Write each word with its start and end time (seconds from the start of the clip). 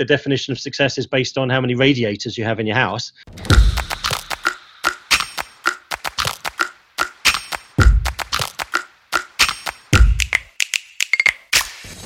the 0.00 0.04
definition 0.06 0.50
of 0.50 0.58
success 0.58 0.96
is 0.96 1.06
based 1.06 1.36
on 1.36 1.50
how 1.50 1.60
many 1.60 1.74
radiators 1.74 2.38
you 2.38 2.42
have 2.42 2.58
in 2.58 2.66
your 2.66 2.76
house. 2.76 3.12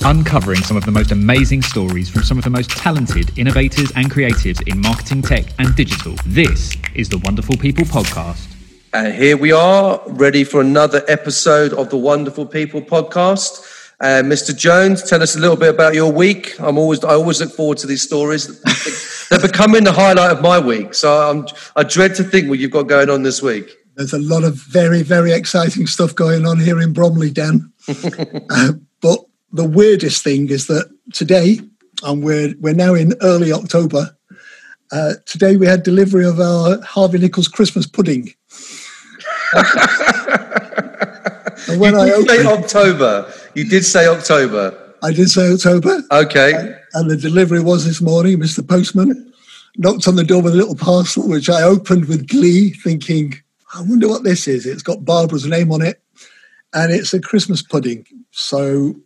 uncovering 0.07 0.61
some 0.61 0.77
of 0.77 0.85
the 0.85 0.91
most 0.91 1.13
amazing 1.13 1.63
stories 1.63 2.11
from 2.11 2.23
some 2.23 2.37
of 2.37 2.45
the 2.45 2.51
most 2.51 2.69
talented 2.69 3.37
innovators 3.39 3.91
and 3.97 4.11
creatives 4.11 4.61
in 4.69 4.79
marketing, 4.79 5.23
tech, 5.23 5.47
and 5.59 5.75
digital. 5.77 6.15
This 6.27 6.77
is 6.95 7.09
the 7.09 7.17
Wonderful 7.19 7.57
People 7.57 7.85
Podcast. 7.85 8.55
And 8.93 9.15
here 9.15 9.39
we 9.39 9.51
are, 9.51 10.01
ready 10.07 10.45
for 10.45 10.61
another 10.61 11.03
episode 11.09 11.73
of 11.73 11.89
the 11.89 11.97
Wonderful 11.97 12.45
People 12.45 12.83
Podcast. 12.83 13.64
Uh, 14.01 14.23
Mr. 14.23 14.57
Jones, 14.57 15.03
tell 15.03 15.23
us 15.23 15.37
a 15.37 15.39
little 15.39 15.57
bit 15.57 15.71
about 15.71 15.95
your 15.95 16.11
week. 16.11 16.59
I'm 16.61 16.79
always, 16.79 17.03
I 17.05 17.15
always 17.15 17.41
look 17.41 17.53
forward 17.53 17.79
to 17.79 17.87
these 17.87 18.03
stories. 18.03 18.61
They're 19.29 19.41
becoming 19.41 19.85
the 19.85 19.93
highlight 19.93 20.33
of 20.33 20.43
my 20.43 20.59
week. 20.59 20.95
So 20.95 21.31
I'm, 21.31 21.47
I 21.77 21.85
dread 21.85 22.15
to 22.17 22.25
think 22.25 22.49
what 22.49 22.59
you've 22.59 22.71
got 22.71 22.85
going 22.85 23.09
on 23.09 23.23
this 23.23 23.41
week. 23.41 23.71
There's 23.97 24.13
a 24.13 24.19
lot 24.19 24.43
of 24.43 24.57
very, 24.57 25.03
very 25.03 25.33
exciting 25.33 25.87
stuff 25.87 26.15
going 26.15 26.47
on 26.47 26.59
here 26.59 26.81
in 26.81 26.93
Bromley, 26.93 27.31
Dan. 27.31 27.73
uh, 27.89 28.73
but 29.01 29.21
the 29.53 29.65
weirdest 29.65 30.25
thing 30.25 30.51
is 30.51 30.67
that 30.67 30.91
today, 31.13 31.61
and 32.03 32.23
we're 32.23 32.55
we're 32.61 32.75
now 32.75 32.95
in 32.95 33.15
early 33.23 33.53
October. 33.53 34.17
Uh, 34.91 35.15
today 35.27 35.57
we 35.57 35.67
had 35.67 35.83
delivery 35.83 36.27
of 36.27 36.41
our 36.41 36.81
Harvey 36.83 37.19
Nichols 37.19 37.49
Christmas 37.49 37.87
pudding. 37.87 38.35
And 41.69 41.81
when 41.81 41.95
you 41.95 42.01
I 42.01 42.11
opened, 42.13 42.31
say 42.31 42.47
October, 42.47 43.33
you 43.55 43.69
did 43.69 43.85
say 43.85 44.07
October. 44.07 44.95
I 45.03 45.13
did 45.13 45.31
say 45.31 45.53
October. 45.53 46.03
Okay. 46.11 46.53
And, 46.55 46.77
and 46.95 47.11
the 47.11 47.17
delivery 47.17 47.61
was 47.61 47.85
this 47.85 48.01
morning. 48.01 48.39
Mr. 48.39 48.67
Postman 48.67 49.33
knocked 49.77 50.09
on 50.09 50.17
the 50.17 50.25
door 50.25 50.43
with 50.43 50.55
a 50.55 50.57
little 50.57 50.77
parcel, 50.77 51.29
which 51.29 51.51
I 51.51 51.63
opened 51.63 52.07
with 52.07 52.29
glee, 52.29 52.71
thinking, 52.71 53.35
"I 53.75 53.83
wonder 53.83 54.09
what 54.09 54.25
this 54.25 54.49
is." 54.49 54.67
It's 54.67 54.83
got 54.83 55.05
Barbara's 55.05 55.47
name 55.47 55.73
on 55.73 55.83
it, 55.83 56.03
and 56.73 56.93
it's 56.93 57.15
a 57.15 57.21
Christmas 57.21 57.63
pudding. 57.63 58.07
So 58.31 58.97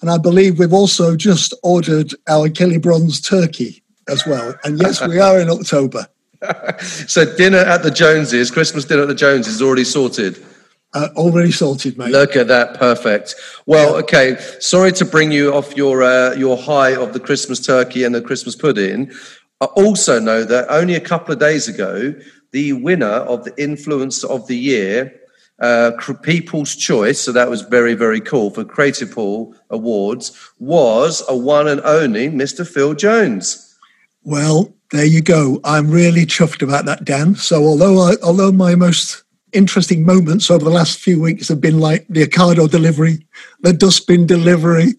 and 0.00 0.10
I 0.10 0.18
believe 0.18 0.58
we've 0.58 0.72
also 0.72 1.16
just 1.16 1.54
ordered 1.62 2.14
our 2.28 2.48
Kelly-Bronze 2.48 3.20
turkey 3.20 3.82
as 4.08 4.26
well. 4.26 4.54
And 4.64 4.80
yes, 4.80 5.06
we 5.06 5.18
are 5.18 5.40
in 5.40 5.50
October. 5.50 6.06
so 6.80 7.36
dinner 7.36 7.58
at 7.58 7.82
the 7.82 7.90
Joneses, 7.90 8.50
Christmas 8.50 8.84
dinner 8.84 9.02
at 9.02 9.08
the 9.08 9.14
Joneses 9.14 9.56
is 9.56 9.62
already 9.62 9.84
sorted. 9.84 10.44
Uh, 10.92 11.08
already 11.14 11.52
sorted, 11.52 11.96
mate. 11.96 12.10
Look 12.10 12.34
at 12.34 12.48
that, 12.48 12.74
perfect. 12.74 13.36
Well, 13.66 13.92
yeah. 13.92 14.00
okay. 14.00 14.36
Sorry 14.58 14.90
to 14.92 15.04
bring 15.04 15.30
you 15.30 15.54
off 15.54 15.76
your 15.76 16.02
uh, 16.02 16.34
your 16.34 16.56
high 16.56 16.96
of 16.96 17.12
the 17.12 17.20
Christmas 17.20 17.64
turkey 17.64 18.02
and 18.02 18.14
the 18.14 18.22
Christmas 18.22 18.56
pudding. 18.56 19.12
I 19.60 19.66
also 19.66 20.18
know 20.18 20.42
that 20.44 20.66
only 20.68 20.94
a 20.94 21.00
couple 21.00 21.32
of 21.32 21.38
days 21.38 21.68
ago, 21.68 22.14
the 22.50 22.72
winner 22.72 23.06
of 23.06 23.44
the 23.44 23.54
Influence 23.62 24.24
of 24.24 24.46
the 24.48 24.56
Year 24.56 25.20
uh, 25.60 25.92
People's 26.22 26.74
Choice, 26.74 27.20
so 27.20 27.32
that 27.32 27.50
was 27.50 27.62
very, 27.62 27.94
very 27.94 28.20
cool 28.20 28.50
for 28.50 28.64
Creative 28.64 29.10
Pool 29.10 29.54
Awards, 29.68 30.32
was 30.58 31.22
a 31.28 31.36
one 31.36 31.68
and 31.68 31.80
only 31.82 32.28
Mr. 32.28 32.66
Phil 32.66 32.94
Jones. 32.94 33.76
Well, 34.22 34.74
there 34.92 35.04
you 35.04 35.20
go. 35.20 35.60
I'm 35.64 35.90
really 35.90 36.26
chuffed 36.26 36.62
about 36.62 36.84
that, 36.86 37.04
Dan. 37.04 37.34
So 37.34 37.64
although 37.64 38.00
I, 38.00 38.14
although 38.22 38.52
my 38.52 38.74
most 38.74 39.22
interesting 39.52 40.04
moments 40.04 40.50
over 40.50 40.64
the 40.64 40.70
last 40.70 40.98
few 40.98 41.20
weeks 41.20 41.48
have 41.48 41.60
been 41.60 41.80
like 41.80 42.06
the 42.08 42.26
Ocado 42.26 42.70
delivery, 42.70 43.26
the 43.60 43.72
dustbin 43.72 44.26
delivery, 44.26 44.94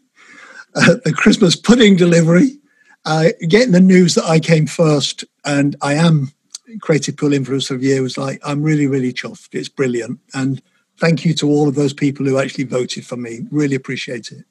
uh, 0.76 0.96
the 1.04 1.14
Christmas 1.14 1.56
pudding 1.56 1.96
delivery, 1.96 2.58
uh, 3.06 3.30
getting 3.48 3.72
the 3.72 3.80
news 3.80 4.16
that 4.16 4.26
I 4.26 4.40
came 4.40 4.68
first, 4.68 5.26
and 5.44 5.76
I 5.82 5.94
am 5.96 6.32
Creative 6.80 7.18
Pool 7.18 7.32
Influencer 7.32 7.72
of 7.72 7.82
the 7.82 7.88
Year 7.88 8.02
was 8.02 8.18
like, 8.18 8.40
I'm 8.46 8.64
really, 8.64 8.88
really 8.88 9.12
chuffed. 9.12 9.50
It's 9.54 9.70
brilliant. 9.70 10.20
And 10.34 10.62
thank 10.98 11.26
you 11.26 11.34
to 11.36 11.50
all 11.50 11.68
of 11.68 11.76
those 11.76 11.94
people 11.94 12.26
who 12.26 12.38
actually 12.38 12.64
voted 12.64 13.06
for 13.06 13.18
me. 13.18 13.42
Really 13.52 13.76
appreciate 13.76 14.32
it. 14.32 14.46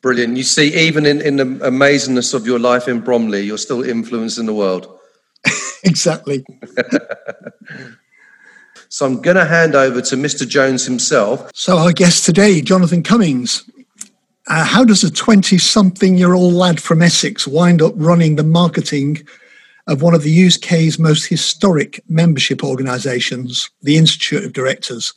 Brilliant. 0.00 0.36
You 0.36 0.44
see, 0.44 0.74
even 0.74 1.06
in, 1.06 1.20
in 1.20 1.36
the 1.36 1.44
amazingness 1.44 2.34
of 2.34 2.46
your 2.46 2.58
life 2.58 2.86
in 2.86 3.00
Bromley, 3.00 3.42
you're 3.42 3.58
still 3.58 3.82
influencing 3.82 4.46
the 4.46 4.54
world. 4.54 4.98
exactly. 5.84 6.44
so 8.88 9.06
I'm 9.06 9.20
going 9.20 9.36
to 9.36 9.44
hand 9.44 9.74
over 9.74 10.00
to 10.00 10.16
Mr. 10.16 10.46
Jones 10.46 10.86
himself. 10.86 11.50
So 11.54 11.78
our 11.78 11.92
guest 11.92 12.24
today, 12.24 12.60
Jonathan 12.60 13.02
Cummings. 13.02 13.68
Uh, 14.46 14.64
how 14.64 14.82
does 14.82 15.04
a 15.04 15.10
20 15.10 15.58
something 15.58 16.16
year 16.16 16.32
old 16.32 16.54
lad 16.54 16.80
from 16.80 17.02
Essex 17.02 17.46
wind 17.46 17.82
up 17.82 17.92
running 17.96 18.36
the 18.36 18.44
marketing 18.44 19.26
of 19.88 20.02
one 20.02 20.14
of 20.14 20.22
the 20.22 20.46
UK's 20.46 20.98
most 20.98 21.26
historic 21.26 22.00
membership 22.08 22.62
organisations, 22.62 23.70
the 23.82 23.96
Institute 23.96 24.44
of 24.44 24.52
Directors. 24.52 25.14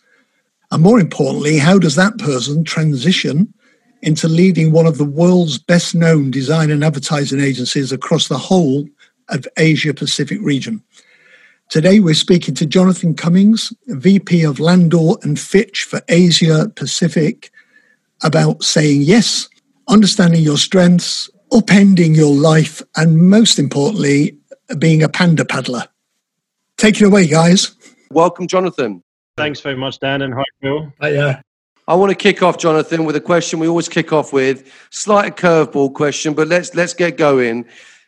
And 0.71 0.81
more 0.81 0.99
importantly, 0.99 1.57
how 1.57 1.77
does 1.77 1.95
that 1.95 2.17
person 2.17 2.63
transition 2.63 3.53
into 4.01 4.27
leading 4.27 4.71
one 4.71 4.85
of 4.85 4.97
the 4.97 5.05
world's 5.05 5.57
best 5.57 5.95
known 5.95 6.31
design 6.31 6.71
and 6.71 6.83
advertising 6.83 7.39
agencies 7.39 7.91
across 7.91 8.27
the 8.27 8.37
whole 8.37 8.87
of 9.29 9.47
Asia 9.57 9.93
Pacific 9.93 10.39
region? 10.41 10.83
Today, 11.69 12.01
we're 12.01 12.13
speaking 12.13 12.53
to 12.55 12.65
Jonathan 12.65 13.15
Cummings, 13.15 13.71
VP 13.87 14.43
of 14.43 14.59
Landor 14.59 15.13
and 15.23 15.39
Fitch 15.39 15.85
for 15.85 16.01
Asia 16.09 16.69
Pacific, 16.75 17.49
about 18.23 18.61
saying 18.61 19.03
yes, 19.03 19.47
understanding 19.87 20.41
your 20.41 20.57
strengths, 20.57 21.29
upending 21.53 22.15
your 22.15 22.35
life, 22.35 22.81
and 22.97 23.29
most 23.29 23.57
importantly, 23.57 24.37
being 24.77 25.01
a 25.01 25.09
panda 25.09 25.45
paddler. 25.45 25.85
Take 26.77 26.99
it 26.99 27.05
away, 27.05 27.27
guys. 27.27 27.75
Welcome, 28.09 28.47
Jonathan. 28.47 29.01
Thanks 29.37 29.61
very 29.61 29.75
much, 29.75 29.99
Dan, 29.99 30.21
and 30.23 30.33
hi, 30.33 30.43
Phil. 30.61 30.91
Hiya. 31.01 31.41
I 31.91 31.95
want 31.95 32.09
to 32.09 32.15
kick 32.15 32.41
off, 32.41 32.57
Jonathan, 32.57 33.03
with 33.03 33.17
a 33.17 33.19
question 33.19 33.59
we 33.59 33.67
always 33.67 33.89
kick 33.89 34.13
off 34.13 34.31
with. 34.31 34.71
Slight 34.91 35.35
curveball 35.35 35.93
question, 35.93 36.33
but 36.33 36.47
let's 36.47 36.73
let's 36.73 36.93
get 36.93 37.17
going. 37.17 37.65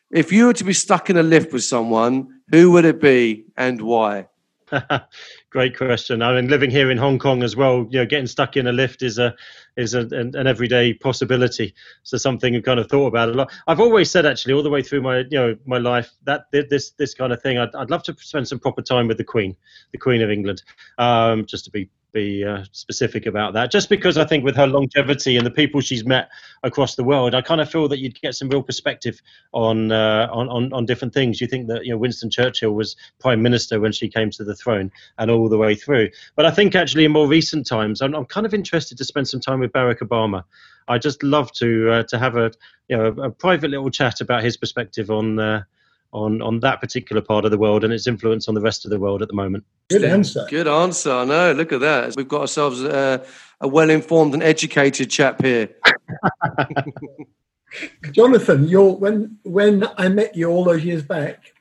If 0.09 0.31
you 0.31 0.45
were 0.45 0.53
to 0.53 0.63
be 0.63 0.71
stuck 0.71 1.09
in 1.09 1.17
a 1.17 1.21
lift 1.21 1.51
with 1.51 1.65
someone, 1.65 2.29
who 2.49 2.71
would 2.71 2.85
it 2.85 3.01
be 3.01 3.43
and 3.57 3.81
why? 3.81 4.29
Great 5.49 5.75
question. 5.75 6.21
I 6.21 6.33
mean, 6.33 6.49
living 6.49 6.69
here 6.69 6.91
in 6.91 6.97
Hong 6.97 7.19
Kong 7.19 7.43
as 7.43 7.57
well, 7.57 7.85
you 7.89 7.99
know, 7.99 8.05
getting 8.05 8.25
stuck 8.25 8.55
in 8.55 8.67
a 8.67 8.71
lift 8.71 9.01
is 9.03 9.19
a 9.19 9.35
is 9.75 9.93
a, 9.93 10.03
an, 10.11 10.33
an, 10.33 10.47
everyday 10.47 10.93
possibility. 10.93 11.73
So 12.03 12.17
something 12.17 12.55
I've 12.55 12.63
kind 12.63 12.79
of 12.79 12.87
thought 12.87 13.07
about 13.07 13.27
a 13.27 13.33
lot. 13.33 13.51
I've 13.67 13.81
always 13.81 14.09
said 14.09 14.25
actually, 14.25 14.53
all 14.53 14.63
the 14.63 14.69
way 14.69 14.81
through 14.81 15.01
my 15.01 15.25
you 15.29 15.37
know 15.37 15.57
my 15.65 15.77
life, 15.77 16.09
that 16.23 16.45
this 16.53 16.91
this 16.91 17.13
kind 17.13 17.33
of 17.33 17.41
thing, 17.41 17.57
I'd, 17.57 17.75
I'd 17.75 17.89
love 17.89 18.03
to 18.03 18.15
spend 18.17 18.47
some 18.47 18.59
proper 18.59 18.81
time 18.81 19.09
with 19.09 19.17
the 19.17 19.25
Queen, 19.25 19.57
the 19.91 19.97
Queen 19.97 20.21
of 20.21 20.31
England, 20.31 20.63
um, 20.97 21.45
just 21.45 21.65
to 21.65 21.71
be 21.71 21.89
be 22.13 22.45
uh, 22.45 22.63
specific 22.71 23.25
about 23.25 23.53
that. 23.53 23.71
Just 23.71 23.89
because 23.89 24.17
I 24.17 24.25
think 24.25 24.43
with 24.43 24.55
her 24.55 24.67
longevity 24.67 25.35
and 25.35 25.45
the 25.45 25.51
people 25.51 25.81
she's 25.81 26.05
met 26.05 26.29
across 26.63 26.95
the 26.95 27.03
world, 27.03 27.35
I 27.35 27.41
kind 27.41 27.59
of 27.59 27.69
feel 27.69 27.87
that 27.89 27.99
you'd 27.99 28.19
get 28.21 28.35
some 28.35 28.49
real 28.49 28.63
perspective 28.63 29.21
on, 29.51 29.91
uh, 29.91 30.29
on, 30.31 30.47
on 30.49 30.71
on 30.71 30.85
different 30.85 31.13
things. 31.13 31.41
You 31.41 31.47
think 31.47 31.67
that 31.67 31.85
you 31.85 31.91
know 31.91 31.97
Winston 31.97 32.29
Churchill 32.29 32.71
was 32.71 32.95
prime 33.19 33.41
minister 33.41 33.79
when 33.79 33.91
she 33.91 34.07
came 34.07 34.29
to 34.31 34.43
the 34.43 34.55
throne 34.55 34.91
and 35.17 35.29
all 35.29 35.49
the 35.49 35.57
way 35.57 35.75
through. 35.75 36.09
But 36.35 36.45
I 36.45 36.51
think 36.51 36.75
actually 36.75 37.05
in 37.05 37.11
more 37.11 37.27
recent 37.27 37.67
times, 37.67 38.01
I'm, 38.01 38.13
I'm 38.13 38.25
kind 38.25 38.45
of 38.45 38.53
interested 38.53 38.97
to 38.97 39.03
spend 39.03 39.27
some 39.27 39.39
time 39.39 39.59
with 39.59 39.71
Barack 39.71 39.99
Obama. 39.99 40.43
I 40.87 40.97
just 40.97 41.23
love 41.23 41.51
to 41.53 41.91
uh, 41.91 42.03
to 42.03 42.19
have 42.19 42.35
a 42.35 42.51
you 42.87 42.97
know 42.97 43.05
a, 43.05 43.27
a, 43.27 43.31
private 43.31 43.71
little 43.71 43.89
chat 43.89 44.21
about 44.21 44.43
his 44.43 44.57
perspective 44.57 45.09
on 45.09 45.39
uh, 45.39 45.63
on 46.13 46.41
on 46.41 46.59
that 46.61 46.79
particular 46.79 47.21
part 47.21 47.43
of 47.43 47.51
the 47.51 47.57
world 47.57 47.83
and 47.83 47.91
its 47.91 48.07
influence 48.07 48.47
on 48.47 48.53
the 48.53 48.61
rest 48.61 48.85
of 48.85 48.91
the 48.91 48.99
world 48.99 49.21
at 49.21 49.27
the 49.27 49.33
moment. 49.33 49.65
Good 49.89 50.03
answer. 50.03 50.45
Good 50.49 50.67
answer. 50.67 51.11
I 51.11 51.25
know. 51.25 51.51
Look 51.51 51.73
at 51.73 51.81
that. 51.81 52.15
We've 52.15 52.27
got 52.27 52.41
ourselves 52.41 52.83
a, 52.83 53.25
a 53.59 53.67
well-informed 53.67 54.33
and 54.33 54.43
educated 54.43 55.09
chap 55.09 55.41
here. 55.41 55.69
Jonathan, 58.11 58.67
you're, 58.67 58.93
when 58.93 59.37
when 59.43 59.87
I 59.97 60.09
met 60.09 60.35
you 60.35 60.49
all 60.49 60.63
those 60.63 60.85
years 60.85 61.03
back, 61.03 61.53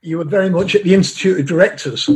you 0.00 0.18
were 0.18 0.24
very 0.24 0.48
much 0.48 0.76
at 0.76 0.84
the 0.84 0.94
Institute 0.94 1.40
of 1.40 1.46
Directors, 1.46 2.08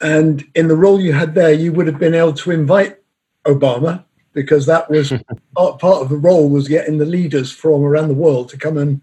and 0.00 0.44
in 0.54 0.68
the 0.68 0.76
role 0.76 1.00
you 1.00 1.12
had 1.12 1.34
there, 1.34 1.52
you 1.52 1.72
would 1.72 1.86
have 1.86 1.98
been 1.98 2.14
able 2.14 2.32
to 2.32 2.50
invite 2.50 2.98
Obama 3.46 4.04
because 4.32 4.66
that 4.66 4.90
was 4.90 5.12
part, 5.56 5.78
part 5.78 6.02
of 6.02 6.08
the 6.08 6.16
role 6.16 6.48
was 6.48 6.66
getting 6.66 6.98
the 6.98 7.04
leaders 7.04 7.52
from 7.52 7.84
around 7.84 8.08
the 8.08 8.14
world 8.14 8.48
to 8.48 8.58
come 8.58 8.78
and 8.78 9.02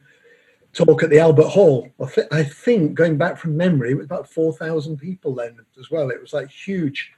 talk 0.73 1.03
at 1.03 1.09
the 1.09 1.19
Albert 1.19 1.49
Hall. 1.49 1.89
I, 2.01 2.05
th- 2.05 2.27
I 2.31 2.43
think, 2.43 2.95
going 2.95 3.17
back 3.17 3.37
from 3.37 3.57
memory, 3.57 3.91
it 3.91 3.97
was 3.97 4.05
about 4.05 4.29
4,000 4.29 4.97
people 4.97 5.35
then 5.35 5.57
as 5.79 5.91
well. 5.91 6.09
It 6.09 6.21
was 6.21 6.33
like 6.33 6.49
huge 6.49 7.11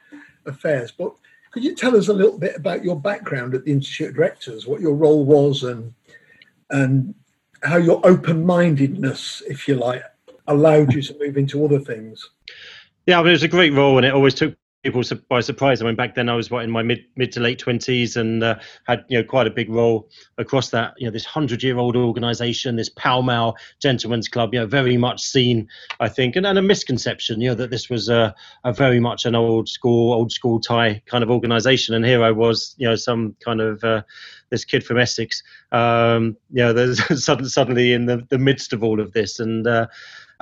affairs. 0.46 0.92
But 0.92 1.14
could 1.52 1.64
you 1.64 1.76
tell 1.76 1.96
us 1.96 2.08
a 2.08 2.14
little 2.14 2.38
bit 2.38 2.56
about 2.56 2.84
your 2.84 3.00
background 3.00 3.54
at 3.54 3.66
the 3.66 3.72
Institute 3.72 4.10
of 4.10 4.16
Directors, 4.16 4.66
what 4.66 4.82
your 4.82 4.96
role 4.96 5.26
was, 5.26 5.64
and 5.64 5.94
and 6.70 7.14
how 7.62 7.78
your 7.78 8.02
open-mindedness, 8.06 9.44
if 9.48 9.68
you 9.68 9.76
like, 9.76 10.04
allowed 10.48 10.94
you 10.94 11.02
to 11.02 11.18
move 11.20 11.38
into 11.38 11.64
other 11.64 11.80
things? 11.80 12.30
Yeah, 13.06 13.20
I 13.20 13.22
mean, 13.22 13.30
it 13.30 13.34
was 13.34 13.44
a 13.44 13.48
great 13.48 13.74
role, 13.74 13.98
and 13.98 14.06
it 14.06 14.14
always 14.14 14.34
took 14.34 14.56
people 14.84 15.02
by 15.30 15.40
surprise. 15.40 15.82
I 15.82 15.86
mean, 15.86 15.96
back 15.96 16.14
then 16.14 16.30
I 16.30 16.36
was 16.36 16.52
what 16.52 16.64
in 16.64 16.70
my 16.70 16.84
mid 16.84 17.06
mid 17.16 17.32
to 17.34 17.40
late 17.40 17.58
twenties 17.58 18.18
and 18.18 18.44
uh, 18.44 18.60
had 18.86 19.06
you 19.08 19.18
know 19.18 19.24
quite 19.24 19.48
a 19.48 19.52
big 19.52 19.70
role 19.70 20.10
across 20.38 20.70
that. 20.72 20.94
You 20.98 21.08
know, 21.08 21.12
this 21.12 21.26
hundred 21.26 21.64
year 21.64 21.78
old 21.78 21.96
organisation, 21.96 22.76
this 22.76 22.90
Pall 22.90 23.24
Mall 23.24 23.58
Gentlemen's 23.82 24.28
Club. 24.28 24.54
You 24.54 24.60
know, 24.60 24.68
very 24.68 24.98
much 24.98 25.22
seen, 25.22 25.68
I 26.00 26.10
think, 26.10 26.36
and, 26.36 26.46
and 26.46 26.60
a 26.60 26.62
misconception. 26.62 27.42
You 27.42 27.50
know, 27.50 27.56
that 27.56 27.72
this 27.72 27.90
was 27.90 28.10
a, 28.10 28.36
a 28.66 28.74
very 28.74 29.00
much 29.00 29.26
an 29.26 29.36
old 29.36 29.70
school, 29.70 30.14
old 30.14 30.32
school 30.32 30.60
tie 30.60 31.02
kind 31.06 31.24
of 31.24 31.32
organisation. 31.32 31.96
And 31.96 32.06
here 32.06 32.24
I 32.24 32.32
was, 32.32 32.76
you 32.78 32.88
know, 32.88 32.96
some 32.96 33.36
kind 33.44 33.62
of 33.62 33.84
uh, 33.84 34.04
this 34.50 34.66
kid 34.66 34.84
from 34.84 35.00
Essex. 35.00 35.42
Um, 35.72 36.36
you 36.52 36.64
know, 36.64 36.74
there's 36.74 37.24
suddenly 37.54 37.94
in 37.94 38.06
the, 38.06 38.26
the 38.30 38.38
midst 38.38 38.74
of 38.74 38.84
all 38.84 39.00
of 39.00 39.14
this 39.14 39.40
and. 39.40 39.66
Uh, 39.66 39.88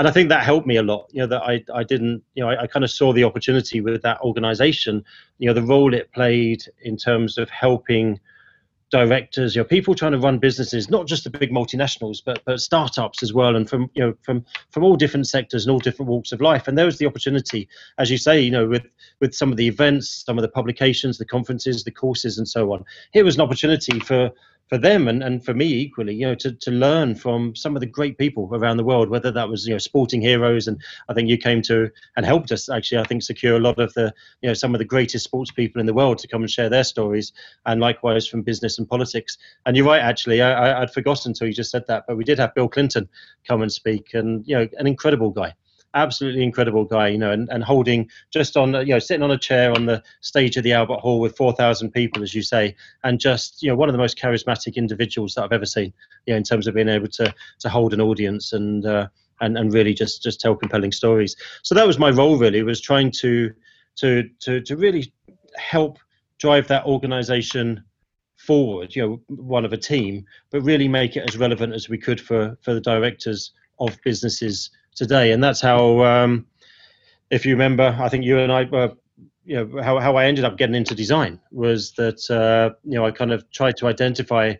and 0.01 0.07
I 0.07 0.12
think 0.12 0.30
that 0.30 0.44
helped 0.44 0.65
me 0.65 0.77
a 0.77 0.81
lot. 0.81 1.12
You 1.12 1.19
know 1.19 1.27
that 1.27 1.44
I 1.44 1.63
I 1.71 1.83
didn't 1.83 2.24
you 2.33 2.42
know 2.42 2.50
I, 2.50 2.63
I 2.63 2.65
kind 2.65 2.83
of 2.83 2.89
saw 2.89 3.13
the 3.13 3.24
opportunity 3.24 3.81
with 3.81 4.01
that 4.01 4.19
organisation. 4.21 5.06
You 5.38 5.45
know 5.45 5.53
the 5.53 5.62
role 5.62 5.94
it 5.94 6.12
played 6.12 6.63
in 6.81 6.98
terms 6.98 7.38
of 7.38 7.51
helping 7.51 8.19
directors, 8.89 9.56
you 9.56 9.62
know, 9.62 9.65
people 9.68 9.94
trying 9.94 10.13
to 10.13 10.18
run 10.18 10.39
businesses, 10.39 10.89
not 10.89 11.06
just 11.06 11.24
the 11.24 11.30
big 11.30 11.51
multinationals, 11.51 12.18
but 12.25 12.42
but 12.45 12.59
startups 12.59 13.21
as 13.21 13.31
well, 13.31 13.56
and 13.56 13.69
from 13.69 13.92
you 13.94 14.03
know 14.03 14.15
from 14.24 14.44
from 14.71 14.83
all 14.83 14.95
different 14.95 15.27
sectors 15.27 15.68
and 15.68 15.71
all 15.71 15.77
different 15.77 16.09
walks 16.09 16.31
of 16.31 16.42
life. 16.42 16.68
And 16.68 16.75
there 16.75 16.88
was 16.88 16.97
the 16.97 17.06
opportunity, 17.06 17.69
as 18.00 18.09
you 18.09 18.18
say, 18.18 18.42
you 18.42 18.50
know, 18.50 18.68
with 18.68 18.88
with 19.19 19.36
some 19.36 19.51
of 19.51 19.57
the 19.57 19.68
events, 19.68 20.24
some 20.25 20.39
of 20.39 20.42
the 20.42 20.50
publications, 20.50 21.19
the 21.19 21.25
conferences, 21.25 21.83
the 21.83 21.92
courses, 21.92 22.39
and 22.39 22.47
so 22.47 22.74
on. 22.74 22.83
Here 23.13 23.24
was 23.24 23.36
an 23.36 23.42
opportunity 23.42 24.00
for 24.00 24.31
for 24.71 24.77
them 24.77 25.09
and, 25.09 25.21
and 25.21 25.44
for 25.44 25.53
me 25.53 25.65
equally, 25.65 26.15
you 26.15 26.25
know, 26.25 26.33
to, 26.33 26.53
to 26.53 26.71
learn 26.71 27.13
from 27.13 27.53
some 27.57 27.75
of 27.75 27.81
the 27.81 27.85
great 27.85 28.18
people 28.18 28.50
around 28.53 28.77
the 28.77 28.85
world, 28.85 29.09
whether 29.09 29.29
that 29.29 29.50
was, 29.50 29.68
you 29.68 29.73
know, 29.73 29.77
sporting 29.77 30.21
heroes. 30.21 30.65
And 30.65 30.81
I 31.09 31.13
think 31.13 31.27
you 31.27 31.38
came 31.38 31.62
to 31.63 31.91
and 32.15 32.25
helped 32.25 32.53
us 32.53 32.69
actually, 32.69 33.00
I 33.00 33.03
think, 33.03 33.21
secure 33.21 33.57
a 33.57 33.59
lot 33.59 33.79
of 33.79 33.94
the, 33.95 34.13
you 34.41 34.47
know, 34.47 34.53
some 34.53 34.73
of 34.73 34.79
the 34.79 34.85
greatest 34.85 35.25
sports 35.25 35.51
people 35.51 35.81
in 35.81 35.88
the 35.88 35.94
world 35.94 36.19
to 36.19 36.27
come 36.29 36.41
and 36.41 36.50
share 36.50 36.69
their 36.69 36.85
stories. 36.85 37.33
And 37.65 37.81
likewise 37.81 38.25
from 38.25 38.44
business 38.44 38.79
and 38.79 38.88
politics. 38.88 39.38
And 39.65 39.75
you're 39.75 39.85
right, 39.85 40.01
actually, 40.01 40.41
I, 40.41 40.81
I'd 40.81 40.94
forgotten 40.94 41.31
until 41.31 41.47
you 41.47 41.53
just 41.53 41.71
said 41.71 41.85
that, 41.88 42.06
but 42.07 42.15
we 42.15 42.23
did 42.23 42.39
have 42.39 42.56
Bill 42.56 42.69
Clinton 42.69 43.09
come 43.45 43.62
and 43.63 43.71
speak 43.73 44.13
and, 44.13 44.47
you 44.47 44.56
know, 44.56 44.69
an 44.79 44.88
incredible 44.88 45.31
guy 45.31 45.53
absolutely 45.93 46.43
incredible 46.43 46.85
guy, 46.85 47.09
you 47.09 47.17
know, 47.17 47.31
and, 47.31 47.49
and 47.49 47.63
holding 47.63 48.09
just 48.31 48.55
on, 48.57 48.73
you 48.73 48.93
know, 48.93 48.99
sitting 48.99 49.23
on 49.23 49.31
a 49.31 49.38
chair 49.38 49.71
on 49.71 49.85
the 49.85 50.01
stage 50.21 50.57
of 50.57 50.63
the 50.63 50.73
Albert 50.73 50.99
Hall 50.99 51.19
with 51.19 51.35
4,000 51.35 51.91
people, 51.91 52.23
as 52.23 52.33
you 52.33 52.41
say, 52.41 52.75
and 53.03 53.19
just, 53.19 53.61
you 53.61 53.69
know, 53.69 53.75
one 53.75 53.89
of 53.89 53.93
the 53.93 53.99
most 53.99 54.17
charismatic 54.17 54.75
individuals 54.75 55.35
that 55.35 55.43
I've 55.43 55.51
ever 55.51 55.65
seen, 55.65 55.93
you 56.25 56.33
know, 56.33 56.38
in 56.38 56.43
terms 56.43 56.67
of 56.67 56.75
being 56.75 56.89
able 56.89 57.07
to, 57.09 57.33
to 57.59 57.69
hold 57.69 57.93
an 57.93 58.01
audience 58.01 58.53
and, 58.53 58.85
uh, 58.85 59.07
and, 59.41 59.57
and 59.57 59.73
really 59.73 59.93
just, 59.93 60.23
just 60.23 60.39
tell 60.39 60.55
compelling 60.55 60.91
stories. 60.91 61.35
So 61.63 61.75
that 61.75 61.88
was 61.88 61.99
my 61.99 62.09
role 62.09 62.37
really, 62.37 62.63
was 62.63 62.81
trying 62.81 63.11
to, 63.19 63.51
to, 63.97 64.29
to, 64.41 64.61
to 64.61 64.77
really 64.77 65.11
help 65.57 65.99
drive 66.37 66.67
that 66.67 66.85
organization 66.85 67.83
forward, 68.37 68.95
you 68.95 69.01
know, 69.01 69.21
one 69.27 69.65
of 69.65 69.73
a 69.73 69.77
team, 69.77 70.25
but 70.49 70.61
really 70.61 70.87
make 70.87 71.15
it 71.15 71.29
as 71.29 71.37
relevant 71.37 71.73
as 71.73 71.89
we 71.89 71.97
could 71.97 72.19
for, 72.19 72.57
for 72.61 72.73
the 72.73 72.81
directors 72.81 73.51
of 73.79 73.97
businesses 74.03 74.71
today, 74.95 75.31
and 75.31 75.43
that's 75.43 75.61
how. 75.61 76.03
Um, 76.03 76.45
if 77.31 77.45
you 77.45 77.53
remember, 77.53 77.95
I 77.97 78.09
think 78.09 78.25
you 78.25 78.39
and 78.39 78.51
I 78.51 78.65
were, 78.65 78.91
you 79.45 79.55
know, 79.55 79.81
how 79.81 79.99
how 79.99 80.17
I 80.17 80.25
ended 80.25 80.43
up 80.43 80.57
getting 80.57 80.75
into 80.75 80.93
design 80.93 81.39
was 81.51 81.93
that 81.93 82.29
uh, 82.29 82.75
you 82.83 82.95
know 82.95 83.05
I 83.05 83.11
kind 83.11 83.31
of 83.31 83.49
tried 83.51 83.77
to 83.77 83.88
identify 83.88 84.53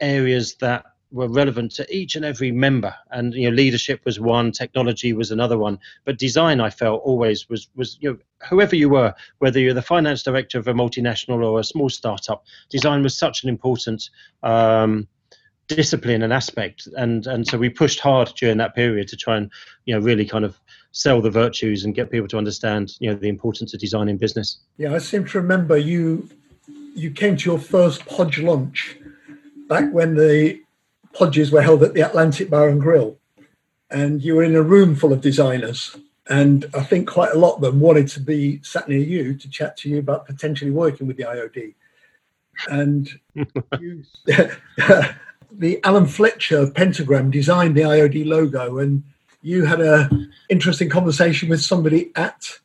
areas 0.00 0.56
that 0.56 0.84
were 1.12 1.28
relevant 1.28 1.72
to 1.72 1.86
each 1.94 2.16
and 2.16 2.24
every 2.24 2.50
member 2.50 2.94
and 3.12 3.32
you 3.32 3.48
know 3.48 3.54
leadership 3.54 4.00
was 4.04 4.18
one 4.18 4.50
technology 4.50 5.12
was 5.12 5.30
another 5.30 5.56
one 5.56 5.78
but 6.04 6.18
design 6.18 6.60
i 6.60 6.68
felt 6.68 7.00
always 7.04 7.48
was 7.48 7.68
was 7.76 7.96
you 8.00 8.10
know 8.10 8.18
whoever 8.50 8.74
you 8.74 8.88
were 8.88 9.14
whether 9.38 9.60
you're 9.60 9.72
the 9.72 9.80
finance 9.80 10.24
director 10.24 10.58
of 10.58 10.66
a 10.66 10.74
multinational 10.74 11.44
or 11.44 11.60
a 11.60 11.64
small 11.64 11.88
startup 11.88 12.44
design 12.70 13.02
was 13.02 13.16
such 13.16 13.44
an 13.44 13.48
important 13.48 14.10
um, 14.42 15.06
discipline 15.68 16.22
and 16.22 16.32
aspect. 16.32 16.88
And 16.96 17.26
and 17.26 17.46
so 17.46 17.58
we 17.58 17.68
pushed 17.68 18.00
hard 18.00 18.32
during 18.36 18.58
that 18.58 18.74
period 18.74 19.08
to 19.08 19.16
try 19.16 19.36
and 19.36 19.50
you 19.84 19.94
know 19.94 20.00
really 20.00 20.24
kind 20.24 20.44
of 20.44 20.58
sell 20.92 21.20
the 21.20 21.30
virtues 21.30 21.84
and 21.84 21.94
get 21.94 22.10
people 22.10 22.28
to 22.28 22.38
understand 22.38 22.94
you 23.00 23.10
know 23.10 23.16
the 23.16 23.28
importance 23.28 23.74
of 23.74 23.80
design 23.80 24.08
in 24.08 24.16
business. 24.16 24.58
Yeah 24.78 24.94
i 24.94 24.98
seem 24.98 25.26
to 25.26 25.38
remember 25.38 25.76
you 25.76 26.28
you 26.94 27.10
came 27.10 27.36
to 27.36 27.50
your 27.50 27.58
first 27.58 28.06
podge 28.06 28.38
lunch 28.38 28.96
back 29.68 29.92
when 29.92 30.14
the 30.14 30.60
podges 31.12 31.52
were 31.52 31.62
held 31.62 31.82
at 31.82 31.94
the 31.94 32.00
atlantic 32.00 32.48
bar 32.48 32.68
and 32.68 32.80
grill. 32.80 33.18
And 33.90 34.22
you 34.22 34.34
were 34.34 34.42
in 34.42 34.56
a 34.56 34.62
room 34.62 34.96
full 34.96 35.12
of 35.12 35.20
designers 35.20 35.96
and 36.28 36.66
i 36.74 36.82
think 36.82 37.08
quite 37.08 37.32
a 37.32 37.38
lot 37.38 37.56
of 37.56 37.60
them 37.60 37.80
wanted 37.80 38.08
to 38.08 38.20
be 38.20 38.60
sat 38.62 38.88
near 38.88 38.98
you 38.98 39.34
to 39.34 39.48
chat 39.48 39.76
to 39.76 39.88
you 39.88 39.98
about 39.98 40.26
potentially 40.26 40.70
working 40.70 41.06
with 41.06 41.16
the 41.16 41.22
iod 41.22 41.74
and 42.68 43.10
you 43.80 44.02
the 45.58 45.80
Alan 45.84 46.06
Fletcher 46.06 46.58
of 46.58 46.74
pentagram 46.74 47.30
designed 47.30 47.76
the 47.76 47.82
IOD 47.82 48.26
logo, 48.26 48.78
and 48.78 49.02
you 49.42 49.64
had 49.64 49.80
a 49.80 50.08
interesting 50.48 50.88
conversation 50.88 51.48
with 51.48 51.62
somebody 51.62 52.12
at 52.16 52.58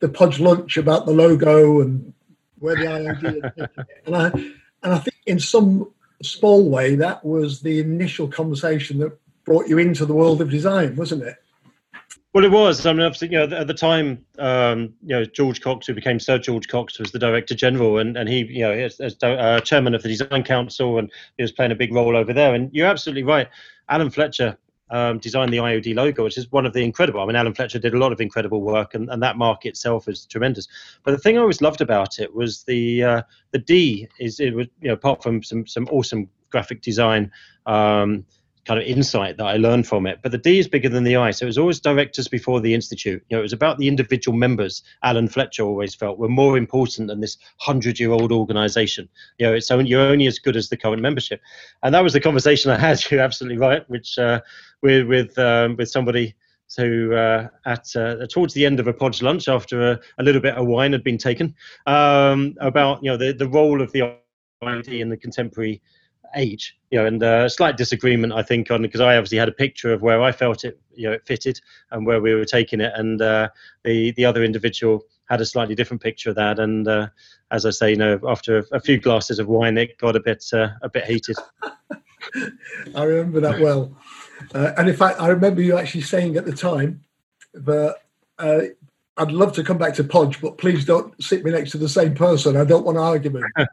the 0.00 0.08
Podge 0.08 0.40
lunch 0.40 0.76
about 0.76 1.06
the 1.06 1.12
logo 1.12 1.80
and 1.80 2.12
where 2.58 2.76
the 2.76 2.84
IOD. 2.84 3.68
and 4.06 4.16
I 4.16 4.26
and 4.82 4.92
I 4.92 4.98
think 4.98 5.16
in 5.26 5.38
some 5.38 5.90
small 6.22 6.68
way 6.68 6.94
that 6.96 7.24
was 7.24 7.60
the 7.60 7.80
initial 7.80 8.28
conversation 8.28 8.98
that 8.98 9.18
brought 9.44 9.68
you 9.68 9.78
into 9.78 10.06
the 10.06 10.14
world 10.14 10.40
of 10.40 10.50
design, 10.50 10.94
wasn't 10.96 11.22
it? 11.22 11.36
Well, 12.34 12.46
it 12.46 12.50
was. 12.50 12.86
I 12.86 12.92
mean, 12.94 13.02
obviously, 13.02 13.28
you 13.28 13.46
know, 13.46 13.56
at 13.56 13.66
the 13.66 13.74
time, 13.74 14.24
um, 14.38 14.94
you 15.02 15.14
know, 15.14 15.24
George 15.24 15.60
Cox, 15.60 15.86
who 15.86 15.92
became 15.92 16.18
Sir 16.18 16.38
George 16.38 16.66
Cox, 16.66 16.98
was 16.98 17.12
the 17.12 17.18
Director 17.18 17.54
General, 17.54 17.98
and, 17.98 18.16
and 18.16 18.26
he, 18.26 18.38
you 18.44 18.62
know, 18.62 18.72
as, 18.72 18.98
as 19.00 19.16
uh, 19.22 19.60
Chairman 19.60 19.94
of 19.94 20.02
the 20.02 20.08
Design 20.08 20.42
Council, 20.42 20.98
and 20.98 21.10
he 21.36 21.42
was 21.42 21.52
playing 21.52 21.72
a 21.72 21.74
big 21.74 21.92
role 21.92 22.16
over 22.16 22.32
there. 22.32 22.54
And 22.54 22.70
you're 22.72 22.86
absolutely 22.86 23.22
right. 23.22 23.48
Alan 23.90 24.08
Fletcher 24.08 24.56
um, 24.88 25.18
designed 25.18 25.52
the 25.52 25.58
IOD 25.58 25.94
logo, 25.94 26.24
which 26.24 26.38
is 26.38 26.50
one 26.50 26.64
of 26.64 26.72
the 26.72 26.82
incredible. 26.82 27.20
I 27.20 27.26
mean, 27.26 27.36
Alan 27.36 27.54
Fletcher 27.54 27.78
did 27.78 27.92
a 27.92 27.98
lot 27.98 28.12
of 28.12 28.20
incredible 28.20 28.62
work, 28.62 28.94
and, 28.94 29.10
and 29.10 29.22
that 29.22 29.36
mark 29.36 29.66
itself 29.66 30.08
is 30.08 30.24
tremendous. 30.24 30.68
But 31.02 31.10
the 31.12 31.18
thing 31.18 31.36
I 31.36 31.42
always 31.42 31.60
loved 31.60 31.82
about 31.82 32.18
it 32.18 32.34
was 32.34 32.62
the 32.62 33.02
uh, 33.02 33.22
the 33.50 33.58
D 33.58 34.08
is 34.18 34.40
it 34.40 34.54
was 34.54 34.68
you 34.80 34.88
know 34.88 34.94
apart 34.94 35.22
from 35.22 35.42
some 35.42 35.66
some 35.66 35.86
awesome 35.90 36.30
graphic 36.48 36.80
design. 36.80 37.30
Um, 37.66 38.24
kind 38.64 38.80
of 38.80 38.86
insight 38.86 39.36
that 39.36 39.44
I 39.46 39.56
learned 39.56 39.86
from 39.86 40.06
it. 40.06 40.20
But 40.22 40.32
the 40.32 40.38
D 40.38 40.58
is 40.58 40.68
bigger 40.68 40.88
than 40.88 41.04
the 41.04 41.16
I. 41.16 41.32
So 41.32 41.44
it 41.44 41.48
was 41.48 41.58
always 41.58 41.80
directors 41.80 42.28
before 42.28 42.60
the 42.60 42.74
institute. 42.74 43.22
You 43.28 43.36
know, 43.36 43.40
it 43.40 43.42
was 43.42 43.52
about 43.52 43.78
the 43.78 43.88
individual 43.88 44.36
members. 44.36 44.82
Alan 45.02 45.28
Fletcher 45.28 45.64
always 45.64 45.94
felt 45.94 46.18
were 46.18 46.28
more 46.28 46.56
important 46.56 47.08
than 47.08 47.20
this 47.20 47.38
hundred-year-old 47.58 48.30
organization. 48.30 49.08
You 49.38 49.46
know, 49.46 49.54
it's 49.54 49.70
only, 49.70 49.90
you're 49.90 50.00
only 50.00 50.26
as 50.26 50.38
good 50.38 50.56
as 50.56 50.68
the 50.68 50.76
current 50.76 51.02
membership. 51.02 51.40
And 51.82 51.94
that 51.94 52.04
was 52.04 52.12
the 52.12 52.20
conversation 52.20 52.70
I 52.70 52.78
had. 52.78 53.02
You're 53.10 53.20
absolutely 53.20 53.58
right. 53.58 53.88
Which 53.90 54.18
uh, 54.18 54.40
with 54.82 55.06
with 55.06 55.38
um, 55.38 55.76
with 55.76 55.90
somebody. 55.90 56.34
So 56.68 57.12
uh, 57.12 57.48
at 57.66 57.94
uh, 57.96 58.26
towards 58.28 58.54
the 58.54 58.64
end 58.64 58.80
of 58.80 58.86
a 58.86 58.94
podge 58.94 59.20
lunch, 59.20 59.46
after 59.46 59.90
a, 59.90 60.00
a, 60.18 60.22
little 60.22 60.40
bit 60.40 60.54
of 60.54 60.66
wine 60.66 60.92
had 60.92 61.04
been 61.04 61.18
taken, 61.18 61.54
um, 61.84 62.54
about 62.60 63.04
you 63.04 63.10
know 63.10 63.18
the, 63.18 63.32
the 63.32 63.46
role 63.46 63.82
of 63.82 63.92
the 63.92 64.18
IOD 64.62 65.00
in 65.00 65.10
the 65.10 65.18
contemporary 65.18 65.82
age, 66.36 66.76
you 66.90 66.98
know, 66.98 67.06
and 67.06 67.22
a 67.22 67.26
uh, 67.26 67.48
slight 67.48 67.76
disagreement, 67.76 68.32
I 68.32 68.42
think, 68.42 68.70
on 68.70 68.82
because 68.82 69.00
I 69.00 69.16
obviously 69.16 69.38
had 69.38 69.48
a 69.48 69.52
picture 69.52 69.92
of 69.92 70.02
where 70.02 70.22
I 70.22 70.32
felt 70.32 70.64
it, 70.64 70.80
you 70.94 71.08
know, 71.08 71.12
it 71.12 71.26
fitted 71.26 71.60
and 71.90 72.06
where 72.06 72.20
we 72.20 72.34
were 72.34 72.44
taking 72.44 72.80
it, 72.80 72.92
and 72.96 73.20
uh, 73.20 73.48
the 73.84 74.12
the 74.12 74.24
other 74.24 74.44
individual 74.44 75.04
had 75.28 75.40
a 75.40 75.46
slightly 75.46 75.74
different 75.74 76.02
picture 76.02 76.30
of 76.30 76.36
that. 76.36 76.58
And 76.58 76.86
uh, 76.86 77.08
as 77.50 77.64
I 77.64 77.70
say, 77.70 77.90
you 77.90 77.96
know, 77.96 78.20
after 78.26 78.58
a, 78.58 78.64
a, 78.72 78.80
few 78.80 78.98
glasses 78.98 79.38
of 79.38 79.48
wine, 79.48 79.78
it 79.78 79.96
got 79.98 80.16
a 80.16 80.20
bit 80.20 80.44
uh, 80.52 80.68
a 80.82 80.88
bit 80.88 81.04
heated. 81.04 81.36
I 82.94 83.02
remember 83.02 83.40
that 83.40 83.60
well, 83.60 83.96
uh, 84.54 84.72
and 84.76 84.88
in 84.88 84.96
fact, 84.96 85.20
I 85.20 85.28
remember 85.28 85.62
you 85.62 85.76
actually 85.76 86.02
saying 86.02 86.36
at 86.36 86.44
the 86.44 86.52
time 86.52 87.04
that. 87.54 87.96
I'd 89.16 89.30
love 89.30 89.52
to 89.54 89.64
come 89.64 89.78
back 89.78 89.94
to 89.94 90.04
Podge, 90.04 90.40
but 90.40 90.58
please 90.58 90.84
don't 90.84 91.22
sit 91.22 91.44
me 91.44 91.50
next 91.50 91.70
to 91.72 91.78
the 91.78 91.88
same 91.88 92.14
person. 92.14 92.56
I 92.56 92.64
don't 92.64 92.84
want 92.84 92.98
an 92.98 93.04
argument. 93.04 93.44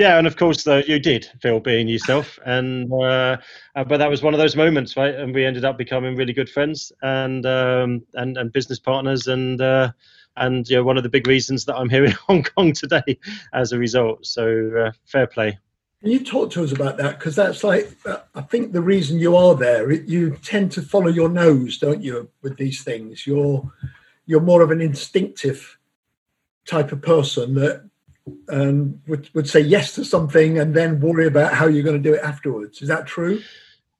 Yeah, 0.00 0.16
and 0.16 0.26
of 0.26 0.38
course 0.38 0.66
uh, 0.66 0.82
you 0.86 0.98
did, 0.98 1.28
Phil, 1.42 1.60
being 1.60 1.86
yourself, 1.86 2.38
and 2.46 2.90
uh, 2.90 3.36
uh, 3.76 3.84
but 3.84 3.98
that 3.98 4.08
was 4.08 4.22
one 4.22 4.32
of 4.32 4.40
those 4.40 4.56
moments, 4.56 4.96
right? 4.96 5.14
And 5.14 5.34
we 5.34 5.44
ended 5.44 5.66
up 5.66 5.76
becoming 5.76 6.16
really 6.16 6.32
good 6.32 6.48
friends 6.48 6.90
and 7.02 7.44
um, 7.44 8.02
and 8.14 8.38
and 8.38 8.50
business 8.50 8.78
partners, 8.78 9.26
and 9.26 9.60
uh, 9.60 9.92
and 10.38 10.66
you 10.70 10.76
know 10.76 10.84
one 10.84 10.96
of 10.96 11.02
the 11.02 11.10
big 11.10 11.26
reasons 11.26 11.66
that 11.66 11.76
I'm 11.76 11.90
here 11.90 12.06
in 12.06 12.12
Hong 12.28 12.42
Kong 12.42 12.72
today 12.72 13.18
as 13.52 13.72
a 13.72 13.78
result. 13.78 14.24
So 14.24 14.70
uh, 14.86 14.92
fair 15.04 15.26
play. 15.26 15.58
Can 16.00 16.12
you 16.12 16.24
talk 16.24 16.50
to 16.52 16.64
us 16.64 16.72
about 16.72 16.96
that? 16.96 17.18
Because 17.18 17.36
that's 17.36 17.62
like 17.62 17.94
uh, 18.06 18.20
I 18.34 18.40
think 18.40 18.72
the 18.72 18.80
reason 18.80 19.18
you 19.18 19.36
are 19.36 19.54
there. 19.54 19.92
You 19.92 20.36
tend 20.42 20.72
to 20.72 20.82
follow 20.82 21.08
your 21.08 21.28
nose, 21.28 21.76
don't 21.76 22.02
you, 22.02 22.30
with 22.40 22.56
these 22.56 22.82
things? 22.82 23.26
You're 23.26 23.70
you're 24.30 24.40
more 24.40 24.62
of 24.62 24.70
an 24.70 24.80
instinctive 24.80 25.76
type 26.64 26.92
of 26.92 27.02
person 27.02 27.54
that 27.54 27.84
and 28.46 29.00
would, 29.08 29.28
would 29.34 29.48
say 29.48 29.58
yes 29.58 29.92
to 29.96 30.04
something 30.04 30.56
and 30.56 30.72
then 30.72 31.00
worry 31.00 31.26
about 31.26 31.52
how 31.52 31.66
you're 31.66 31.82
going 31.82 32.00
to 32.00 32.08
do 32.08 32.14
it 32.14 32.22
afterwards. 32.22 32.80
Is 32.80 32.86
that 32.86 33.06
true? 33.06 33.40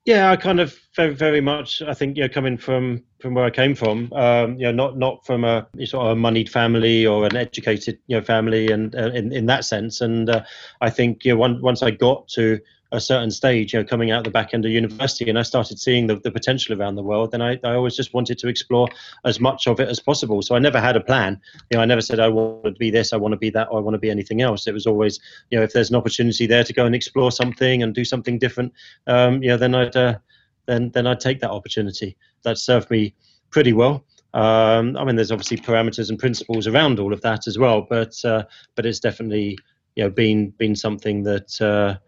Yeah, 0.04 0.30
I 0.30 0.36
kind 0.36 0.60
of 0.60 0.78
very, 0.94 1.14
very 1.14 1.40
much. 1.40 1.82
I 1.82 1.94
think 1.94 2.16
you 2.16 2.22
know, 2.22 2.28
coming 2.28 2.56
from 2.56 3.02
from 3.18 3.34
where 3.34 3.44
I 3.44 3.50
came 3.50 3.74
from, 3.74 4.10
um, 4.12 4.56
you 4.56 4.66
know, 4.66 4.72
not 4.72 4.96
not 4.96 5.26
from 5.26 5.44
a 5.44 5.66
sort 5.84 6.06
of 6.06 6.12
a 6.12 6.16
moneyed 6.16 6.48
family 6.48 7.04
or 7.04 7.26
an 7.26 7.36
educated 7.36 7.98
you 8.06 8.16
know 8.16 8.22
family, 8.22 8.70
and 8.70 8.94
uh, 8.94 9.10
in 9.10 9.32
in 9.32 9.46
that 9.46 9.64
sense. 9.64 10.00
And 10.00 10.30
uh, 10.30 10.44
I 10.80 10.90
think 10.90 11.24
you 11.24 11.32
know, 11.32 11.38
one, 11.38 11.60
once 11.60 11.82
I 11.82 11.90
got 11.90 12.28
to 12.28 12.60
a 12.92 13.00
certain 13.00 13.30
stage, 13.30 13.72
you 13.72 13.78
know, 13.78 13.84
coming 13.84 14.10
out 14.10 14.24
the 14.24 14.30
back 14.30 14.52
end 14.52 14.64
of 14.64 14.70
university, 14.70 15.28
and 15.28 15.38
I 15.38 15.42
started 15.42 15.78
seeing 15.78 16.06
the, 16.06 16.16
the 16.16 16.30
potential 16.30 16.78
around 16.78 16.96
the 16.96 17.02
world. 17.02 17.30
Then 17.30 17.40
I, 17.40 17.58
I 17.62 17.74
always 17.74 17.94
just 17.94 18.12
wanted 18.12 18.38
to 18.38 18.48
explore 18.48 18.88
as 19.24 19.38
much 19.38 19.66
of 19.66 19.78
it 19.78 19.88
as 19.88 20.00
possible. 20.00 20.42
So 20.42 20.56
I 20.56 20.58
never 20.58 20.80
had 20.80 20.96
a 20.96 21.00
plan. 21.00 21.40
You 21.70 21.76
know, 21.76 21.82
I 21.82 21.86
never 21.86 22.00
said 22.00 22.18
I 22.18 22.28
want 22.28 22.64
to 22.64 22.72
be 22.72 22.90
this, 22.90 23.12
I 23.12 23.16
want 23.16 23.32
to 23.32 23.38
be 23.38 23.50
that, 23.50 23.68
I 23.72 23.78
want 23.78 23.94
to 23.94 23.98
be 23.98 24.10
anything 24.10 24.42
else. 24.42 24.66
It 24.66 24.74
was 24.74 24.86
always, 24.86 25.20
you 25.50 25.58
know, 25.58 25.64
if 25.64 25.72
there's 25.72 25.90
an 25.90 25.96
opportunity 25.96 26.46
there 26.46 26.64
to 26.64 26.72
go 26.72 26.84
and 26.84 26.94
explore 26.94 27.30
something 27.30 27.82
and 27.82 27.94
do 27.94 28.04
something 28.04 28.38
different, 28.38 28.72
um, 29.06 29.42
you 29.42 29.50
know, 29.50 29.56
then 29.56 29.74
I'd 29.74 29.96
uh, 29.96 30.18
then 30.66 30.90
then 30.90 31.06
I'd 31.06 31.20
take 31.20 31.40
that 31.40 31.50
opportunity. 31.50 32.16
That 32.42 32.58
served 32.58 32.90
me 32.90 33.14
pretty 33.50 33.72
well. 33.72 34.04
Um, 34.34 34.96
I 34.96 35.04
mean, 35.04 35.16
there's 35.16 35.32
obviously 35.32 35.56
parameters 35.58 36.08
and 36.10 36.18
principles 36.18 36.66
around 36.66 37.00
all 37.00 37.12
of 37.12 37.20
that 37.22 37.46
as 37.46 37.58
well, 37.58 37.86
but 37.88 38.14
uh, 38.24 38.44
but 38.74 38.86
it's 38.86 39.00
definitely 39.00 39.58
you 39.94 40.04
know 40.04 40.10
been 40.10 40.50
been 40.50 40.74
something 40.74 41.22
that. 41.22 41.60
Uh, 41.60 41.98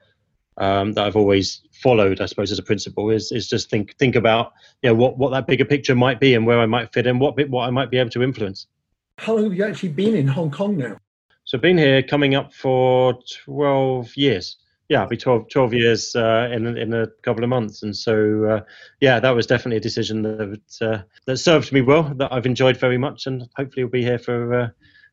um, 0.58 0.92
that 0.92 1.06
I've 1.06 1.16
always 1.16 1.62
followed, 1.72 2.20
I 2.20 2.26
suppose, 2.26 2.52
as 2.52 2.58
a 2.58 2.62
principle 2.62 3.10
is 3.10 3.32
is 3.32 3.48
just 3.48 3.70
think 3.70 3.96
think 3.98 4.16
about 4.16 4.52
you 4.82 4.90
know 4.90 4.94
what 4.94 5.18
what 5.18 5.30
that 5.30 5.46
bigger 5.46 5.64
picture 5.64 5.94
might 5.94 6.20
be 6.20 6.34
and 6.34 6.46
where 6.46 6.60
I 6.60 6.66
might 6.66 6.92
fit 6.92 7.06
in, 7.06 7.18
what 7.18 7.36
what 7.48 7.66
I 7.66 7.70
might 7.70 7.90
be 7.90 7.98
able 7.98 8.10
to 8.10 8.22
influence. 8.22 8.66
How 9.18 9.34
long 9.34 9.44
have 9.44 9.54
you 9.54 9.64
actually 9.64 9.90
been 9.90 10.14
in 10.14 10.26
Hong 10.26 10.50
Kong 10.50 10.76
now? 10.76 10.96
So 11.44 11.58
I've 11.58 11.62
been 11.62 11.78
here 11.78 12.02
coming 12.02 12.34
up 12.34 12.52
for 12.52 13.18
twelve 13.44 14.16
years. 14.16 14.56
Yeah, 14.88 15.00
I'll 15.00 15.08
be 15.08 15.16
12, 15.16 15.48
12 15.48 15.72
years 15.72 16.14
uh, 16.14 16.50
in 16.52 16.76
in 16.76 16.92
a 16.92 17.06
couple 17.22 17.42
of 17.42 17.48
months, 17.48 17.82
and 17.82 17.96
so 17.96 18.44
uh, 18.44 18.60
yeah, 19.00 19.20
that 19.20 19.30
was 19.30 19.46
definitely 19.46 19.78
a 19.78 19.80
decision 19.80 20.22
that 20.22 20.60
uh, 20.82 21.02
that 21.24 21.38
served 21.38 21.72
me 21.72 21.80
well, 21.80 22.02
that 22.16 22.30
I've 22.30 22.44
enjoyed 22.44 22.76
very 22.76 22.98
much, 22.98 23.26
and 23.26 23.48
hopefully 23.56 23.84
will 23.84 23.90
be 23.90 24.02
here 24.02 24.18
for 24.18 24.54
uh, 24.54 24.68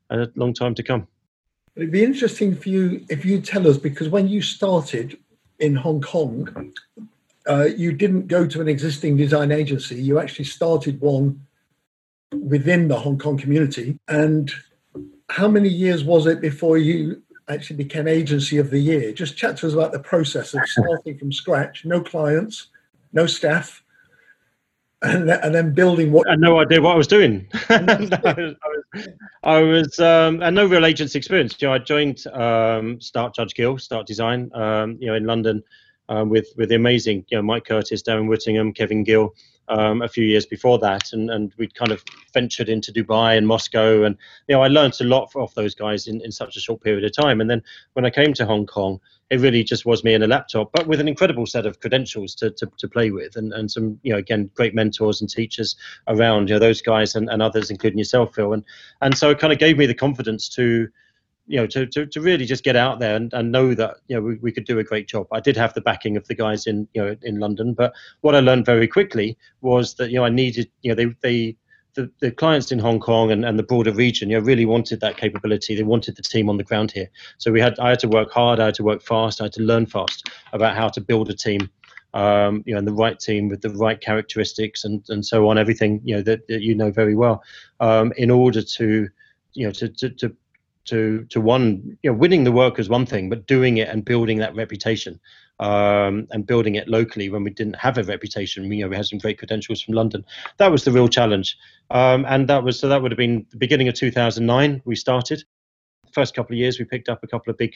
a 0.10 0.28
long 0.36 0.54
time 0.54 0.76
to 0.76 0.84
come. 0.84 1.08
It'd 1.76 1.92
be 1.92 2.04
interesting 2.04 2.56
for 2.56 2.68
you 2.68 3.06
if 3.10 3.24
you 3.24 3.40
tell 3.40 3.66
us 3.68 3.78
because 3.78 4.10
when 4.10 4.28
you 4.28 4.42
started, 4.42 5.18
in 5.60 5.76
Hong 5.76 6.02
Kong, 6.02 6.74
uh, 7.48 7.66
you 7.66 7.92
didn't 7.92 8.28
go 8.28 8.48
to 8.48 8.62
an 8.62 8.68
existing 8.68 9.18
design 9.18 9.52
agency. 9.52 10.02
You 10.02 10.20
actually 10.20 10.46
started 10.46 11.00
one 11.02 11.46
within 12.32 12.88
the 12.88 13.00
Hong 13.00 13.18
Kong 13.18 13.38
community. 13.38 14.00
And 14.08 14.52
how 15.30 15.48
many 15.48 15.70
years 15.70 16.04
was 16.04 16.28
it 16.28 16.42
before 16.42 16.78
you 16.78 17.22
actually 17.48 17.78
became 17.78 18.08
agency 18.08 18.58
of 18.58 18.70
the 18.70 18.80
year? 18.80 19.12
Just 19.12 19.38
chat 19.38 19.58
to 19.58 19.68
us 19.68 19.74
about 19.74 19.92
the 19.92 20.00
process 20.00 20.54
of 20.54 20.62
starting 20.66 21.18
from 21.18 21.32
scratch, 21.32 21.86
no 21.86 22.02
clients, 22.02 22.68
no 23.14 23.26
staff, 23.26 23.84
and, 25.02 25.30
and 25.30 25.56
then 25.56 25.74
building 25.74 26.12
what. 26.12 26.28
I 26.28 26.32
had 26.32 26.40
no 26.40 26.60
idea 26.60 26.82
what 26.82 26.94
I 26.94 26.98
was 26.98 27.08
doing. 27.08 27.48
I 27.70 28.36
was, 28.38 28.56
I 29.44 29.62
was 29.62 30.00
um, 30.00 30.38
no 30.38 30.66
real 30.66 30.86
agency 30.86 31.18
experience. 31.18 31.56
You 31.60 31.68
know, 31.68 31.74
I 31.74 31.80
joined 31.80 32.26
um, 32.28 33.00
Start 33.00 33.36
Judge 33.36 33.54
Gill, 33.54 33.78
Start 33.78 34.06
Design, 34.08 34.52
um, 34.54 34.98
you 35.00 35.08
know, 35.08 35.16
in 35.16 35.26
London 35.26 35.64
um, 36.10 36.30
with 36.30 36.48
with 36.58 36.70
the 36.70 36.76
amazing, 36.76 37.26
you 37.30 37.38
know, 37.38 37.42
Mike 37.42 37.66
Curtis, 37.66 38.04
Darren 38.04 38.28
Whittingham, 38.28 38.74
Kevin 38.74 39.04
Gill. 39.04 39.34
Um, 39.72 40.02
a 40.02 40.08
few 40.08 40.26
years 40.26 40.48
before 40.48 40.80
that, 40.80 41.14
and, 41.14 41.30
and 41.30 41.54
we'd 41.60 41.76
kind 41.76 41.92
of 41.92 42.04
ventured 42.34 42.70
into 42.70 42.92
Dubai 42.92 43.38
and 43.38 43.46
Moscow, 43.46 44.04
and 44.04 44.18
you 44.48 44.56
know 44.56 44.64
I 44.64 44.68
learned 44.68 45.00
a 45.00 45.04
lot 45.04 45.36
off 45.36 45.54
those 45.54 45.76
guys 45.76 46.08
in, 46.08 46.22
in 46.22 46.32
such 46.32 46.58
a 46.58 46.60
short 46.60 46.82
period 46.82 47.04
of 47.04 47.14
time. 47.14 47.40
And 47.40 47.48
then 47.48 47.62
when 47.94 48.04
I 48.04 48.10
came 48.10 48.34
to 48.34 48.48
Hong 48.48 48.66
Kong, 48.66 49.00
it 49.30 49.40
really 49.40 49.64
just 49.64 49.86
was 49.86 50.04
me 50.04 50.14
and 50.14 50.24
a 50.24 50.28
laptop, 50.28 50.72
but 50.72 50.88
with 50.88 51.00
an 51.00 51.08
incredible 51.08 51.46
set 51.46 51.66
of 51.66 51.80
credentials 51.80 52.34
to, 52.36 52.50
to, 52.52 52.68
to 52.78 52.88
play 52.88 53.12
with 53.12 53.36
and, 53.36 53.54
and 53.54 53.70
some, 53.70 54.00
you 54.02 54.12
know, 54.12 54.18
again, 54.18 54.50
great 54.56 54.74
mentors 54.74 55.22
and 55.22 55.30
teachers 55.30 55.76
around, 56.08 56.50
you 56.50 56.56
know, 56.56 56.60
those 56.60 56.82
guys 56.82 57.16
and, 57.16 57.30
and 57.30 57.42
others, 57.42 57.70
including 57.70 58.00
yourself, 58.00 58.34
Phil. 58.34 58.54
And, 58.54 58.64
and 59.02 59.16
so 59.16 59.30
it 59.30 59.40
kind 59.40 59.54
of 59.54 59.60
gave 59.60 59.78
me 59.78 59.86
the 59.86 59.94
confidence 59.94 60.50
to, 60.50 60.90
you 61.50 61.60
know, 61.60 61.66
to, 61.66 61.88
to, 61.88 62.06
to 62.06 62.22
really 62.22 62.46
just 62.46 62.64
get 62.64 62.76
out 62.76 63.00
there 63.00 63.16
and, 63.16 63.34
and 63.34 63.52
know 63.52 63.74
that, 63.74 63.98
you 64.08 64.16
know, 64.16 64.22
we, 64.22 64.36
we 64.36 64.52
could 64.52 64.66
do 64.66 64.78
a 64.78 64.84
great 64.84 65.08
job. 65.08 65.26
I 65.32 65.40
did 65.40 65.58
have 65.58 65.74
the 65.74 65.82
backing 65.82 66.16
of 66.16 66.28
the 66.28 66.36
guys 66.36 66.68
in, 66.68 66.88
you 66.94 67.04
know, 67.04 67.16
in 67.24 67.40
London, 67.40 67.74
but 67.74 67.92
what 68.22 68.36
I 68.36 68.40
learned 68.40 68.68
very 68.68 68.88
quickly 68.88 69.36
was 69.62 69.96
that, 69.96 70.12
you 70.12 70.20
know, 70.20 70.26
I 70.26 70.30
needed, 70.30 70.70
you 70.84 70.92
know, 70.92 70.96
they, 70.96 71.16
they, 71.22 71.58
the, 71.96 72.12
the 72.20 72.30
clients 72.30 72.72
in 72.72 72.78
Hong 72.78 73.00
Kong 73.00 73.32
and, 73.32 73.44
and 73.44 73.58
the 73.58 73.64
broader 73.64 73.92
region, 73.92 74.30
you 74.30 74.38
know, 74.38 74.46
really 74.46 74.66
wanted 74.66 75.00
that 75.02 75.18
capability. 75.18 75.76
They 75.76 75.82
wanted 75.82 76.16
the 76.18 76.22
team 76.22 76.52
on 76.52 76.58
the 76.58 76.64
ground 76.64 76.92
here. 76.92 77.10
So 77.40 77.52
we 77.52 77.60
had, 77.60 77.80
I 77.80 77.90
had 77.90 78.00
to 78.00 78.08
work 78.08 78.32
hard. 78.32 78.60
I 78.60 78.66
had 78.66 78.76
to 78.76 78.84
work 78.84 79.02
fast. 79.02 79.42
I 79.42 79.46
had 79.46 79.54
to 79.54 79.64
learn 79.64 79.88
fast 79.88 80.30
about 80.54 80.78
how 80.78 80.88
to 80.90 81.02
build 81.02 81.32
a 81.32 81.36
team, 81.36 81.68
um, 82.14 82.64
you 82.68 82.74
know, 82.74 82.78
and 82.78 82.88
the 82.88 82.94
right 82.94 83.20
team 83.20 83.50
with 83.50 83.62
the 83.62 83.72
right 83.72 84.00
characteristics 84.00 84.84
and, 84.84 85.04
and 85.10 85.26
so 85.26 85.50
on. 85.50 85.58
Everything 85.58 86.00
you 86.04 86.16
know 86.16 86.22
that, 86.22 86.48
that 86.48 86.62
you 86.62 86.76
know 86.76 86.92
very 86.92 87.16
well, 87.16 87.42
um, 87.80 88.14
in 88.18 88.30
order 88.30 88.62
to, 88.62 89.10
you 89.54 89.66
know, 89.66 89.72
to, 89.72 89.90
to, 89.90 90.10
to 90.12 90.36
to 90.90 91.26
to 91.30 91.42
one 91.42 91.98
you 92.04 92.12
know 92.12 92.18
winning 92.18 92.44
the 92.44 92.52
work 92.52 92.80
is 92.80 92.90
one 92.90 93.06
thing 93.06 93.30
but 93.30 93.48
doing 93.48 93.78
it 93.78 93.90
and 93.90 94.06
building 94.06 94.38
that 94.40 94.56
reputation 94.56 95.20
um, 95.60 96.26
and 96.32 96.48
building 96.48 96.76
it 96.76 96.88
locally 96.88 97.30
when 97.30 97.44
we 97.44 97.50
didn't 97.50 97.76
have 97.76 97.98
a 97.98 98.04
reputation 98.04 98.72
you 98.72 98.84
know 98.84 98.90
we 98.90 98.96
had 98.96 99.06
some 99.06 99.20
great 99.20 99.38
credentials 99.38 99.82
from 99.82 99.94
london 99.94 100.24
that 100.58 100.72
was 100.72 100.84
the 100.84 100.92
real 100.92 101.08
challenge. 101.08 101.58
Um, 101.92 102.26
and 102.28 102.48
that 102.50 102.64
was 102.64 102.80
so 102.80 102.88
that 102.88 103.02
would 103.02 103.12
have 103.12 103.18
been 103.18 103.46
the 103.52 103.58
beginning 103.58 103.88
of 103.88 103.96
2009 103.96 104.82
we 104.86 104.96
started. 104.96 105.44
First 106.14 106.36
couple 106.36 106.54
of 106.54 106.60
years 106.60 106.80
we 106.80 106.86
picked 106.86 107.10
up 107.10 107.24
a 107.24 107.28
couple 107.28 107.52
of 107.52 107.58
big 107.58 107.74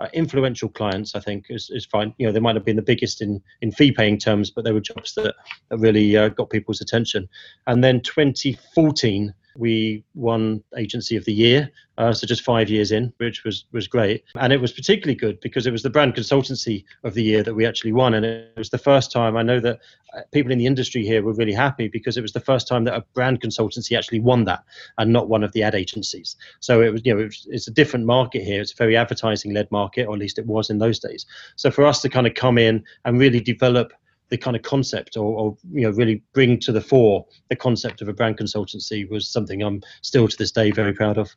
uh, 0.00 0.08
influential 0.14 0.68
clients 0.68 1.14
i 1.14 1.20
think 1.20 1.46
is, 1.50 1.70
is 1.70 1.84
fine. 1.86 2.14
You 2.18 2.26
know 2.26 2.32
they 2.32 2.40
might 2.40 2.56
have 2.56 2.64
been 2.64 2.76
the 2.76 2.82
biggest 2.82 3.22
in 3.22 3.40
in 3.60 3.70
fee 3.70 3.92
paying 3.92 4.18
terms 4.18 4.50
but 4.50 4.64
they 4.64 4.72
were 4.72 4.80
jobs 4.80 5.14
that, 5.14 5.34
that 5.68 5.78
really 5.78 6.16
uh, 6.16 6.28
got 6.28 6.50
people's 6.50 6.80
attention. 6.80 7.28
And 7.66 7.84
then 7.84 8.00
2014 8.00 9.34
we 9.56 10.04
won 10.14 10.62
Agency 10.76 11.16
of 11.16 11.24
the 11.24 11.32
Year, 11.32 11.70
uh, 11.98 12.12
so 12.12 12.26
just 12.26 12.42
five 12.42 12.70
years 12.70 12.90
in, 12.90 13.12
which 13.18 13.44
was 13.44 13.66
was 13.72 13.86
great, 13.86 14.24
and 14.36 14.52
it 14.52 14.60
was 14.60 14.72
particularly 14.72 15.14
good 15.14 15.38
because 15.40 15.66
it 15.66 15.70
was 15.70 15.82
the 15.82 15.90
brand 15.90 16.14
consultancy 16.14 16.84
of 17.04 17.14
the 17.14 17.22
year 17.22 17.42
that 17.42 17.54
we 17.54 17.66
actually 17.66 17.92
won, 17.92 18.14
and 18.14 18.24
it 18.24 18.52
was 18.56 18.70
the 18.70 18.78
first 18.78 19.12
time 19.12 19.36
I 19.36 19.42
know 19.42 19.60
that 19.60 19.78
uh, 20.16 20.20
people 20.32 20.52
in 20.52 20.58
the 20.58 20.66
industry 20.66 21.04
here 21.04 21.22
were 21.22 21.34
really 21.34 21.52
happy 21.52 21.88
because 21.88 22.16
it 22.16 22.22
was 22.22 22.32
the 22.32 22.40
first 22.40 22.66
time 22.66 22.84
that 22.84 22.94
a 22.94 23.04
brand 23.14 23.40
consultancy 23.40 23.96
actually 23.96 24.20
won 24.20 24.44
that, 24.44 24.64
and 24.98 25.12
not 25.12 25.28
one 25.28 25.44
of 25.44 25.52
the 25.52 25.62
ad 25.62 25.74
agencies. 25.74 26.36
So 26.60 26.80
it 26.80 26.92
was 26.92 27.02
you 27.04 27.14
know 27.14 27.20
it 27.20 27.26
was, 27.26 27.46
it's 27.50 27.68
a 27.68 27.72
different 27.72 28.06
market 28.06 28.42
here. 28.42 28.60
It's 28.60 28.72
a 28.72 28.76
very 28.76 28.96
advertising 28.96 29.52
led 29.52 29.70
market, 29.70 30.06
or 30.06 30.14
at 30.14 30.20
least 30.20 30.38
it 30.38 30.46
was 30.46 30.70
in 30.70 30.78
those 30.78 30.98
days. 30.98 31.26
So 31.56 31.70
for 31.70 31.84
us 31.84 32.00
to 32.02 32.08
kind 32.08 32.26
of 32.26 32.34
come 32.34 32.58
in 32.58 32.84
and 33.04 33.18
really 33.18 33.40
develop 33.40 33.92
the 34.32 34.38
kind 34.38 34.56
of 34.56 34.62
concept 34.62 35.18
or, 35.18 35.38
or, 35.38 35.56
you 35.72 35.82
know 35.82 35.90
really 35.90 36.22
bring 36.32 36.58
to 36.58 36.72
the 36.72 36.80
fore 36.80 37.26
the 37.50 37.54
concept 37.54 38.00
of 38.00 38.08
a 38.08 38.14
brand 38.14 38.38
consultancy 38.38 39.08
was 39.10 39.28
something 39.28 39.62
I'm 39.62 39.82
still 40.00 40.26
to 40.26 40.36
this 40.38 40.50
day 40.50 40.70
very 40.70 40.94
proud 40.94 41.18
of. 41.18 41.36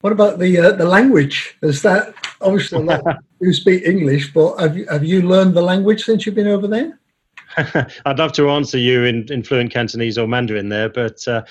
What 0.00 0.12
about 0.12 0.40
the 0.40 0.58
uh, 0.58 0.72
the 0.72 0.84
language? 0.84 1.56
Is 1.62 1.82
that 1.82 2.12
obviously 2.40 2.82
lot 2.82 3.02
speak 3.52 3.84
English, 3.84 4.34
but 4.34 4.56
have 4.56 4.76
you, 4.76 4.84
have 4.88 5.04
you 5.04 5.22
learned 5.22 5.54
the 5.54 5.62
language 5.62 6.04
since 6.04 6.26
you've 6.26 6.34
been 6.34 6.48
over 6.48 6.66
there? 6.66 6.98
I'd 8.04 8.18
love 8.18 8.32
to 8.32 8.50
answer 8.50 8.78
you 8.78 9.04
in, 9.04 9.32
in 9.32 9.44
fluent 9.44 9.72
Cantonese 9.72 10.18
or 10.18 10.26
Mandarin 10.26 10.70
there, 10.70 10.88
but 10.88 11.26
uh, 11.28 11.44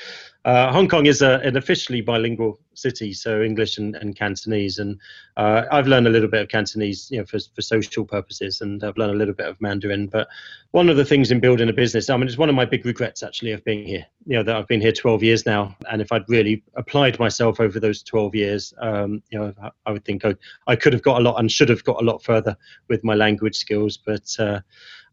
uh, 0.44 0.70
Hong 0.74 0.90
Kong 0.90 1.06
is 1.06 1.22
a, 1.22 1.40
an 1.40 1.56
officially 1.56 2.02
bilingual 2.02 2.60
city, 2.78 3.14
so 3.14 3.42
English 3.42 3.78
and, 3.78 3.96
and 3.96 4.16
Cantonese. 4.16 4.80
And 4.80 5.00
uh, 5.38 5.64
I've 5.72 5.88
learned 5.88 6.08
a 6.08 6.10
little 6.10 6.28
bit 6.28 6.42
of 6.42 6.50
Cantonese, 6.50 7.10
you 7.12 7.20
know, 7.20 7.26
for, 7.26 7.40
for 7.54 7.62
social 7.62 8.06
purposes, 8.06 8.62
and 8.62 8.84
I've 8.84 8.98
learned 8.98 9.14
a 9.14 9.18
little 9.18 9.34
bit 9.34 9.48
of 9.48 9.60
Mandarin. 9.62 10.08
But 10.08 10.28
one 10.72 10.90
of 10.90 10.98
the 10.98 11.06
things 11.06 11.32
in 11.32 11.40
building 11.40 11.70
a 11.70 11.74
business, 11.74 12.10
I 12.10 12.18
mean, 12.18 12.28
it's 12.28 12.38
one 12.38 12.50
of 12.50 12.56
my 12.56 12.66
big 12.66 12.86
regrets 12.86 13.24
actually 13.24 13.52
of 13.52 13.64
being 13.64 13.86
here. 13.86 14.06
You 14.26 14.38
know, 14.38 14.44
that 14.44 14.56
I've 14.56 14.68
been 14.68 14.82
here 14.82 14.92
12 14.92 15.24
years 15.24 15.46
now, 15.46 15.76
and 15.90 16.02
if 16.02 16.12
I'd 16.12 16.28
really 16.30 16.64
applied 16.76 17.20
myself 17.20 17.60
over 17.60 17.80
those 17.80 18.04
12 18.04 18.36
years, 18.36 18.74
um, 18.80 19.22
you 19.30 19.40
know, 19.40 19.54
I, 19.62 19.70
I 19.86 19.92
would 19.92 20.06
think 20.06 20.26
I, 20.26 20.36
I, 20.68 20.76
could 20.76 20.94
have 20.94 21.04
got 21.04 21.20
a 21.20 21.24
lot 21.24 21.40
and 21.40 21.52
should 21.52 21.70
have 21.70 21.84
got 21.84 22.02
a 22.02 22.06
lot 22.06 22.24
further 22.24 22.56
with 22.88 23.04
my 23.04 23.14
language 23.14 23.56
skills. 23.56 23.98
But 23.98 24.36
uh, 24.40 24.62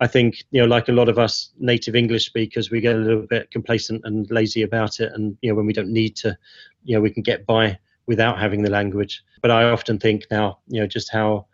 I 0.00 0.06
think 0.06 0.44
you 0.50 0.62
know, 0.62 0.66
like 0.66 0.88
a 0.88 0.92
lot 0.92 1.10
of 1.10 1.18
us 1.18 1.50
native 1.58 1.94
English 1.94 2.24
speakers, 2.24 2.70
we 2.70 2.80
get 2.80 2.96
a 2.96 2.98
little 2.98 3.26
bit 3.26 3.50
complacent 3.50 4.00
and 4.04 4.30
lazy 4.30 4.62
about 4.62 4.98
it, 4.98 5.12
and 5.14 5.36
you 5.42 5.50
know, 5.50 5.56
when 5.56 5.66
we 5.66 5.74
don't 5.74 5.92
need 5.92 6.16
to, 6.16 6.36
you 6.84 6.94
know, 6.94 7.00
we 7.00 7.10
can 7.10 7.22
get 7.22 7.46
by 7.46 7.78
without 8.06 8.38
having 8.38 8.62
the 8.62 8.70
language. 8.70 9.22
But 9.42 9.50
I 9.50 9.64
often 9.64 9.98
think 9.98 10.26
now, 10.30 10.58
you 10.66 10.80
know, 10.80 10.86
just 10.86 11.12
how 11.12 11.46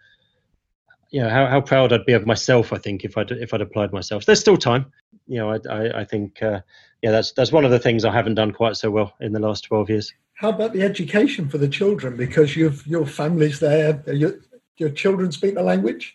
you 1.11 1.23
know 1.23 1.28
how, 1.28 1.47
how 1.47 1.61
proud 1.61 1.92
I'd 1.92 2.06
be 2.06 2.12
of 2.12 2.26
myself. 2.26 2.73
I 2.73 2.78
think 2.78 3.04
if 3.04 3.16
I'd 3.16 3.30
if 3.30 3.54
I'd 3.54 3.61
applied 3.61 3.92
myself, 3.92 4.26
there's 4.26 4.40
still 4.40 4.56
time. 4.56 4.92
You 5.26 5.38
know, 5.38 5.50
I 5.52 5.59
I, 5.68 6.00
I 6.00 6.04
think 6.04 6.42
uh, 6.42 6.61
yeah, 7.02 7.11
that's 7.11 7.33
that's 7.33 7.52
one 7.52 7.64
of 7.64 7.71
the 7.71 7.78
things 7.78 8.04
I 8.04 8.12
haven't 8.12 8.35
done 8.35 8.52
quite 8.52 8.76
so 8.76 8.90
well 8.90 9.14
in 9.21 9.33
the 9.33 9.40
last 9.40 9.64
12 9.64 9.90
years. 9.90 10.14
How 10.35 10.50
about 10.50 10.73
the 10.73 10.83
education 10.83 11.49
for 11.49 11.59
the 11.59 11.68
children? 11.68 12.16
Because 12.16 12.56
you've 12.56 12.87
your 12.87 13.06
family's 13.06 13.61
there. 13.61 14.02
Your 14.06 14.35
your 14.76 14.90
children 14.90 15.33
speak 15.33 15.54
the 15.54 15.62
language. 15.62 16.14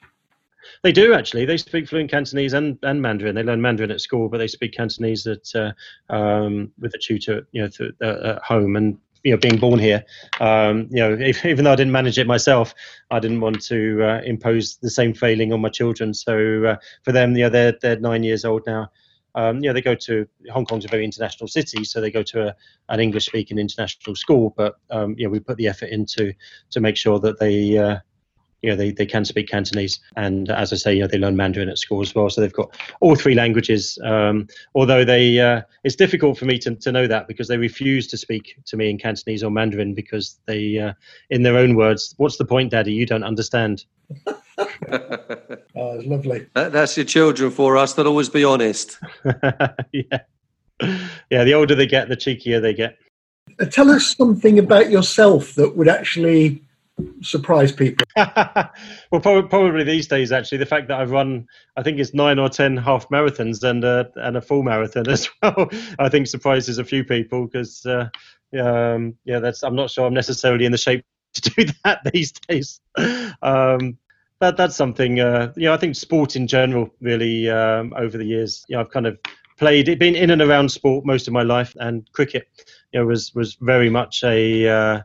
They 0.83 0.91
do 0.91 1.13
actually. 1.13 1.45
They 1.45 1.57
speak 1.57 1.87
fluent 1.87 2.09
Cantonese 2.09 2.53
and, 2.53 2.77
and 2.81 3.01
Mandarin. 3.01 3.35
They 3.35 3.43
learn 3.43 3.61
Mandarin 3.61 3.91
at 3.91 4.01
school, 4.01 4.29
but 4.29 4.39
they 4.39 4.47
speak 4.47 4.73
Cantonese 4.73 5.27
at 5.27 5.47
uh, 5.53 5.73
um, 6.09 6.71
with 6.79 6.95
a 6.95 6.97
tutor, 6.97 7.47
you 7.51 7.61
know, 7.61 7.89
uh, 8.01 8.35
at 8.35 8.43
home. 8.43 8.75
And 8.75 8.97
you 9.23 9.31
know 9.31 9.37
being 9.37 9.57
born 9.57 9.79
here. 9.79 10.03
Um, 10.39 10.87
you 10.89 10.97
know, 10.97 11.13
if, 11.19 11.45
even 11.45 11.65
though 11.65 11.73
I 11.73 11.75
didn't 11.75 11.91
manage 11.91 12.17
it 12.17 12.27
myself, 12.27 12.73
I 13.09 13.19
didn't 13.19 13.41
want 13.41 13.61
to 13.63 14.03
uh, 14.03 14.21
impose 14.23 14.77
the 14.77 14.89
same 14.89 15.13
failing 15.13 15.53
on 15.53 15.61
my 15.61 15.69
children. 15.69 16.13
So 16.13 16.65
uh, 16.65 16.75
for 17.03 17.11
them, 17.11 17.35
you 17.35 17.43
know, 17.43 17.49
they're 17.49 17.77
they're 17.81 17.99
nine 17.99 18.23
years 18.23 18.45
old 18.45 18.63
now. 18.65 18.89
Um, 19.33 19.57
you 19.57 19.69
know, 19.69 19.73
they 19.73 19.81
go 19.81 19.95
to 19.95 20.27
Hong 20.51 20.65
Kong's 20.65 20.83
a 20.83 20.89
very 20.89 21.05
international 21.05 21.47
city, 21.47 21.85
so 21.85 22.01
they 22.01 22.11
go 22.11 22.21
to 22.23 22.49
a, 22.49 22.55
an 22.89 22.99
English-speaking 22.99 23.57
international 23.57 24.13
school. 24.15 24.53
But 24.57 24.75
um, 24.89 25.15
you 25.17 25.25
know, 25.25 25.29
we 25.29 25.39
put 25.39 25.57
the 25.57 25.67
effort 25.67 25.89
into 25.89 26.33
to 26.71 26.79
make 26.81 26.97
sure 26.97 27.19
that 27.19 27.39
they 27.39 27.77
uh, 27.77 27.99
you 28.61 28.69
know 28.69 28.75
they, 28.75 28.91
they 28.91 29.05
can 29.05 29.25
speak 29.25 29.49
Cantonese. 29.49 29.99
And 30.15 30.49
as 30.49 30.71
I 30.71 30.75
say 30.75 30.93
you 30.93 31.01
know 31.01 31.07
they 31.07 31.17
learn 31.17 31.35
Mandarin 31.35 31.69
at 31.69 31.77
school 31.77 32.01
as 32.01 32.13
well. 32.13 32.29
So 32.29 32.41
they've 32.41 32.53
got 32.53 32.75
all 32.99 33.15
three 33.15 33.35
languages. 33.35 33.97
Um, 34.03 34.47
although 34.75 35.03
they 35.03 35.39
uh, 35.39 35.61
it's 35.83 35.95
difficult 35.95 36.37
for 36.37 36.45
me 36.45 36.57
to, 36.59 36.75
to 36.75 36.91
know 36.91 37.07
that 37.07 37.27
because 37.27 37.47
they 37.47 37.57
refuse 37.57 38.07
to 38.07 38.17
speak 38.17 38.57
to 38.65 38.77
me 38.77 38.89
in 38.89 38.97
Cantonese 38.97 39.43
or 39.43 39.51
Mandarin 39.51 39.93
because 39.93 40.39
they 40.45 40.77
uh, 40.77 40.93
in 41.29 41.43
their 41.43 41.57
own 41.57 41.75
words 41.75 42.13
what's 42.17 42.37
the 42.37 42.45
point 42.45 42.71
daddy? 42.71 42.93
You 42.93 43.05
don't 43.05 43.23
understand. 43.23 43.85
Oh 45.73 45.97
it's 45.97 46.05
lovely. 46.05 46.45
That, 46.53 46.73
that's 46.73 46.97
your 46.97 47.05
children 47.05 47.49
for 47.49 47.77
us. 47.77 47.93
They'll 47.93 48.07
always 48.07 48.29
be 48.29 48.43
honest. 48.43 48.99
Yeah. 49.91 50.19
Yeah 51.29 51.43
the 51.43 51.53
older 51.53 51.75
they 51.75 51.87
get 51.87 52.09
the 52.09 52.17
cheekier 52.17 52.61
they 52.61 52.73
get. 52.73 52.97
Uh, 53.59 53.65
tell 53.65 53.89
us 53.89 54.15
something 54.15 54.59
about 54.59 54.91
yourself 54.91 55.55
that 55.55 55.75
would 55.77 55.87
actually 55.87 56.61
surprise 57.21 57.71
people? 57.71 58.05
well, 58.15 58.71
probably, 59.11 59.43
probably, 59.49 59.83
these 59.83 60.07
days, 60.07 60.31
actually, 60.31 60.57
the 60.59 60.65
fact 60.65 60.87
that 60.87 60.99
I've 60.99 61.11
run, 61.11 61.47
I 61.77 61.83
think 61.83 61.99
it's 61.99 62.13
nine 62.13 62.39
or 62.39 62.49
ten 62.49 62.77
half 62.77 63.09
marathons 63.09 63.63
and 63.63 63.83
uh, 63.83 64.05
and 64.15 64.37
a 64.37 64.41
full 64.41 64.63
marathon 64.63 65.07
as 65.09 65.29
well, 65.41 65.69
I 65.99 66.09
think 66.09 66.27
surprises 66.27 66.77
a 66.77 66.83
few 66.83 67.03
people 67.03 67.45
because, 67.45 67.85
uh, 67.85 68.09
um, 68.59 69.15
yeah, 69.25 69.39
that's 69.39 69.63
I'm 69.63 69.75
not 69.75 69.89
sure 69.89 70.05
I'm 70.05 70.13
necessarily 70.13 70.65
in 70.65 70.71
the 70.71 70.77
shape 70.77 71.05
to 71.33 71.41
do 71.41 71.65
that 71.83 72.01
these 72.13 72.31
days. 72.31 72.81
Um, 73.41 73.97
that 74.39 74.57
that's 74.57 74.75
something, 74.75 75.19
uh, 75.19 75.53
you 75.55 75.65
know, 75.65 75.73
I 75.73 75.77
think 75.77 75.95
sport 75.95 76.35
in 76.35 76.47
general, 76.47 76.89
really, 76.99 77.49
um, 77.49 77.93
over 77.95 78.17
the 78.17 78.25
years, 78.25 78.65
you 78.67 78.75
know, 78.75 78.81
I've 78.81 78.89
kind 78.89 79.05
of 79.05 79.19
played, 79.57 79.87
it, 79.87 79.99
been 79.99 80.15
in 80.15 80.31
and 80.31 80.41
around 80.41 80.69
sport 80.69 81.05
most 81.05 81.27
of 81.27 81.33
my 81.33 81.43
life, 81.43 81.75
and 81.79 82.11
cricket, 82.11 82.47
you 82.91 82.99
know, 82.99 83.05
was 83.05 83.33
was 83.35 83.55
very 83.61 83.89
much 83.89 84.23
a 84.23 84.67
uh, 84.67 85.01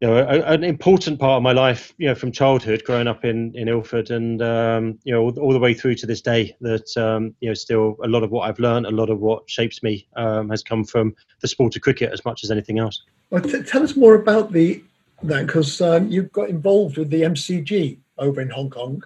you 0.00 0.08
know, 0.08 0.16
a, 0.16 0.40
an 0.52 0.64
important 0.64 1.20
part 1.20 1.36
of 1.36 1.42
my 1.42 1.52
life, 1.52 1.94
you 1.98 2.08
know, 2.08 2.14
from 2.14 2.32
childhood, 2.32 2.82
growing 2.84 3.06
up 3.06 3.24
in, 3.24 3.52
in 3.54 3.68
Ilford, 3.68 4.10
and 4.10 4.42
um, 4.42 4.98
you 5.04 5.14
know, 5.14 5.22
all, 5.22 5.38
all, 5.38 5.52
the 5.52 5.58
way 5.58 5.72
through 5.72 5.94
to 5.96 6.06
this 6.06 6.20
day. 6.20 6.54
That 6.60 6.96
um, 6.96 7.34
you 7.40 7.48
know, 7.48 7.54
still 7.54 7.96
a 8.02 8.08
lot 8.08 8.22
of 8.22 8.30
what 8.30 8.48
I've 8.48 8.58
learned, 8.58 8.86
a 8.86 8.90
lot 8.90 9.08
of 9.08 9.20
what 9.20 9.48
shapes 9.48 9.82
me, 9.82 10.06
um, 10.16 10.50
has 10.50 10.62
come 10.62 10.84
from 10.84 11.14
the 11.40 11.48
sport 11.48 11.76
of 11.76 11.82
cricket 11.82 12.12
as 12.12 12.24
much 12.24 12.44
as 12.44 12.50
anything 12.50 12.78
else. 12.78 13.02
Well, 13.30 13.42
t- 13.42 13.62
tell 13.62 13.82
us 13.82 13.96
more 13.96 14.14
about 14.14 14.52
the 14.52 14.82
that 15.22 15.46
because 15.46 15.80
um, 15.80 16.10
you 16.10 16.24
got 16.24 16.50
involved 16.50 16.98
with 16.98 17.10
the 17.10 17.22
MCG 17.22 17.98
over 18.18 18.40
in 18.40 18.50
Hong 18.50 18.70
Kong. 18.70 19.02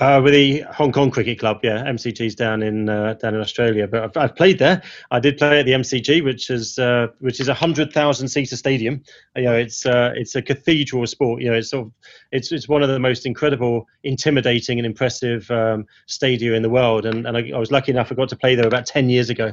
Uh, 0.00 0.20
with 0.22 0.32
the 0.32 0.60
Hong 0.70 0.92
Kong 0.92 1.10
Cricket 1.10 1.40
Club, 1.40 1.58
yeah, 1.64 1.82
MCG's 1.82 2.36
down 2.36 2.62
in 2.62 2.88
uh, 2.88 3.14
down 3.14 3.34
in 3.34 3.40
Australia. 3.40 3.88
But 3.88 4.04
I've, 4.04 4.16
I've, 4.16 4.36
played 4.36 4.60
there. 4.60 4.80
I 5.10 5.18
did 5.18 5.38
play 5.38 5.58
at 5.58 5.66
the 5.66 5.72
MCG, 5.72 6.22
which 6.22 6.50
is 6.50 6.78
uh, 6.78 7.08
which 7.18 7.40
is 7.40 7.48
a 7.48 7.54
hundred 7.54 7.92
thousand 7.92 8.28
seater 8.28 8.54
stadium. 8.54 9.02
You 9.34 9.42
know, 9.42 9.56
it's 9.56 9.84
uh, 9.86 10.12
it's 10.14 10.36
a 10.36 10.42
cathedral 10.42 11.04
sport. 11.08 11.42
You 11.42 11.50
know, 11.50 11.56
it's 11.56 11.70
sort 11.70 11.86
of 11.86 11.92
it's 12.30 12.52
it's 12.52 12.68
one 12.68 12.84
of 12.84 12.88
the 12.90 13.00
most 13.00 13.26
incredible, 13.26 13.88
intimidating, 14.04 14.78
and 14.78 14.86
impressive 14.86 15.50
um, 15.50 15.84
in 16.22 16.62
the 16.62 16.70
world. 16.70 17.04
And 17.04 17.26
and 17.26 17.36
I, 17.36 17.50
I, 17.52 17.58
was 17.58 17.72
lucky 17.72 17.90
enough 17.90 18.12
I 18.12 18.14
got 18.14 18.28
to 18.28 18.36
play 18.36 18.54
there 18.54 18.68
about 18.68 18.86
ten 18.86 19.10
years 19.10 19.30
ago, 19.30 19.52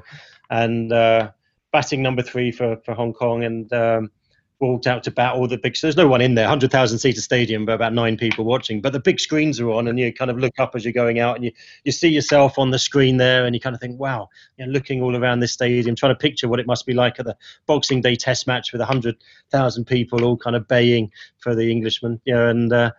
and 0.51 0.93
uh, 0.93 1.31
batting 1.71 2.03
number 2.03 2.21
three 2.21 2.51
for 2.51 2.77
for 2.85 2.93
Hong 2.93 3.13
Kong 3.13 3.43
and. 3.43 3.73
Um, 3.73 4.11
walked 4.59 4.87
out 4.87 5.03
to 5.03 5.11
bat 5.11 5.33
all 5.33 5.47
the 5.47 5.57
big. 5.57 5.75
So 5.75 5.87
there's 5.87 5.97
no 5.97 6.07
one 6.07 6.21
in 6.21 6.35
there, 6.35 6.47
hundred 6.47 6.71
thousand 6.71 6.99
seater 6.99 7.21
stadium, 7.21 7.65
but 7.65 7.73
about 7.73 7.93
nine 7.93 8.17
people 8.17 8.45
watching. 8.45 8.81
But 8.81 8.93
the 8.93 8.99
big 8.99 9.19
screens 9.19 9.59
are 9.59 9.69
on, 9.71 9.87
and 9.87 9.99
you 9.99 10.13
kind 10.13 10.31
of 10.31 10.37
look 10.37 10.53
up 10.59 10.75
as 10.75 10.85
you're 10.85 10.93
going 10.93 11.19
out, 11.19 11.35
and 11.35 11.45
you 11.45 11.51
you 11.83 11.91
see 11.91 12.09
yourself 12.09 12.57
on 12.57 12.71
the 12.71 12.79
screen 12.79 13.17
there, 13.17 13.45
and 13.45 13.53
you 13.53 13.59
kind 13.59 13.75
of 13.75 13.81
think, 13.81 13.99
wow, 13.99 14.29
you 14.57 14.65
know, 14.65 14.71
looking 14.71 15.01
all 15.01 15.15
around 15.15 15.39
this 15.39 15.53
stadium, 15.53 15.95
trying 15.95 16.13
to 16.13 16.19
picture 16.19 16.47
what 16.47 16.59
it 16.59 16.67
must 16.67 16.85
be 16.85 16.93
like 16.93 17.19
at 17.19 17.25
the 17.25 17.35
Boxing 17.65 18.01
Day 18.01 18.15
Test 18.15 18.47
match 18.47 18.71
with 18.71 18.81
hundred 18.81 19.17
thousand 19.51 19.85
people 19.85 20.23
all 20.23 20.37
kind 20.37 20.55
of 20.55 20.67
baying 20.67 21.11
for 21.39 21.55
the 21.55 21.71
Englishman, 21.71 22.21
you 22.25 22.33
know, 22.33 22.49
and. 22.49 22.73
Uh, 22.73 22.91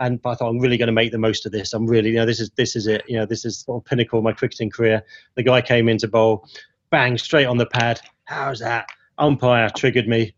and 0.00 0.18
I 0.24 0.34
thought 0.34 0.48
I'm 0.48 0.58
really 0.58 0.78
going 0.78 0.88
to 0.88 0.92
make 0.92 1.12
the 1.12 1.18
most 1.18 1.46
of 1.46 1.52
this. 1.52 1.72
I'm 1.72 1.86
really, 1.86 2.10
you 2.10 2.16
know, 2.16 2.26
this 2.26 2.40
is 2.40 2.50
this 2.56 2.74
is 2.74 2.88
it. 2.88 3.04
You 3.06 3.18
know, 3.18 3.26
this 3.26 3.44
is 3.44 3.60
sort 3.60 3.80
of 3.80 3.84
pinnacle 3.88 4.18
of 4.18 4.24
my 4.24 4.32
cricketing 4.32 4.68
career. 4.68 5.04
The 5.36 5.44
guy 5.44 5.60
came 5.60 5.88
into 5.88 6.08
bowl, 6.08 6.48
bang, 6.90 7.16
straight 7.18 7.44
on 7.44 7.56
the 7.56 7.66
pad. 7.66 8.00
How's 8.24 8.58
that? 8.58 8.88
Umpire 9.18 9.70
triggered 9.70 10.08
me 10.08 10.34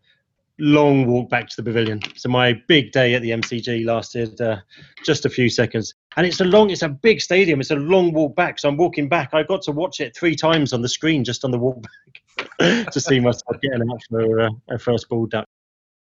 long 0.59 1.07
walk 1.07 1.29
back 1.29 1.49
to 1.49 1.57
the 1.57 1.63
pavilion. 1.63 2.01
So 2.17 2.29
my 2.29 2.61
big 2.69 2.93
day 2.93 3.15
at 3.15 3.23
the 3.23 3.31
MCG 3.31 3.85
lasted 3.85 4.41
uh, 4.41 4.59
just 5.05 5.27
a 5.27 5.29
few 5.29 5.49
seconds, 5.49 5.95
and 6.17 6.27
it's 6.27 6.41
a 6.41 6.45
long, 6.45 6.71
it's 6.71 6.83
a 6.83 6.89
big 6.89 7.21
stadium. 7.21 7.61
It's 7.61 7.71
a 7.71 7.77
long 7.77 8.13
walk 8.13 8.37
back. 8.37 8.59
So 8.59 8.69
I'm 8.69 8.77
walking 8.77 9.09
back. 9.09 9.31
I 9.33 9.43
got 9.43 9.63
to 9.63 9.73
watch 9.73 10.01
it 10.01 10.17
three 10.17 10.37
times 10.37 10.73
on 10.73 10.83
the 10.83 10.89
screen 10.89 11.25
just 11.25 11.45
on 11.45 11.51
the 11.51 11.59
walk 11.59 11.83
back 11.83 12.87
to 12.93 13.01
see 13.01 13.21
myself 13.21 13.61
getting 13.61 13.83
out 13.91 14.03
for 14.09 14.41
uh, 14.41 14.51
a 14.71 14.79
first 14.79 15.09
ball 15.09 15.27
duck. 15.27 15.47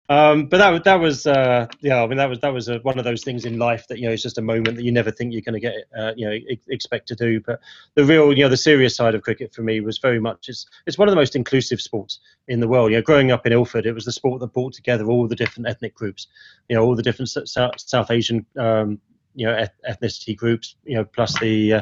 Um, 0.10 0.48
but 0.48 0.58
that 0.58 0.84
that 0.84 1.00
was 1.00 1.26
uh, 1.26 1.68
yeah. 1.80 2.04
I 2.04 2.08
mean 2.08 2.18
that 2.18 2.28
was 2.28 2.40
that 2.42 2.54
was 2.54 2.68
a, 2.68 2.80
one 2.80 3.00
of 3.00 3.06
those 3.06 3.24
things 3.24 3.46
in 3.46 3.58
life 3.58 3.88
that 3.88 4.00
you 4.00 4.06
know 4.06 4.12
it's 4.12 4.22
just 4.22 4.38
a 4.38 4.42
moment 4.42 4.76
that 4.76 4.84
you 4.84 4.92
never 4.92 5.12
think 5.12 5.32
you're 5.32 5.42
going 5.42 5.54
to 5.54 5.62
get 5.62 5.76
uh, 5.98 6.12
you 6.18 6.30
know 6.30 6.38
expect 6.68 7.08
to 7.08 7.16
do. 7.16 7.40
But 7.40 7.62
the 7.96 8.04
real 8.04 8.34
you 8.34 8.44
know 8.44 8.50
the 8.50 8.58
serious 8.58 8.98
side 8.98 9.16
of 9.16 9.22
cricket 9.22 9.54
for 9.54 9.62
me 9.62 9.80
was 9.80 10.00
very 10.00 10.20
much 10.20 10.50
it's 10.50 10.66
it's 10.86 10.98
one 10.98 11.08
of 11.08 11.14
the 11.14 11.16
most 11.16 11.38
inclusive 11.38 11.80
sports 11.80 12.20
in 12.50 12.60
the 12.60 12.68
world. 12.68 12.92
You 12.92 12.98
know, 12.98 13.02
growing 13.02 13.32
up 13.32 13.46
in 13.46 13.54
Ilford, 13.54 13.86
it 13.86 13.94
was 13.94 14.04
the 14.04 14.12
sport 14.12 14.42
that 14.42 14.54
brought 14.54 14.74
together 14.74 15.06
all 15.06 15.26
the 15.26 15.38
different 15.38 15.70
ethnic 15.70 15.96
groups. 15.96 16.28
You 16.68 16.76
know, 16.76 16.84
all 16.84 16.96
the 16.96 17.04
different 17.04 17.30
South, 17.30 17.80
South 17.80 18.12
Asian 18.12 18.46
um, 18.58 19.00
you 19.36 19.46
know 19.46 19.66
ethnicity 19.90 20.36
groups. 20.36 20.76
You 20.84 20.96
know, 20.96 21.06
plus 21.06 21.40
the 21.40 21.76
uh, 21.76 21.82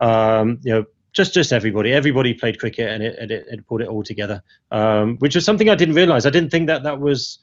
um, 0.00 0.58
you 0.62 0.72
know 0.72 0.84
just 1.12 1.34
just 1.34 1.52
everybody. 1.52 1.92
Everybody 1.92 2.32
played 2.32 2.58
cricket, 2.58 2.88
and 2.88 3.02
it 3.02 3.18
it, 3.18 3.30
it 3.30 3.60
it 3.68 3.88
all 3.88 4.02
together, 4.02 4.42
um, 4.70 5.16
which 5.18 5.34
was 5.34 5.44
something 5.44 5.68
I 5.68 5.74
didn't 5.74 5.96
realize. 5.96 6.24
I 6.24 6.30
didn't 6.30 6.50
think 6.50 6.68
that 6.68 6.84
that 6.84 6.98
was 6.98 7.40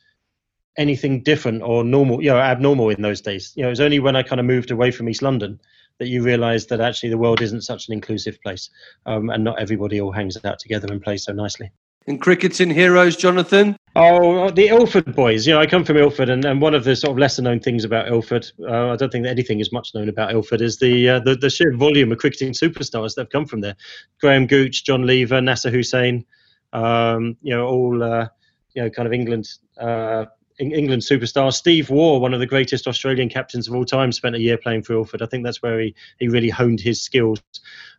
anything 0.77 1.23
different 1.23 1.61
or 1.61 1.83
normal, 1.83 2.21
you 2.21 2.29
know, 2.29 2.37
abnormal 2.37 2.89
in 2.89 3.01
those 3.01 3.21
days. 3.21 3.53
You 3.55 3.63
know, 3.63 3.69
it 3.69 3.71
was 3.71 3.81
only 3.81 3.99
when 3.99 4.15
I 4.15 4.23
kind 4.23 4.39
of 4.39 4.45
moved 4.45 4.71
away 4.71 4.91
from 4.91 5.09
East 5.09 5.21
London 5.21 5.59
that 5.99 6.07
you 6.07 6.21
realise 6.23 6.65
that 6.65 6.81
actually 6.81 7.09
the 7.09 7.17
world 7.17 7.41
isn't 7.41 7.61
such 7.61 7.87
an 7.87 7.93
inclusive 7.93 8.41
place, 8.41 8.69
um, 9.05 9.29
and 9.29 9.43
not 9.43 9.59
everybody 9.59 10.01
all 10.01 10.11
hangs 10.11 10.37
out 10.43 10.59
together 10.59 10.87
and 10.91 11.01
plays 11.01 11.23
so 11.23 11.33
nicely. 11.33 11.71
And 12.07 12.21
crickets 12.21 12.57
cricketing 12.57 12.75
heroes, 12.75 13.15
Jonathan? 13.15 13.77
Oh, 13.95 14.51
the 14.51 14.67
Ilford 14.67 15.15
boys. 15.15 15.47
You 15.47 15.53
know, 15.55 15.61
I 15.61 15.65
come 15.65 15.83
from 15.83 15.97
Ilford, 15.97 16.29
and, 16.29 16.45
and 16.45 16.61
one 16.61 16.75
of 16.75 16.83
the 16.83 16.95
sort 16.95 17.11
of 17.11 17.17
lesser 17.17 17.41
known 17.41 17.59
things 17.59 17.83
about 17.83 18.09
Ilford, 18.09 18.45
uh, 18.61 18.89
I 18.89 18.95
don't 18.95 19.11
think 19.11 19.23
that 19.23 19.31
anything 19.31 19.59
is 19.59 19.71
much 19.71 19.95
known 19.95 20.09
about 20.09 20.31
Ilford, 20.31 20.61
is 20.61 20.77
the, 20.77 21.09
uh, 21.09 21.19
the, 21.21 21.35
the 21.35 21.49
sheer 21.49 21.73
volume 21.73 22.11
of 22.11 22.19
cricketing 22.19 22.51
superstars 22.51 23.15
that 23.15 23.21
have 23.21 23.29
come 23.29 23.45
from 23.45 23.61
there. 23.61 23.75
Graham 24.21 24.45
Gooch, 24.45 24.85
John 24.85 25.07
Lever, 25.07 25.41
Nasser 25.41 25.71
Hussain, 25.71 26.25
um, 26.73 27.37
you 27.41 27.55
know, 27.55 27.65
all 27.65 28.03
uh, 28.03 28.27
you 28.75 28.83
know, 28.83 28.89
kind 28.89 29.07
of 29.07 29.13
England 29.13 29.47
uh, 29.79 30.25
England 30.59 31.01
superstar. 31.01 31.53
Steve 31.53 31.89
Waugh, 31.89 32.17
one 32.17 32.33
of 32.33 32.39
the 32.39 32.45
greatest 32.45 32.87
Australian 32.87 33.29
captains 33.29 33.67
of 33.67 33.75
all 33.75 33.85
time, 33.85 34.11
spent 34.11 34.35
a 34.35 34.39
year 34.39 34.57
playing 34.57 34.83
for 34.83 34.93
Ilford. 34.93 35.21
I 35.21 35.25
think 35.25 35.43
that's 35.43 35.61
where 35.61 35.79
he, 35.79 35.95
he 36.19 36.27
really 36.27 36.49
honed 36.49 36.79
his 36.79 37.01
skills. 37.01 37.41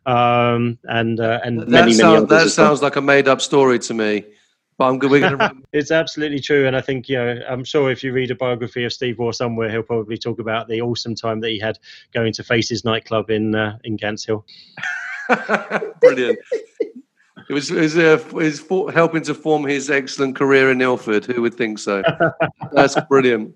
Um, 0.06 0.78
and 0.84 1.20
uh, 1.20 1.40
and 1.44 1.60
that, 1.60 1.68
many, 1.68 1.92
sound, 1.92 2.28
many 2.28 2.44
that 2.44 2.50
sounds 2.50 2.80
like 2.82 2.96
a 2.96 3.00
made 3.00 3.28
up 3.28 3.40
story 3.40 3.78
to 3.80 3.94
me. 3.94 4.24
But 4.78 4.88
I'm 4.88 4.98
We're 4.98 5.20
gonna... 5.20 5.52
it's 5.72 5.90
absolutely 5.90 6.38
true, 6.38 6.66
and 6.66 6.76
I 6.76 6.80
think 6.80 7.08
you 7.08 7.16
know. 7.16 7.40
I'm 7.48 7.64
sure 7.64 7.90
if 7.90 8.04
you 8.04 8.12
read 8.12 8.30
a 8.30 8.34
biography 8.34 8.84
of 8.84 8.92
Steve 8.92 9.18
Waugh 9.18 9.32
somewhere, 9.32 9.70
he'll 9.70 9.82
probably 9.82 10.18
talk 10.18 10.38
about 10.38 10.68
the 10.68 10.80
awesome 10.82 11.14
time 11.14 11.40
that 11.40 11.48
he 11.48 11.58
had 11.58 11.78
going 12.12 12.32
to 12.34 12.44
Faces 12.44 12.84
nightclub 12.84 13.30
in 13.30 13.54
uh, 13.54 13.78
in 13.84 13.96
Gants 13.96 14.24
Hill. 14.24 14.44
Brilliant. 16.00 16.38
It 17.48 17.52
was, 17.52 17.70
it 17.70 17.80
was, 17.80 17.96
uh, 17.96 18.18
it 18.18 18.32
was 18.32 18.60
for, 18.60 18.90
helping 18.90 19.22
to 19.22 19.34
form 19.34 19.64
his 19.64 19.88
excellent 19.90 20.36
career 20.36 20.70
in 20.70 20.80
Ilford. 20.80 21.24
Who 21.26 21.42
would 21.42 21.54
think 21.54 21.78
so? 21.78 22.02
That's 22.72 22.96
brilliant. 23.08 23.54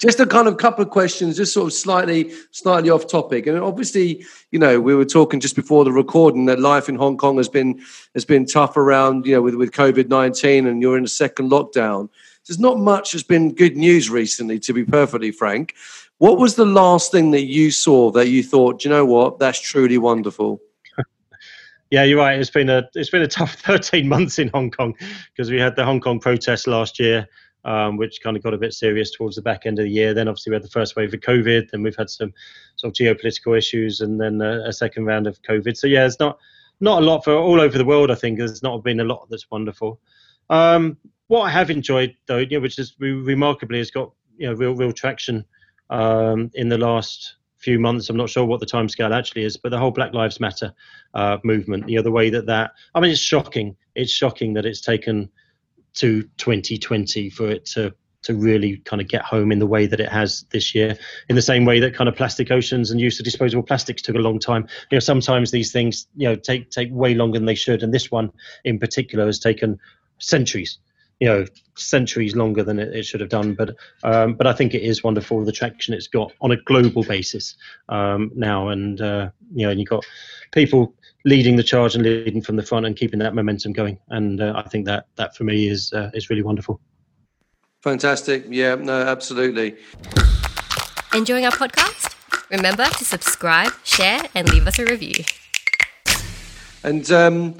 Just 0.00 0.20
a 0.20 0.26
kind 0.26 0.48
of 0.48 0.56
couple 0.56 0.84
of 0.84 0.90
questions, 0.90 1.36
just 1.36 1.52
sort 1.52 1.66
of 1.66 1.72
slightly, 1.72 2.32
slightly 2.50 2.90
off 2.90 3.06
topic. 3.08 3.46
And 3.46 3.58
obviously, 3.58 4.24
you 4.50 4.58
know, 4.58 4.80
we 4.80 4.94
were 4.94 5.04
talking 5.04 5.40
just 5.40 5.56
before 5.56 5.84
the 5.84 5.92
recording 5.92 6.46
that 6.46 6.60
life 6.60 6.88
in 6.88 6.96
Hong 6.96 7.16
Kong 7.16 7.36
has 7.36 7.48
been 7.48 7.80
has 8.14 8.24
been 8.24 8.46
tough 8.46 8.76
around, 8.76 9.26
you 9.26 9.34
know, 9.34 9.42
with 9.42 9.54
with 9.54 9.72
COVID 9.72 10.08
nineteen, 10.08 10.66
and 10.66 10.80
you're 10.80 10.96
in 10.96 11.04
a 11.04 11.08
second 11.08 11.50
lockdown. 11.50 12.08
There's 12.46 12.58
not 12.58 12.78
much 12.78 13.12
has 13.12 13.22
been 13.22 13.54
good 13.54 13.76
news 13.76 14.08
recently, 14.08 14.58
to 14.60 14.72
be 14.72 14.84
perfectly 14.84 15.32
frank. 15.32 15.74
What 16.18 16.38
was 16.38 16.54
the 16.54 16.64
last 16.64 17.12
thing 17.12 17.32
that 17.32 17.44
you 17.44 17.70
saw 17.70 18.10
that 18.12 18.28
you 18.28 18.42
thought, 18.42 18.84
you 18.84 18.90
know 18.90 19.04
what, 19.04 19.38
that's 19.38 19.60
truly 19.60 19.98
wonderful? 19.98 20.60
Yeah, 21.90 22.02
you're 22.02 22.18
right. 22.18 22.38
It's 22.38 22.50
been 22.50 22.68
a 22.68 22.88
it's 22.94 23.10
been 23.10 23.22
a 23.22 23.28
tough 23.28 23.54
13 23.60 24.08
months 24.08 24.38
in 24.38 24.48
Hong 24.48 24.70
Kong 24.70 24.94
because 25.32 25.50
we 25.50 25.60
had 25.60 25.76
the 25.76 25.84
Hong 25.84 26.00
Kong 26.00 26.18
protests 26.18 26.66
last 26.66 26.98
year, 26.98 27.28
um, 27.64 27.96
which 27.96 28.20
kind 28.22 28.36
of 28.36 28.42
got 28.42 28.54
a 28.54 28.58
bit 28.58 28.74
serious 28.74 29.12
towards 29.12 29.36
the 29.36 29.42
back 29.42 29.66
end 29.66 29.78
of 29.78 29.84
the 29.84 29.90
year. 29.90 30.12
Then 30.12 30.28
obviously 30.28 30.50
we 30.50 30.54
had 30.54 30.64
the 30.64 30.68
first 30.68 30.96
wave 30.96 31.14
of 31.14 31.20
COVID, 31.20 31.70
then 31.70 31.82
we've 31.82 31.96
had 31.96 32.10
some 32.10 32.32
sort 32.76 32.90
of 32.90 32.94
geopolitical 32.94 33.56
issues, 33.56 34.00
and 34.00 34.20
then 34.20 34.40
a, 34.40 34.68
a 34.68 34.72
second 34.72 35.04
round 35.04 35.26
of 35.26 35.40
COVID. 35.42 35.76
So 35.76 35.86
yeah, 35.86 36.06
it's 36.06 36.18
not 36.18 36.38
not 36.80 37.02
a 37.02 37.06
lot 37.06 37.24
for 37.24 37.32
all 37.32 37.60
over 37.60 37.78
the 37.78 37.84
world. 37.84 38.10
I 38.10 38.16
think 38.16 38.38
there's 38.38 38.62
not 38.62 38.82
been 38.82 39.00
a 39.00 39.04
lot 39.04 39.28
that's 39.30 39.50
wonderful. 39.50 40.00
Um, 40.50 40.96
what 41.28 41.42
I 41.42 41.50
have 41.50 41.70
enjoyed 41.70 42.16
though, 42.26 42.38
you 42.38 42.58
know, 42.58 42.60
which 42.60 42.78
is 42.78 42.94
remarkably 42.98 43.78
has 43.78 43.90
got 43.92 44.10
you 44.36 44.48
know 44.48 44.54
real 44.54 44.74
real 44.74 44.92
traction 44.92 45.44
um, 45.90 46.50
in 46.54 46.68
the 46.68 46.78
last 46.78 47.36
few 47.66 47.80
months. 47.80 48.08
I'm 48.08 48.16
not 48.16 48.30
sure 48.30 48.44
what 48.44 48.60
the 48.60 48.66
timescale 48.66 49.12
actually 49.12 49.42
is, 49.42 49.56
but 49.56 49.70
the 49.70 49.78
whole 49.78 49.90
Black 49.90 50.14
Lives 50.14 50.38
Matter 50.38 50.72
uh, 51.14 51.38
movement, 51.42 51.88
you 51.88 51.96
know, 51.96 52.02
the 52.02 52.12
way 52.12 52.30
that 52.30 52.46
that 52.46 52.70
I 52.94 53.00
mean, 53.00 53.10
it's 53.10 53.20
shocking. 53.20 53.76
It's 53.96 54.12
shocking 54.12 54.54
that 54.54 54.64
it's 54.64 54.80
taken 54.80 55.28
to 55.94 56.22
2020 56.38 57.28
for 57.30 57.48
it 57.50 57.64
to 57.74 57.92
to 58.22 58.34
really 58.34 58.76
kind 58.78 59.02
of 59.02 59.08
get 59.08 59.22
home 59.22 59.50
in 59.50 59.58
the 59.58 59.66
way 59.66 59.86
that 59.86 59.98
it 59.98 60.08
has 60.08 60.46
this 60.50 60.76
year. 60.76 60.96
In 61.28 61.34
the 61.34 61.42
same 61.42 61.64
way 61.64 61.80
that 61.80 61.92
kind 61.94 62.08
of 62.08 62.14
plastic 62.14 62.52
oceans 62.52 62.92
and 62.92 63.00
use 63.00 63.18
of 63.18 63.24
disposable 63.24 63.64
plastics 63.64 64.00
took 64.00 64.14
a 64.14 64.20
long 64.20 64.38
time. 64.38 64.68
You 64.90 64.96
know, 64.96 65.00
sometimes 65.00 65.50
these 65.50 65.72
things 65.72 66.06
you 66.14 66.28
know 66.28 66.36
take 66.36 66.70
take 66.70 66.90
way 66.92 67.14
longer 67.14 67.40
than 67.40 67.46
they 67.46 67.56
should, 67.56 67.82
and 67.82 67.92
this 67.92 68.12
one 68.12 68.30
in 68.64 68.78
particular 68.78 69.26
has 69.26 69.40
taken 69.40 69.80
centuries 70.18 70.78
you 71.20 71.28
know 71.28 71.46
centuries 71.76 72.36
longer 72.36 72.62
than 72.62 72.78
it, 72.78 72.94
it 72.94 73.04
should 73.04 73.20
have 73.20 73.30
done. 73.30 73.54
But 73.54 73.76
um, 74.02 74.34
but 74.34 74.46
I 74.46 74.52
think 74.52 74.74
it 74.74 74.82
is 74.82 75.02
wonderful 75.02 75.44
the 75.44 75.52
traction 75.52 75.94
it's 75.94 76.08
got 76.08 76.32
on 76.40 76.50
a 76.50 76.56
global 76.56 77.02
basis 77.02 77.56
um, 77.88 78.30
now. 78.34 78.68
And 78.68 79.00
uh, 79.00 79.30
you 79.54 79.66
know 79.66 79.70
and 79.70 79.80
you've 79.80 79.88
got 79.88 80.04
people 80.52 80.94
leading 81.24 81.56
the 81.56 81.62
charge 81.62 81.94
and 81.94 82.04
leading 82.04 82.42
from 82.42 82.56
the 82.56 82.62
front 82.62 82.86
and 82.86 82.96
keeping 82.96 83.18
that 83.20 83.34
momentum 83.34 83.72
going. 83.72 83.98
And 84.08 84.40
uh, 84.40 84.52
I 84.56 84.68
think 84.68 84.86
that 84.86 85.06
that 85.16 85.36
for 85.36 85.44
me 85.44 85.68
is 85.68 85.92
uh, 85.92 86.10
is 86.14 86.30
really 86.30 86.42
wonderful. 86.42 86.80
Fantastic. 87.82 88.44
Yeah 88.48 88.74
no 88.76 89.02
absolutely. 89.02 89.76
Enjoying 91.14 91.46
our 91.46 91.52
podcast? 91.52 92.14
Remember 92.50 92.84
to 92.84 93.04
subscribe 93.04 93.72
share 93.84 94.20
and 94.34 94.48
leave 94.50 94.66
us 94.66 94.78
a 94.78 94.84
review. 94.84 95.24
And 96.84 97.10
um, 97.10 97.56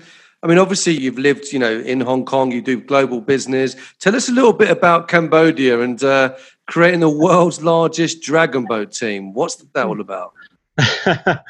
I 0.46 0.48
mean, 0.48 0.58
obviously, 0.58 0.96
you've 0.96 1.18
lived, 1.18 1.52
you 1.52 1.58
know, 1.58 1.80
in 1.80 2.00
Hong 2.00 2.24
Kong. 2.24 2.52
You 2.52 2.62
do 2.62 2.80
global 2.80 3.20
business. 3.20 3.74
Tell 3.98 4.14
us 4.14 4.28
a 4.28 4.32
little 4.32 4.52
bit 4.52 4.70
about 4.70 5.08
Cambodia 5.08 5.80
and 5.80 6.00
uh, 6.04 6.36
creating 6.68 7.00
the 7.00 7.10
world's 7.10 7.64
largest 7.64 8.22
dragon 8.22 8.64
boat 8.64 8.92
team. 8.92 9.34
What's 9.34 9.56
that 9.56 9.84
all 9.84 10.00
about? 10.00 10.34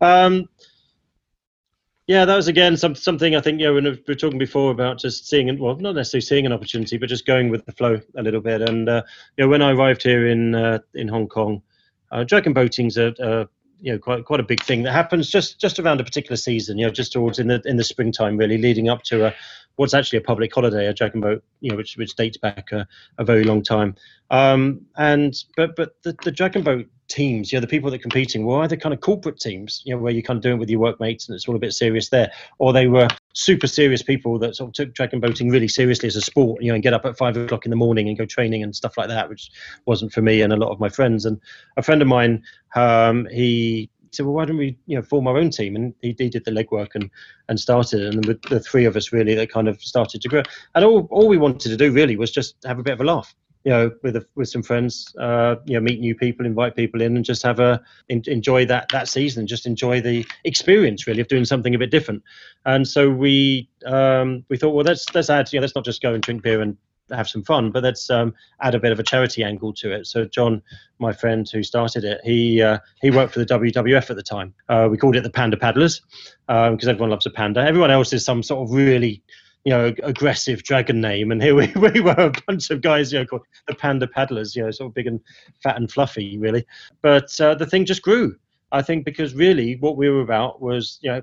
um, 0.00 0.48
yeah, 2.08 2.24
that 2.24 2.34
was 2.34 2.48
again 2.48 2.76
some, 2.76 2.96
something 2.96 3.36
I 3.36 3.40
think 3.40 3.60
you 3.60 3.66
know 3.66 3.74
when 3.74 3.84
we 3.84 4.02
were 4.08 4.16
talking 4.16 4.40
before 4.40 4.72
about 4.72 4.98
just 4.98 5.28
seeing, 5.28 5.56
well, 5.56 5.76
not 5.76 5.94
necessarily 5.94 6.22
seeing 6.22 6.44
an 6.44 6.52
opportunity, 6.52 6.98
but 6.98 7.08
just 7.08 7.26
going 7.26 7.50
with 7.50 7.64
the 7.66 7.72
flow 7.72 8.00
a 8.16 8.22
little 8.24 8.40
bit. 8.40 8.62
And 8.62 8.88
uh, 8.88 9.04
you 9.36 9.44
know, 9.44 9.48
when 9.48 9.62
I 9.62 9.70
arrived 9.70 10.02
here 10.02 10.26
in 10.26 10.56
uh, 10.56 10.80
in 10.94 11.06
Hong 11.06 11.28
Kong, 11.28 11.62
uh, 12.10 12.24
dragon 12.24 12.52
boating's 12.52 12.96
a, 12.96 13.14
a 13.20 13.48
you 13.80 13.92
know 13.92 13.98
quite 13.98 14.24
quite 14.24 14.40
a 14.40 14.44
big 14.44 14.62
thing 14.62 14.82
that 14.82 14.92
happens 14.92 15.30
just 15.30 15.60
just 15.60 15.78
around 15.78 16.00
a 16.00 16.04
particular 16.04 16.36
season. 16.36 16.78
You 16.78 16.86
know, 16.86 16.92
just 16.92 17.12
towards 17.12 17.38
in 17.38 17.48
the 17.48 17.62
in 17.64 17.76
the 17.76 17.84
springtime, 17.84 18.36
really 18.36 18.58
leading 18.58 18.88
up 18.88 19.02
to 19.04 19.26
a 19.26 19.34
what's 19.76 19.94
actually 19.94 20.18
a 20.18 20.22
public 20.22 20.54
holiday, 20.54 20.86
a 20.86 20.92
dragon 20.92 21.20
boat, 21.20 21.42
you 21.60 21.70
know, 21.70 21.76
which 21.76 21.96
which 21.96 22.14
dates 22.14 22.36
back 22.36 22.70
a, 22.72 22.86
a 23.18 23.24
very 23.24 23.44
long 23.44 23.62
time. 23.62 23.94
Um, 24.30 24.82
and 24.96 25.34
but 25.56 25.76
but 25.76 25.94
the, 26.02 26.16
the 26.22 26.30
dragon 26.30 26.62
boat 26.62 26.86
teams, 27.08 27.52
you 27.52 27.56
know, 27.56 27.60
the 27.60 27.66
people 27.66 27.90
that 27.90 27.96
are 27.96 28.02
competing 28.02 28.44
were 28.44 28.62
either 28.62 28.76
kind 28.76 28.92
of 28.92 29.00
corporate 29.00 29.40
teams, 29.40 29.82
you 29.84 29.94
know, 29.94 30.00
where 30.00 30.12
you 30.12 30.22
kind 30.22 30.36
of 30.36 30.42
do 30.42 30.52
it 30.52 30.58
with 30.58 30.70
your 30.70 30.80
workmates 30.80 31.28
and 31.28 31.34
it's 31.34 31.48
all 31.48 31.56
a 31.56 31.58
bit 31.58 31.72
serious 31.72 32.10
there, 32.10 32.30
or 32.58 32.72
they 32.72 32.86
were 32.86 33.08
super 33.32 33.66
serious 33.66 34.02
people 34.02 34.38
that 34.38 34.56
sort 34.56 34.68
of 34.68 34.74
took 34.74 34.94
dragon 34.94 35.20
boating 35.20 35.50
really 35.50 35.68
seriously 35.68 36.06
as 36.06 36.16
a 36.16 36.20
sport, 36.20 36.62
you 36.62 36.68
know, 36.68 36.74
and 36.74 36.82
get 36.82 36.94
up 36.94 37.04
at 37.04 37.16
five 37.16 37.36
o'clock 37.36 37.64
in 37.64 37.70
the 37.70 37.76
morning 37.76 38.08
and 38.08 38.18
go 38.18 38.26
training 38.26 38.62
and 38.62 38.74
stuff 38.74 38.96
like 38.96 39.08
that, 39.08 39.28
which 39.28 39.50
wasn't 39.86 40.12
for 40.12 40.22
me 40.22 40.42
and 40.42 40.52
a 40.52 40.56
lot 40.56 40.70
of 40.70 40.80
my 40.80 40.88
friends. 40.88 41.24
And 41.24 41.40
a 41.76 41.82
friend 41.82 42.02
of 42.02 42.08
mine, 42.08 42.42
um, 42.74 43.26
he 43.30 43.90
said, 44.12 44.26
well, 44.26 44.34
why 44.34 44.44
don't 44.44 44.56
we, 44.56 44.76
you 44.86 44.96
know, 44.96 45.02
form 45.02 45.28
our 45.28 45.38
own 45.38 45.50
team? 45.50 45.76
And 45.76 45.94
he, 46.02 46.14
he 46.18 46.28
did 46.28 46.44
the 46.44 46.50
legwork 46.50 46.94
and, 46.94 47.10
and 47.48 47.60
started. 47.60 48.02
And 48.02 48.26
with 48.26 48.42
the 48.42 48.60
three 48.60 48.84
of 48.84 48.96
us 48.96 49.12
really, 49.12 49.34
that 49.34 49.52
kind 49.52 49.68
of 49.68 49.80
started 49.80 50.20
to 50.22 50.28
grow. 50.28 50.42
And 50.74 50.84
all, 50.84 51.06
all 51.10 51.28
we 51.28 51.38
wanted 51.38 51.68
to 51.70 51.76
do 51.76 51.92
really 51.92 52.16
was 52.16 52.30
just 52.30 52.56
have 52.64 52.78
a 52.78 52.82
bit 52.82 52.94
of 52.94 53.00
a 53.00 53.04
laugh 53.04 53.34
you 53.64 53.70
know, 53.70 53.90
with 54.02 54.16
a, 54.16 54.26
with 54.36 54.48
some 54.48 54.62
friends, 54.62 55.14
uh, 55.18 55.56
you 55.66 55.74
know, 55.74 55.80
meet 55.80 56.00
new 56.00 56.14
people, 56.14 56.46
invite 56.46 56.76
people 56.76 57.02
in, 57.02 57.16
and 57.16 57.24
just 57.24 57.42
have 57.42 57.60
a 57.60 57.82
in, 58.08 58.22
enjoy 58.26 58.64
that 58.66 58.88
that 58.90 59.08
season. 59.08 59.46
Just 59.46 59.66
enjoy 59.66 60.00
the 60.00 60.26
experience, 60.44 61.06
really, 61.06 61.20
of 61.20 61.28
doing 61.28 61.44
something 61.44 61.74
a 61.74 61.78
bit 61.78 61.90
different. 61.90 62.22
And 62.64 62.88
so 62.88 63.10
we 63.10 63.68
um, 63.84 64.44
we 64.48 64.56
thought, 64.56 64.70
well, 64.70 64.84
let's 64.84 65.14
let's 65.14 65.28
add, 65.28 65.52
you 65.52 65.58
know, 65.58 65.62
let's 65.62 65.74
not 65.74 65.84
just 65.84 66.00
go 66.00 66.14
and 66.14 66.22
drink 66.22 66.42
beer 66.42 66.62
and 66.62 66.76
have 67.10 67.28
some 67.28 67.42
fun, 67.42 67.70
but 67.70 67.82
let's 67.82 68.08
um, 68.10 68.34
add 68.60 68.74
a 68.74 68.78
bit 68.78 68.92
of 68.92 68.98
a 68.98 69.02
charity 69.02 69.42
angle 69.42 69.72
to 69.74 69.92
it. 69.92 70.06
So 70.06 70.24
John, 70.24 70.62
my 70.98 71.12
friend 71.12 71.48
who 71.48 71.62
started 71.62 72.04
it, 72.04 72.20
he 72.24 72.62
uh, 72.62 72.78
he 73.02 73.10
worked 73.10 73.34
for 73.34 73.40
the 73.40 73.46
WWF 73.46 74.10
at 74.10 74.16
the 74.16 74.22
time. 74.22 74.54
Uh, 74.68 74.88
we 74.90 74.96
called 74.96 75.16
it 75.16 75.22
the 75.22 75.30
Panda 75.30 75.56
Paddlers 75.56 76.00
because 76.46 76.84
um, 76.84 76.88
everyone 76.88 77.10
loves 77.10 77.26
a 77.26 77.30
panda. 77.30 77.60
Everyone 77.60 77.90
else 77.90 78.12
is 78.12 78.24
some 78.24 78.42
sort 78.42 78.66
of 78.66 78.74
really 78.74 79.22
you 79.64 79.70
know, 79.70 79.92
aggressive 80.02 80.62
dragon 80.62 81.00
name, 81.00 81.30
and 81.30 81.42
here 81.42 81.54
we, 81.54 81.66
we 81.76 82.00
were 82.00 82.14
a 82.16 82.32
bunch 82.46 82.70
of 82.70 82.80
guys, 82.80 83.12
you 83.12 83.18
know, 83.18 83.26
called 83.26 83.42
the 83.66 83.74
Panda 83.74 84.06
Paddlers, 84.06 84.56
you 84.56 84.62
know, 84.62 84.70
sort 84.70 84.88
of 84.88 84.94
big 84.94 85.06
and 85.06 85.20
fat 85.62 85.76
and 85.76 85.90
fluffy, 85.90 86.38
really. 86.38 86.64
But 87.02 87.38
uh, 87.40 87.54
the 87.54 87.66
thing 87.66 87.84
just 87.84 88.02
grew, 88.02 88.36
I 88.72 88.82
think, 88.82 89.04
because 89.04 89.34
really 89.34 89.76
what 89.76 89.96
we 89.96 90.08
were 90.08 90.22
about 90.22 90.62
was, 90.62 90.98
you 91.02 91.10
know, 91.10 91.22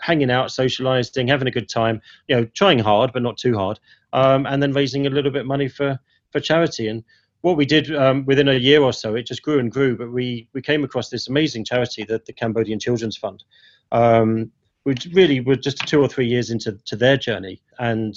hanging 0.00 0.30
out, 0.30 0.50
socializing, 0.50 1.28
having 1.28 1.48
a 1.48 1.52
good 1.52 1.68
time, 1.68 2.00
you 2.28 2.36
know, 2.36 2.44
trying 2.54 2.78
hard 2.78 3.12
but 3.12 3.22
not 3.22 3.36
too 3.36 3.56
hard, 3.56 3.78
um, 4.12 4.46
and 4.46 4.62
then 4.62 4.72
raising 4.72 5.06
a 5.06 5.10
little 5.10 5.30
bit 5.30 5.42
of 5.42 5.46
money 5.46 5.68
for 5.68 5.98
for 6.32 6.40
charity. 6.40 6.88
And 6.88 7.02
what 7.42 7.56
we 7.56 7.64
did 7.64 7.94
um, 7.96 8.24
within 8.26 8.48
a 8.48 8.54
year 8.54 8.82
or 8.82 8.92
so, 8.92 9.14
it 9.14 9.26
just 9.26 9.42
grew 9.42 9.58
and 9.58 9.70
grew. 9.70 9.96
But 9.96 10.12
we 10.12 10.48
we 10.52 10.62
came 10.62 10.84
across 10.84 11.08
this 11.08 11.28
amazing 11.28 11.64
charity, 11.64 12.04
the, 12.04 12.20
the 12.26 12.32
Cambodian 12.32 12.78
Children's 12.78 13.16
Fund. 13.16 13.44
Um, 13.92 14.52
which 14.84 15.08
really 15.12 15.40
were 15.40 15.56
just 15.56 15.78
two 15.86 16.00
or 16.00 16.08
three 16.08 16.26
years 16.26 16.50
into 16.50 16.72
to 16.86 16.96
their 16.96 17.16
journey, 17.16 17.62
and 17.78 18.14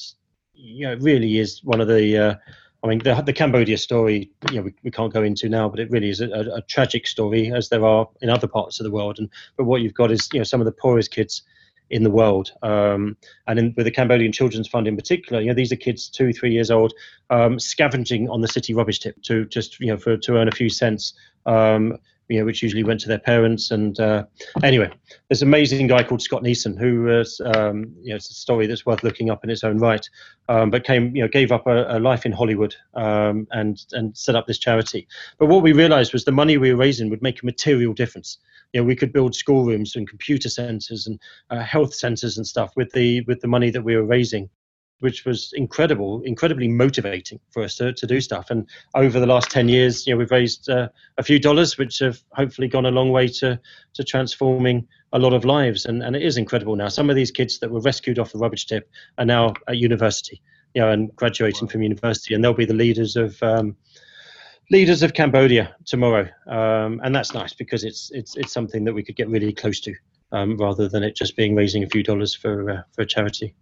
you 0.53 0.85
know, 0.85 0.93
it 0.93 1.01
really 1.01 1.39
is 1.39 1.63
one 1.63 1.81
of 1.81 1.87
the. 1.87 2.17
Uh, 2.17 2.35
I 2.83 2.87
mean, 2.87 2.99
the, 2.99 3.15
the 3.21 3.31
Cambodia 3.31 3.77
story, 3.77 4.29
you 4.51 4.57
know, 4.57 4.63
we, 4.63 4.73
we 4.83 4.91
can't 4.91 5.13
go 5.13 5.23
into 5.23 5.47
now, 5.47 5.69
but 5.69 5.79
it 5.79 5.89
really 5.89 6.09
is 6.09 6.19
a, 6.19 6.27
a, 6.27 6.55
a, 6.55 6.61
tragic 6.63 7.07
story, 7.07 7.49
as 7.49 7.69
there 7.69 7.85
are 7.85 8.09
in 8.21 8.29
other 8.29 8.47
parts 8.47 8.81
of 8.81 8.83
the 8.83 8.91
world. 8.91 9.19
And 9.19 9.29
but 9.55 9.63
what 9.63 9.81
you've 9.81 9.93
got 9.93 10.11
is, 10.11 10.27
you 10.33 10.39
know, 10.39 10.43
some 10.43 10.59
of 10.59 10.65
the 10.65 10.73
poorest 10.73 11.09
kids 11.09 11.43
in 11.89 12.03
the 12.03 12.09
world, 12.09 12.51
um, 12.61 13.15
and 13.47 13.59
in, 13.59 13.73
with 13.77 13.85
the 13.85 13.91
Cambodian 13.91 14.33
Children's 14.33 14.67
Fund 14.67 14.87
in 14.87 14.97
particular, 14.97 15.41
you 15.41 15.47
know, 15.47 15.53
these 15.53 15.71
are 15.71 15.77
kids 15.77 16.09
two, 16.09 16.33
three 16.33 16.51
years 16.51 16.71
old, 16.71 16.93
um, 17.29 17.57
scavenging 17.57 18.29
on 18.29 18.41
the 18.41 18.47
city 18.47 18.73
rubbish 18.73 18.99
tip 18.99 19.21
to 19.23 19.45
just, 19.45 19.79
you 19.79 19.87
know, 19.87 19.97
for 19.97 20.17
to 20.17 20.35
earn 20.35 20.49
a 20.49 20.51
few 20.51 20.69
cents. 20.69 21.13
Um, 21.45 21.97
you 22.29 22.39
know, 22.39 22.45
which 22.45 22.63
usually 22.63 22.83
went 22.83 22.99
to 23.01 23.07
their 23.07 23.19
parents. 23.19 23.71
And 23.71 23.99
uh, 23.99 24.25
anyway, 24.63 24.91
there's 25.27 25.41
an 25.41 25.47
amazing 25.47 25.87
guy 25.87 26.03
called 26.03 26.21
Scott 26.21 26.43
Neeson 26.43 26.77
who 26.79 27.03
was, 27.03 27.41
um, 27.45 27.93
you 28.01 28.09
know, 28.09 28.15
it's 28.15 28.29
a 28.29 28.33
story 28.33 28.67
that's 28.67 28.85
worth 28.85 29.03
looking 29.03 29.29
up 29.29 29.43
in 29.43 29.49
its 29.49 29.63
own 29.63 29.77
right. 29.77 30.07
Um, 30.49 30.69
but 30.69 30.83
came, 30.83 31.15
you 31.15 31.21
know, 31.21 31.27
gave 31.27 31.51
up 31.51 31.67
a, 31.67 31.97
a 31.97 31.99
life 31.99 32.25
in 32.25 32.31
Hollywood 32.31 32.75
um, 32.95 33.47
and 33.51 33.79
and 33.93 34.15
set 34.17 34.35
up 34.35 34.47
this 34.47 34.57
charity. 34.57 35.07
But 35.37 35.47
what 35.47 35.63
we 35.63 35.73
realised 35.73 36.13
was 36.13 36.25
the 36.25 36.31
money 36.31 36.57
we 36.57 36.71
were 36.71 36.79
raising 36.79 37.09
would 37.09 37.21
make 37.21 37.41
a 37.41 37.45
material 37.45 37.93
difference. 37.93 38.37
You 38.73 38.81
know, 38.81 38.85
we 38.85 38.95
could 38.95 39.13
build 39.13 39.35
schoolrooms 39.35 39.95
and 39.95 40.09
computer 40.09 40.49
centres 40.49 41.07
and 41.07 41.19
uh, 41.49 41.59
health 41.61 41.93
centres 41.93 42.37
and 42.37 42.45
stuff 42.47 42.71
with 42.75 42.91
the 42.91 43.21
with 43.21 43.41
the 43.41 43.47
money 43.47 43.69
that 43.69 43.83
we 43.83 43.95
were 43.95 44.03
raising 44.05 44.49
which 45.03 45.25
was 45.25 45.51
incredible, 45.53 46.21
incredibly 46.21 46.69
motivating 46.69 47.37
for 47.51 47.61
us 47.61 47.75
to, 47.75 47.91
to 47.91 48.07
do 48.07 48.21
stuff. 48.21 48.49
And 48.49 48.65
over 48.95 49.19
the 49.19 49.25
last 49.25 49.51
10 49.51 49.67
years, 49.67 50.07
you 50.07 50.13
know, 50.13 50.17
we've 50.17 50.31
raised 50.31 50.69
uh, 50.69 50.87
a 51.17 51.23
few 51.23 51.39
dollars, 51.39 51.77
which 51.77 51.99
have 51.99 52.23
hopefully 52.31 52.69
gone 52.69 52.85
a 52.85 52.91
long 52.91 53.11
way 53.11 53.27
to, 53.27 53.59
to 53.95 54.03
transforming 54.05 54.87
a 55.11 55.19
lot 55.19 55.33
of 55.33 55.43
lives. 55.43 55.83
And, 55.83 56.01
and 56.01 56.15
it 56.15 56.21
is 56.21 56.37
incredible 56.37 56.77
now. 56.77 56.87
Some 56.87 57.09
of 57.09 57.17
these 57.17 57.31
kids 57.31 57.59
that 57.59 57.69
were 57.69 57.81
rescued 57.81 58.17
off 58.17 58.31
the 58.31 58.37
rubbish 58.37 58.65
tip 58.65 58.89
are 59.17 59.25
now 59.25 59.51
at 59.67 59.75
university, 59.75 60.41
you 60.73 60.81
know, 60.81 60.89
and 60.89 61.13
graduating 61.17 61.67
wow. 61.67 61.71
from 61.71 61.83
university, 61.83 62.33
and 62.33 62.41
they'll 62.41 62.53
be 62.53 62.63
the 62.63 62.73
leaders 62.73 63.17
of, 63.17 63.43
um, 63.43 63.75
leaders 64.71 65.03
of 65.03 65.13
Cambodia 65.13 65.75
tomorrow. 65.83 66.29
Um, 66.47 67.01
and 67.03 67.13
that's 67.13 67.33
nice 67.33 67.53
because 67.53 67.83
it's, 67.83 68.09
it's, 68.13 68.37
it's 68.37 68.53
something 68.53 68.85
that 68.85 68.93
we 68.93 69.03
could 69.03 69.17
get 69.17 69.27
really 69.27 69.51
close 69.51 69.81
to. 69.81 69.93
Um, 70.31 70.57
rather 70.57 70.89
than 70.89 71.03
it 71.03 71.15
just 71.15 71.35
being 71.35 71.53
raising 71.53 71.83
a 71.83 71.87
few 71.87 72.01
dollars 72.01 72.33
for 72.33 72.67
uh, 72.67 72.81
for 72.95 73.03
a 73.03 73.05
charity. 73.05 73.53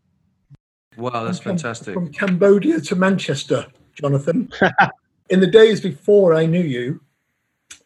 Wow, 0.97 1.23
that's 1.23 1.39
from, 1.39 1.51
fantastic. 1.51 1.93
From 1.93 2.11
Cambodia 2.11 2.81
to 2.81 2.95
Manchester, 2.95 3.67
Jonathan. 3.95 4.51
In 5.29 5.39
the 5.39 5.47
days 5.47 5.79
before 5.79 6.35
I 6.35 6.45
knew 6.45 6.61
you, 6.61 7.01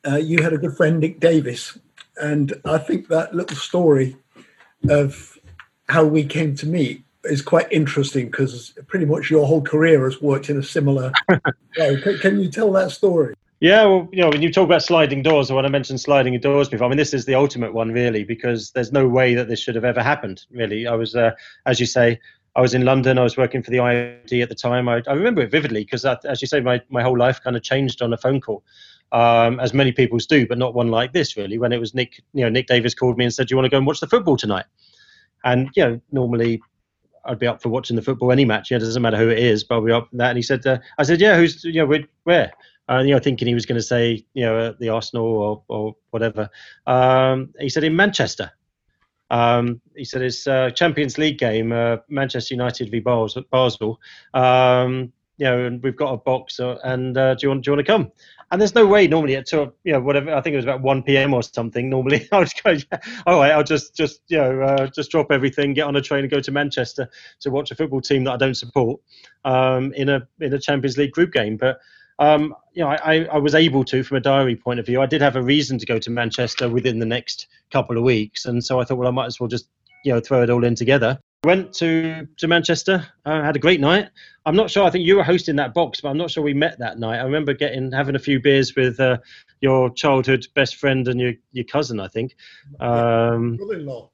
uh, 0.07 0.17
you 0.17 0.41
had 0.41 0.53
a 0.53 0.57
good 0.57 0.75
friend, 0.75 0.99
Nick 0.99 1.19
Davis. 1.19 1.77
And 2.17 2.53
I 2.65 2.77
think 2.77 3.07
that 3.09 3.35
little 3.35 3.57
story 3.57 4.15
of 4.89 5.37
how 5.89 6.05
we 6.05 6.23
came 6.23 6.55
to 6.55 6.65
meet 6.65 7.03
is 7.25 7.41
quite 7.41 7.71
interesting 7.71 8.27
because 8.27 8.73
pretty 8.87 9.05
much 9.05 9.29
your 9.29 9.45
whole 9.45 9.61
career 9.61 10.03
has 10.05 10.21
worked 10.21 10.49
in 10.49 10.57
a 10.57 10.63
similar 10.63 11.11
way. 11.77 12.01
Can, 12.01 12.17
can 12.19 12.39
you 12.39 12.49
tell 12.49 12.71
that 12.73 12.91
story? 12.91 13.35
Yeah, 13.59 13.85
well, 13.85 14.09
you 14.11 14.21
know, 14.21 14.29
when 14.29 14.41
you 14.41 14.51
talk 14.51 14.65
about 14.65 14.83
sliding 14.83 15.23
doors, 15.23 15.49
or 15.49 15.55
when 15.55 15.65
I 15.65 15.69
mentioned 15.69 16.01
sliding 16.01 16.37
doors 16.39 16.69
before, 16.69 16.85
I 16.85 16.89
mean, 16.89 16.97
this 16.97 17.13
is 17.13 17.25
the 17.25 17.35
ultimate 17.35 17.73
one, 17.73 17.91
really, 17.91 18.23
because 18.23 18.71
there's 18.71 18.91
no 18.91 19.07
way 19.07 19.33
that 19.33 19.47
this 19.47 19.59
should 19.59 19.75
have 19.75 19.85
ever 19.85 20.03
happened, 20.03 20.45
really. 20.51 20.85
I 20.87 20.95
was, 20.95 21.15
uh, 21.15 21.31
as 21.65 21.79
you 21.79 21.85
say, 21.85 22.19
I 22.55 22.61
was 22.61 22.73
in 22.73 22.85
London. 22.85 23.17
I 23.17 23.23
was 23.23 23.35
working 23.35 23.61
for 23.61 23.71
the 23.71 23.77
IOD 23.77 24.41
at 24.41 24.49
the 24.49 24.55
time. 24.55 24.87
I, 24.87 25.01
I 25.07 25.13
remember 25.13 25.41
it 25.41 25.51
vividly 25.51 25.83
because, 25.83 26.05
as 26.05 26.41
you 26.41 26.47
say, 26.47 26.61
my, 26.61 26.81
my 26.89 27.03
whole 27.03 27.17
life 27.17 27.41
kind 27.41 27.55
of 27.55 27.63
changed 27.63 28.01
on 28.01 28.13
a 28.13 28.17
phone 28.17 28.39
call, 28.39 28.63
um, 29.11 29.59
as 29.59 29.73
many 29.73 29.91
people's 29.91 30.25
do, 30.25 30.47
but 30.47 30.57
not 30.57 30.73
one 30.73 30.87
like 30.87 31.11
this 31.11 31.35
really. 31.35 31.57
When 31.57 31.73
it 31.73 31.79
was 31.79 31.93
Nick, 31.93 32.21
you 32.33 32.43
know, 32.43 32.49
Nick 32.49 32.67
Davis 32.67 32.93
called 32.93 33.17
me 33.17 33.25
and 33.25 33.33
said, 33.33 33.47
"Do 33.47 33.53
you 33.53 33.57
want 33.57 33.65
to 33.65 33.69
go 33.69 33.77
and 33.77 33.85
watch 33.85 33.99
the 33.99 34.07
football 34.07 34.37
tonight?" 34.37 34.65
And 35.43 35.69
you 35.75 35.83
know, 35.83 36.01
normally 36.11 36.61
I'd 37.25 37.39
be 37.39 37.47
up 37.47 37.61
for 37.61 37.69
watching 37.69 37.95
the 37.95 38.01
football 38.01 38.31
any 38.31 38.45
match. 38.45 38.71
You 38.71 38.77
know, 38.77 38.83
it 38.83 38.85
doesn't 38.85 39.01
matter 39.01 39.17
who 39.17 39.29
it 39.29 39.39
is, 39.39 39.63
but 39.63 39.75
I'll 39.75 39.85
be 39.85 39.91
up 39.91 40.09
for 40.09 40.17
that. 40.17 40.29
And 40.29 40.37
he 40.37 40.41
said, 40.41 40.65
uh, 40.65 40.77
I 40.97 41.03
said, 41.03 41.19
yeah, 41.19 41.35
who's 41.35 41.63
you 41.63 41.85
know 41.85 41.99
where? 42.23 42.53
Uh, 42.87 42.99
you 42.99 43.13
know, 43.13 43.19
thinking 43.19 43.47
he 43.47 43.53
was 43.55 43.65
going 43.65 43.79
to 43.79 43.83
say 43.83 44.25
you 44.33 44.45
know 44.45 44.57
uh, 44.57 44.73
the 44.79 44.89
Arsenal 44.89 45.25
or 45.25 45.63
or 45.67 45.95
whatever. 46.11 46.49
Um, 46.87 47.53
he 47.59 47.69
said 47.69 47.83
in 47.83 47.95
Manchester. 47.95 48.51
Um, 49.29 49.81
he 49.95 50.05
said 50.05 50.21
it's 50.21 50.47
a 50.47 50.71
Champions 50.71 51.17
League 51.17 51.39
game, 51.39 51.71
uh, 51.71 51.97
Manchester 52.09 52.53
United 52.53 52.91
v 52.91 52.99
Basel. 52.99 53.99
Um, 54.33 55.11
you 55.37 55.45
know, 55.45 55.65
and 55.65 55.83
we've 55.83 55.95
got 55.95 56.13
a 56.13 56.17
box, 56.17 56.59
uh, 56.59 56.77
and 56.83 57.17
uh, 57.17 57.35
do 57.35 57.45
you 57.45 57.49
want 57.49 57.63
do 57.63 57.71
you 57.71 57.75
want 57.75 57.85
to 57.85 57.91
come? 57.91 58.11
And 58.51 58.61
there's 58.61 58.75
no 58.75 58.85
way 58.85 59.07
normally 59.07 59.35
at 59.35 59.47
two, 59.47 59.73
you 59.83 59.91
know, 59.91 59.99
whatever. 59.99 60.33
I 60.33 60.39
think 60.39 60.53
it 60.53 60.57
was 60.57 60.65
about 60.65 60.81
one 60.81 61.03
p.m. 61.03 61.33
or 61.33 61.43
something. 61.43 61.89
Normally, 61.89 62.27
I 62.31 62.39
was 62.39 62.53
going, 62.53 62.81
all 63.25 63.39
right, 63.39 63.51
I'll 63.51 63.63
just 63.63 63.95
just 63.95 64.21
you 64.27 64.37
know 64.37 64.61
uh, 64.61 64.87
just 64.87 65.11
drop 65.11 65.31
everything, 65.31 65.73
get 65.73 65.87
on 65.87 65.95
a 65.95 66.01
train, 66.01 66.21
and 66.21 66.31
go 66.31 66.39
to 66.39 66.51
Manchester 66.51 67.09
to 67.41 67.51
watch 67.51 67.71
a 67.71 67.75
football 67.75 68.01
team 68.01 68.23
that 68.25 68.33
I 68.33 68.37
don't 68.37 68.55
support 68.55 69.01
um, 69.43 69.93
in 69.93 70.09
a 70.09 70.27
in 70.39 70.53
a 70.53 70.59
Champions 70.59 70.97
League 70.97 71.11
group 71.11 71.33
game. 71.33 71.57
But 71.57 71.79
um, 72.19 72.55
you 72.73 72.83
know, 72.83 72.89
I, 72.89 73.25
I 73.25 73.37
was 73.37 73.55
able 73.55 73.83
to, 73.85 74.03
from 74.03 74.17
a 74.17 74.21
diary 74.21 74.55
point 74.55 74.79
of 74.79 74.85
view, 74.85 75.01
I 75.01 75.05
did 75.05 75.21
have 75.21 75.35
a 75.35 75.41
reason 75.41 75.77
to 75.79 75.85
go 75.85 75.99
to 75.99 76.09
Manchester 76.09 76.69
within 76.69 76.99
the 76.99 77.05
next 77.05 77.47
couple 77.71 77.97
of 77.97 78.03
weeks, 78.03 78.45
and 78.45 78.63
so 78.63 78.79
I 78.79 78.85
thought, 78.85 78.97
well, 78.97 79.07
I 79.07 79.11
might 79.11 79.25
as 79.25 79.39
well 79.39 79.47
just 79.47 79.67
you 80.03 80.13
know 80.13 80.19
throw 80.19 80.43
it 80.43 80.49
all 80.49 80.63
in 80.63 80.75
together. 80.75 81.19
Went 81.43 81.73
to 81.73 82.27
to 82.37 82.47
Manchester, 82.47 83.05
uh, 83.25 83.41
had 83.43 83.55
a 83.55 83.59
great 83.59 83.79
night. 83.79 84.09
I'm 84.45 84.55
not 84.55 84.69
sure. 84.69 84.85
I 84.85 84.89
think 84.89 85.05
you 85.05 85.17
were 85.17 85.23
hosting 85.23 85.57
that 85.57 85.73
box, 85.73 86.01
but 86.01 86.09
I'm 86.09 86.17
not 86.17 86.31
sure 86.31 86.43
we 86.43 86.53
met 86.53 86.79
that 86.79 86.99
night. 86.99 87.19
I 87.19 87.23
remember 87.23 87.53
getting 87.53 87.91
having 87.91 88.15
a 88.15 88.19
few 88.19 88.39
beers 88.39 88.75
with 88.75 88.99
uh, 88.99 89.17
your 89.61 89.89
childhood 89.89 90.47
best 90.55 90.77
friend 90.77 91.07
and 91.07 91.19
your 91.19 91.33
your 91.51 91.65
cousin. 91.65 91.99
I 91.99 92.07
think. 92.07 92.35
Um, 92.79 93.57
Brother-in-law. 93.57 94.09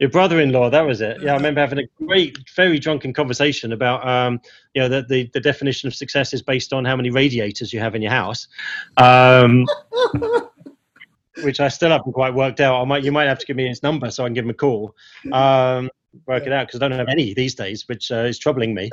Your 0.00 0.08
brother-in-law, 0.08 0.70
that 0.70 0.80
was 0.80 1.02
it. 1.02 1.20
Yeah, 1.20 1.32
I 1.32 1.36
remember 1.36 1.60
having 1.60 1.78
a 1.78 2.04
great, 2.04 2.38
very 2.56 2.78
drunken 2.78 3.12
conversation 3.12 3.72
about, 3.72 4.06
um, 4.08 4.40
you 4.74 4.80
know, 4.80 4.88
the, 4.88 5.02
the, 5.02 5.30
the 5.34 5.40
definition 5.40 5.86
of 5.88 5.94
success 5.94 6.32
is 6.32 6.40
based 6.40 6.72
on 6.72 6.86
how 6.86 6.96
many 6.96 7.10
radiators 7.10 7.70
you 7.70 7.80
have 7.80 7.94
in 7.94 8.00
your 8.00 8.10
house, 8.10 8.48
um, 8.96 9.66
which 11.42 11.60
I 11.60 11.68
still 11.68 11.90
haven't 11.90 12.12
quite 12.12 12.32
worked 12.32 12.60
out. 12.60 12.80
I 12.80 12.84
might, 12.86 13.04
you 13.04 13.12
might 13.12 13.26
have 13.26 13.38
to 13.40 13.46
give 13.46 13.56
me 13.56 13.68
his 13.68 13.82
number 13.82 14.10
so 14.10 14.24
I 14.24 14.28
can 14.28 14.34
give 14.34 14.44
him 14.44 14.50
a 14.50 14.54
call, 14.54 14.96
um, 15.32 15.90
work 16.26 16.46
it 16.46 16.52
out 16.52 16.66
because 16.66 16.80
I 16.80 16.88
don't 16.88 16.98
have 16.98 17.08
any 17.08 17.34
these 17.34 17.54
days, 17.54 17.86
which 17.86 18.10
uh, 18.10 18.24
is 18.24 18.38
troubling 18.38 18.74
me. 18.74 18.88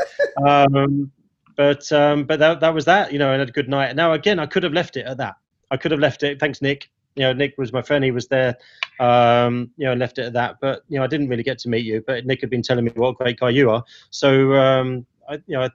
Um, 0.45 1.09
but 1.55 1.89
um, 1.91 2.25
but 2.25 2.37
that 2.39 2.59
that 2.59 2.73
was 2.73 2.85
that, 2.85 3.13
you 3.13 3.17
know, 3.17 3.31
and 3.31 3.39
had 3.39 3.49
a 3.49 3.53
good 3.53 3.69
night. 3.69 3.95
Now 3.95 4.11
again, 4.11 4.39
I 4.39 4.45
could 4.45 4.63
have 4.63 4.73
left 4.73 4.97
it 4.97 5.05
at 5.05 5.17
that. 5.17 5.35
I 5.71 5.77
could 5.77 5.91
have 5.91 6.01
left 6.01 6.23
it. 6.23 6.39
Thanks, 6.39 6.61
Nick. 6.61 6.89
You 7.15 7.23
know, 7.23 7.33
Nick 7.33 7.55
was 7.57 7.73
my 7.73 7.81
friend. 7.81 8.03
He 8.03 8.11
was 8.11 8.27
there. 8.27 8.57
Um, 8.99 9.71
you 9.77 9.85
know, 9.85 9.93
left 9.93 10.17
it 10.17 10.25
at 10.25 10.33
that. 10.33 10.57
But 10.61 10.83
you 10.89 10.97
know, 10.97 11.03
I 11.03 11.07
didn't 11.07 11.29
really 11.29 11.43
get 11.43 11.59
to 11.59 11.69
meet 11.69 11.85
you. 11.85 12.03
But 12.05 12.25
Nick 12.25 12.41
had 12.41 12.49
been 12.49 12.61
telling 12.61 12.85
me 12.85 12.91
what 12.95 13.09
a 13.09 13.13
great 13.13 13.39
guy 13.39 13.49
you 13.49 13.69
are. 13.69 13.83
So 14.09 14.53
um, 14.53 15.05
I, 15.29 15.35
you 15.45 15.57
know, 15.57 15.69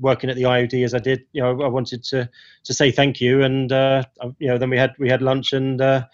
working 0.00 0.30
at 0.30 0.36
the 0.36 0.42
IOD 0.42 0.84
as 0.84 0.94
I 0.94 0.98
did, 0.98 1.24
you 1.32 1.42
know, 1.42 1.62
I 1.62 1.68
wanted 1.68 2.04
to 2.04 2.28
to 2.64 2.74
say 2.74 2.90
thank 2.90 3.20
you. 3.20 3.42
And 3.42 3.72
uh, 3.72 4.04
you 4.38 4.48
know, 4.48 4.58
then 4.58 4.70
we 4.70 4.78
had 4.78 4.94
we 4.98 5.08
had 5.08 5.22
lunch, 5.22 5.52
and 5.52 5.80
uh, 5.80 6.04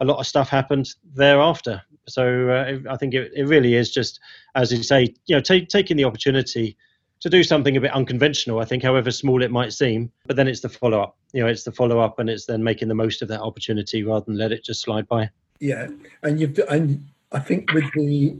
a 0.00 0.04
lot 0.04 0.18
of 0.18 0.26
stuff 0.26 0.48
happened 0.48 0.88
thereafter. 1.14 1.82
So 2.06 2.50
uh, 2.50 2.92
I 2.92 2.96
think 2.96 3.14
it, 3.14 3.32
it 3.34 3.44
really 3.44 3.74
is 3.74 3.90
just, 3.90 4.20
as 4.54 4.70
you 4.70 4.82
say, 4.82 5.14
you 5.26 5.36
know, 5.36 5.40
taking 5.40 5.96
the 5.96 6.04
opportunity 6.04 6.76
to 7.20 7.30
do 7.30 7.42
something 7.42 7.76
a 7.76 7.80
bit 7.80 7.92
unconventional, 7.92 8.60
I 8.60 8.66
think, 8.66 8.82
however 8.82 9.10
small 9.10 9.42
it 9.42 9.50
might 9.50 9.72
seem. 9.72 10.12
But 10.26 10.36
then 10.36 10.46
it's 10.46 10.60
the 10.60 10.68
follow 10.68 11.00
up. 11.00 11.16
You 11.32 11.42
know, 11.42 11.48
it's 11.48 11.64
the 11.64 11.72
follow 11.72 11.98
up, 12.00 12.18
and 12.18 12.28
it's 12.28 12.44
then 12.44 12.62
making 12.62 12.88
the 12.88 12.94
most 12.94 13.22
of 13.22 13.28
that 13.28 13.40
opportunity 13.40 14.02
rather 14.02 14.26
than 14.26 14.36
let 14.36 14.52
it 14.52 14.64
just 14.64 14.82
slide 14.82 15.08
by. 15.08 15.30
Yeah, 15.60 15.88
and 16.22 16.40
you've 16.40 16.58
and 16.68 17.08
I 17.32 17.38
think 17.38 17.72
with 17.72 17.90
the 17.94 18.36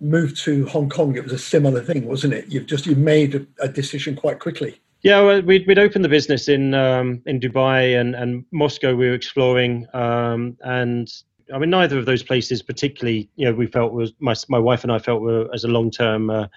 move 0.00 0.36
to 0.40 0.66
Hong 0.66 0.88
Kong, 0.88 1.16
it 1.16 1.24
was 1.24 1.32
a 1.32 1.38
similar 1.38 1.82
thing, 1.82 2.06
wasn't 2.06 2.34
it? 2.34 2.46
You've 2.48 2.66
just 2.66 2.86
you 2.86 2.96
made 2.96 3.34
a, 3.34 3.46
a 3.60 3.68
decision 3.68 4.16
quite 4.16 4.38
quickly. 4.38 4.80
Yeah, 5.02 5.20
well, 5.22 5.42
we'd, 5.42 5.66
we'd 5.66 5.78
opened 5.78 6.04
the 6.04 6.08
business 6.08 6.48
in 6.48 6.74
um, 6.74 7.22
in 7.26 7.38
Dubai 7.38 7.98
and, 7.98 8.14
and 8.14 8.44
Moscow. 8.50 8.94
We 8.94 9.08
were 9.08 9.14
exploring, 9.14 9.86
um, 9.94 10.56
and 10.62 11.08
I 11.54 11.58
mean, 11.58 11.70
neither 11.70 11.98
of 11.98 12.06
those 12.06 12.22
places 12.22 12.62
particularly, 12.62 13.28
you 13.36 13.46
know, 13.46 13.54
we 13.54 13.66
felt 13.66 13.92
was 13.92 14.12
my 14.18 14.34
my 14.48 14.58
wife 14.58 14.82
and 14.82 14.92
I 14.92 14.98
felt 14.98 15.22
were 15.22 15.48
as 15.54 15.64
a 15.64 15.68
long 15.68 15.90
term, 15.90 16.30
uh, 16.30 16.48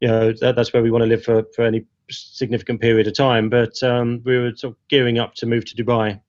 you 0.00 0.08
know, 0.08 0.32
that, 0.40 0.56
that's 0.56 0.72
where 0.72 0.82
we 0.82 0.90
want 0.90 1.02
to 1.02 1.08
live 1.08 1.22
for 1.22 1.44
for 1.54 1.64
any 1.64 1.84
significant 2.10 2.80
period 2.80 3.06
of 3.06 3.14
time. 3.14 3.48
But 3.48 3.80
um, 3.82 4.22
we 4.24 4.38
were 4.38 4.52
sort 4.56 4.72
of 4.72 4.88
gearing 4.88 5.18
up 5.18 5.34
to 5.36 5.46
move 5.46 5.64
to 5.66 5.76
Dubai, 5.76 6.20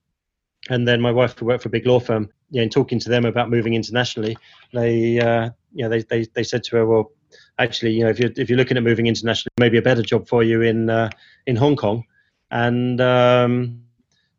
and 0.70 0.86
then 0.86 1.00
my 1.00 1.10
wife 1.10 1.40
worked 1.42 1.64
for 1.64 1.68
a 1.68 1.72
big 1.72 1.86
law 1.86 1.98
firm. 1.98 2.30
Yeah, 2.54 2.62
and 2.62 2.70
talking 2.70 3.00
to 3.00 3.08
them 3.08 3.24
about 3.24 3.50
moving 3.50 3.74
internationally, 3.74 4.38
they, 4.72 5.18
uh, 5.18 5.50
you 5.72 5.82
know, 5.82 5.88
they, 5.88 6.02
they 6.02 6.24
they 6.34 6.44
said 6.44 6.62
to 6.64 6.76
her, 6.76 6.86
well, 6.86 7.10
actually, 7.58 7.90
you 7.90 8.04
know, 8.04 8.10
if 8.10 8.20
you're 8.20 8.30
if 8.36 8.48
you're 8.48 8.56
looking 8.56 8.76
at 8.76 8.84
moving 8.84 9.08
internationally, 9.08 9.50
maybe 9.58 9.76
a 9.76 9.82
better 9.82 10.02
job 10.02 10.28
for 10.28 10.44
you 10.44 10.62
in 10.62 10.88
uh, 10.88 11.10
in 11.48 11.56
Hong 11.56 11.74
Kong, 11.74 12.04
and 12.52 13.00
um, 13.00 13.84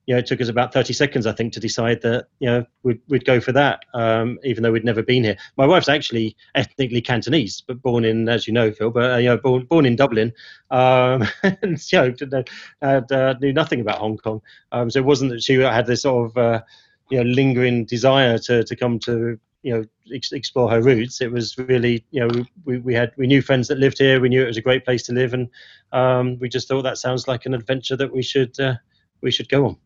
you 0.06 0.14
know, 0.14 0.20
it 0.20 0.28
took 0.28 0.40
us 0.40 0.50
about 0.50 0.72
30 0.72 0.94
seconds, 0.94 1.26
I 1.26 1.32
think, 1.32 1.52
to 1.54 1.60
decide 1.60 2.02
that, 2.04 2.28
you 2.40 2.48
know, 2.48 2.66
we'd, 2.84 3.02
we'd 3.08 3.26
go 3.26 3.42
for 3.42 3.52
that, 3.54 3.84
um, 3.94 4.38
even 4.44 4.62
though 4.62 4.72
we'd 4.72 4.86
never 4.86 5.02
been 5.02 5.24
here. 5.24 5.36
My 5.58 5.66
wife's 5.66 5.90
actually 5.90 6.36
ethnically 6.54 7.02
Cantonese, 7.02 7.62
but 7.62 7.82
born 7.82 8.06
in, 8.06 8.30
as 8.30 8.46
you 8.46 8.54
know, 8.54 8.72
Phil, 8.72 8.92
but, 8.92 9.12
uh, 9.12 9.18
you 9.18 9.30
know, 9.30 9.38
born, 9.38 9.66
born 9.66 9.86
in 9.86 9.96
Dublin, 9.96 10.32
um, 10.70 11.28
and, 11.44 11.92
you 11.92 12.16
know, 12.32 12.44
had, 12.82 13.12
uh, 13.12 13.34
knew 13.42 13.52
nothing 13.52 13.82
about 13.82 13.98
Hong 13.98 14.18
Kong. 14.18 14.42
Um, 14.72 14.92
so 14.92 15.00
it 15.00 15.06
wasn't 15.06 15.32
that 15.32 15.42
she 15.42 15.56
had 15.56 15.88
this 15.88 16.04
sort 16.04 16.30
of, 16.30 16.38
uh, 16.38 16.62
you 17.10 17.18
know, 17.18 17.30
lingering 17.30 17.86
desire 17.86 18.38
to, 18.40 18.64
to 18.64 18.76
come 18.76 19.00
to, 19.00 19.40
you 19.64 19.74
know, 19.74 19.86
ex- 20.14 20.32
explore 20.32 20.70
her 20.70 20.82
roots. 20.82 21.22
It 21.22 21.32
was 21.32 21.58
really, 21.58 22.06
you 22.12 22.26
know, 22.26 22.46
we, 22.66 22.78
we 22.80 22.94
had, 22.94 23.12
we 23.18 23.28
knew 23.28 23.42
friends 23.42 23.68
that 23.68 23.78
lived 23.78 23.98
here. 23.98 24.20
We 24.20 24.30
knew 24.30 24.44
it 24.44 24.48
was 24.48 24.58
a 24.58 24.62
great 24.62 24.86
place 24.86 25.04
to 25.04 25.14
live. 25.14 25.34
And 25.34 25.50
um, 25.92 26.38
we 26.40 26.50
just 26.50 26.68
thought 26.68 26.84
that 26.84 26.98
sounds 26.98 27.28
like 27.28 27.46
an 27.46 27.54
adventure 27.54 27.96
that 27.96 28.14
we 28.14 28.24
should, 28.24 28.60
uh, 28.60 28.76
we 29.22 29.32
should 29.32 29.50
go 29.50 29.66
on. 29.66 29.78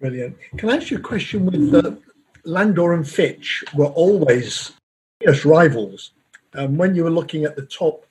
Brilliant. 0.00 0.36
Can 0.56 0.70
I 0.70 0.76
ask 0.76 0.90
you 0.90 0.98
a 0.98 1.00
question? 1.00 1.46
With 1.46 1.74
uh, 1.74 1.92
Landor 2.44 2.92
and 2.92 3.08
Fitch 3.08 3.64
were 3.74 3.86
always 3.86 4.72
fierce 5.20 5.44
rivals. 5.44 6.12
Um, 6.54 6.76
when 6.76 6.94
you 6.94 7.04
were 7.04 7.10
looking 7.10 7.44
at 7.44 7.56
the 7.56 7.66
top 7.66 8.06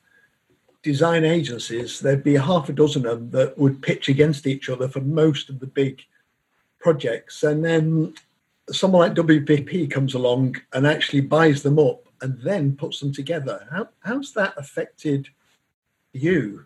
design 0.83 1.23
agencies, 1.25 1.99
there'd 1.99 2.23
be 2.23 2.35
half 2.35 2.69
a 2.69 2.73
dozen 2.73 3.05
of 3.05 3.19
them 3.19 3.31
that 3.31 3.57
would 3.57 3.81
pitch 3.81 4.09
against 4.09 4.47
each 4.47 4.69
other 4.69 4.87
for 4.87 5.01
most 5.01 5.49
of 5.49 5.59
the 5.59 5.67
big 5.67 6.01
projects. 6.79 7.43
And 7.43 7.65
then 7.65 8.13
someone 8.71 9.01
like 9.01 9.13
WPP 9.13 9.89
comes 9.89 10.13
along 10.13 10.55
and 10.73 10.85
actually 10.85 11.21
buys 11.21 11.63
them 11.63 11.79
up 11.79 12.07
and 12.21 12.39
then 12.41 12.75
puts 12.75 12.99
them 12.99 13.13
together. 13.13 13.67
How, 13.71 13.89
how's 14.03 14.33
that 14.33 14.53
affected 14.57 15.29
you? 16.13 16.65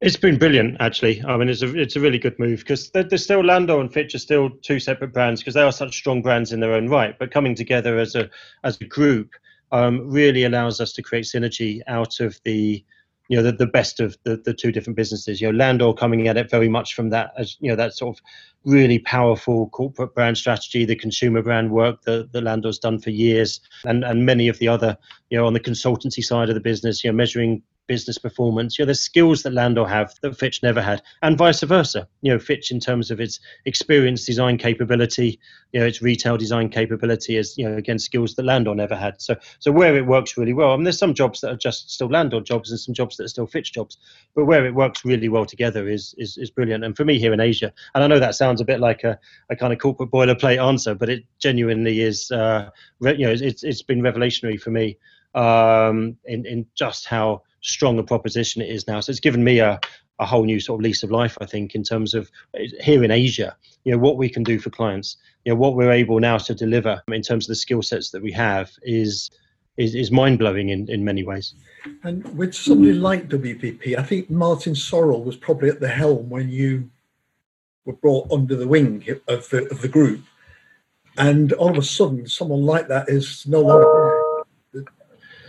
It's 0.00 0.16
been 0.16 0.38
brilliant, 0.38 0.78
actually. 0.80 1.22
I 1.24 1.36
mean, 1.36 1.50
it's 1.50 1.60
a 1.60 1.78
it's 1.78 1.96
a 1.96 2.00
really 2.00 2.18
good 2.18 2.38
move 2.38 2.60
because 2.60 2.90
there's 2.90 3.22
still 3.22 3.44
Landor 3.44 3.80
and 3.80 3.92
Fitch 3.92 4.14
are 4.14 4.18
still 4.18 4.48
two 4.48 4.80
separate 4.80 5.12
brands 5.12 5.42
because 5.42 5.52
they 5.52 5.60
are 5.60 5.72
such 5.72 5.94
strong 5.94 6.22
brands 6.22 6.52
in 6.52 6.60
their 6.60 6.72
own 6.72 6.88
right. 6.88 7.18
But 7.18 7.30
coming 7.30 7.54
together 7.54 7.98
as 7.98 8.14
a 8.14 8.30
as 8.64 8.80
a 8.80 8.86
group 8.86 9.32
um, 9.72 10.10
really 10.10 10.44
allows 10.44 10.80
us 10.80 10.94
to 10.94 11.02
create 11.02 11.26
synergy 11.26 11.80
out 11.86 12.18
of 12.20 12.40
the 12.44 12.82
you 13.30 13.36
know 13.36 13.44
the, 13.44 13.52
the 13.52 13.66
best 13.66 14.00
of 14.00 14.18
the, 14.24 14.36
the 14.36 14.52
two 14.52 14.72
different 14.72 14.96
businesses. 14.96 15.40
You 15.40 15.52
know, 15.52 15.56
Landor 15.56 15.92
coming 15.92 16.26
at 16.26 16.36
it 16.36 16.50
very 16.50 16.68
much 16.68 16.94
from 16.94 17.10
that 17.10 17.32
as 17.38 17.56
you 17.60 17.70
know 17.70 17.76
that 17.76 17.94
sort 17.94 18.16
of 18.16 18.22
really 18.64 18.98
powerful 18.98 19.68
corporate 19.68 20.14
brand 20.16 20.36
strategy, 20.36 20.84
the 20.84 20.96
consumer 20.96 21.40
brand 21.40 21.70
work 21.70 22.02
that, 22.02 22.32
that 22.32 22.42
Landor's 22.42 22.80
done 22.80 22.98
for 22.98 23.10
years, 23.10 23.60
and 23.84 24.02
and 24.02 24.26
many 24.26 24.48
of 24.48 24.58
the 24.58 24.66
other 24.66 24.98
you 25.30 25.38
know 25.38 25.46
on 25.46 25.52
the 25.52 25.60
consultancy 25.60 26.24
side 26.24 26.48
of 26.48 26.56
the 26.56 26.60
business, 26.60 27.04
you 27.04 27.10
know, 27.10 27.16
measuring 27.16 27.62
business 27.90 28.18
performance. 28.18 28.78
You 28.78 28.84
know, 28.84 28.90
the 28.90 28.94
skills 28.94 29.42
that 29.42 29.52
Landor 29.52 29.84
have 29.84 30.14
that 30.22 30.38
Fitch 30.38 30.62
never 30.62 30.80
had, 30.80 31.02
and 31.22 31.36
vice 31.36 31.60
versa. 31.62 32.06
You 32.22 32.32
know, 32.32 32.38
Fitch 32.38 32.70
in 32.70 32.78
terms 32.78 33.10
of 33.10 33.20
its 33.20 33.40
experience, 33.64 34.24
design 34.24 34.58
capability, 34.58 35.40
you 35.72 35.80
know, 35.80 35.86
its 35.86 36.00
retail 36.00 36.36
design 36.36 36.68
capability 36.68 37.36
is, 37.36 37.58
you 37.58 37.68
know, 37.68 37.76
again 37.76 37.98
skills 37.98 38.36
that 38.36 38.44
Landor 38.44 38.76
never 38.76 38.94
had. 38.94 39.20
So, 39.20 39.34
so 39.58 39.72
where 39.72 39.96
it 39.96 40.06
works 40.06 40.36
really 40.38 40.52
well, 40.52 40.70
I 40.70 40.76
mean, 40.76 40.84
there's 40.84 41.00
some 41.00 41.14
jobs 41.14 41.40
that 41.40 41.50
are 41.50 41.56
just 41.56 41.90
still 41.90 42.08
Landor 42.08 42.40
jobs, 42.40 42.70
and 42.70 42.78
some 42.78 42.94
jobs 42.94 43.16
that 43.16 43.24
are 43.24 43.34
still 43.34 43.48
Fitch 43.48 43.72
jobs, 43.72 43.98
but 44.36 44.44
where 44.44 44.64
it 44.64 44.74
works 44.76 45.04
really 45.04 45.28
well 45.28 45.44
together 45.44 45.88
is 45.88 46.14
is, 46.16 46.38
is 46.38 46.48
brilliant. 46.48 46.84
And 46.84 46.96
for 46.96 47.04
me 47.04 47.18
here 47.18 47.32
in 47.32 47.40
Asia, 47.40 47.72
and 47.96 48.04
I 48.04 48.06
know 48.06 48.20
that 48.20 48.36
sounds 48.36 48.60
a 48.60 48.64
bit 48.64 48.78
like 48.78 49.02
a, 49.02 49.18
a 49.50 49.56
kind 49.56 49.72
of 49.72 49.80
corporate 49.80 50.12
boilerplate 50.12 50.64
answer, 50.64 50.94
but 50.94 51.08
it 51.08 51.24
genuinely 51.40 52.02
is. 52.02 52.30
Uh, 52.30 52.70
you 53.00 53.26
know, 53.26 53.32
it's 53.32 53.64
it's 53.64 53.82
been 53.82 54.00
revelationary 54.00 54.60
for 54.60 54.70
me 54.70 54.96
um, 55.34 56.16
in 56.24 56.46
in 56.46 56.66
just 56.76 57.06
how 57.06 57.42
strong 57.60 57.98
a 57.98 58.02
proposition 58.02 58.62
it 58.62 58.68
is 58.68 58.86
now. 58.86 59.00
So 59.00 59.10
it's 59.10 59.20
given 59.20 59.44
me 59.44 59.58
a, 59.58 59.80
a 60.18 60.26
whole 60.26 60.44
new 60.44 60.60
sort 60.60 60.80
of 60.80 60.84
lease 60.84 61.02
of 61.02 61.10
life, 61.10 61.36
I 61.40 61.46
think, 61.46 61.74
in 61.74 61.82
terms 61.82 62.14
of 62.14 62.30
here 62.80 63.02
in 63.04 63.10
Asia, 63.10 63.56
you 63.84 63.92
know, 63.92 63.98
what 63.98 64.16
we 64.16 64.28
can 64.28 64.42
do 64.42 64.58
for 64.58 64.70
clients, 64.70 65.16
you 65.44 65.52
know, 65.52 65.56
what 65.56 65.74
we're 65.74 65.92
able 65.92 66.20
now 66.20 66.38
to 66.38 66.54
deliver 66.54 67.02
in 67.08 67.22
terms 67.22 67.46
of 67.46 67.48
the 67.48 67.56
skill 67.56 67.82
sets 67.82 68.10
that 68.10 68.22
we 68.22 68.32
have 68.32 68.70
is 68.82 69.30
is, 69.76 69.94
is 69.94 70.10
mind 70.10 70.38
blowing 70.38 70.68
in, 70.68 70.90
in 70.90 71.04
many 71.04 71.24
ways. 71.24 71.54
And 72.02 72.22
with 72.36 72.54
somebody 72.54 72.92
like 72.92 73.28
WPP, 73.28 73.96
I 73.96 74.02
think 74.02 74.28
Martin 74.28 74.74
Sorrell 74.74 75.24
was 75.24 75.36
probably 75.36 75.70
at 75.70 75.80
the 75.80 75.88
helm 75.88 76.28
when 76.28 76.50
you 76.50 76.90
were 77.86 77.94
brought 77.94 78.30
under 78.30 78.56
the 78.56 78.68
wing 78.68 79.06
of 79.26 79.48
the 79.48 79.70
of 79.70 79.80
the 79.80 79.88
group. 79.88 80.22
And 81.16 81.52
all 81.54 81.70
of 81.70 81.78
a 81.78 81.82
sudden, 81.82 82.26
someone 82.26 82.62
like 82.62 82.88
that 82.88 83.08
is 83.08 83.46
no 83.46 83.60
longer. 83.60 84.44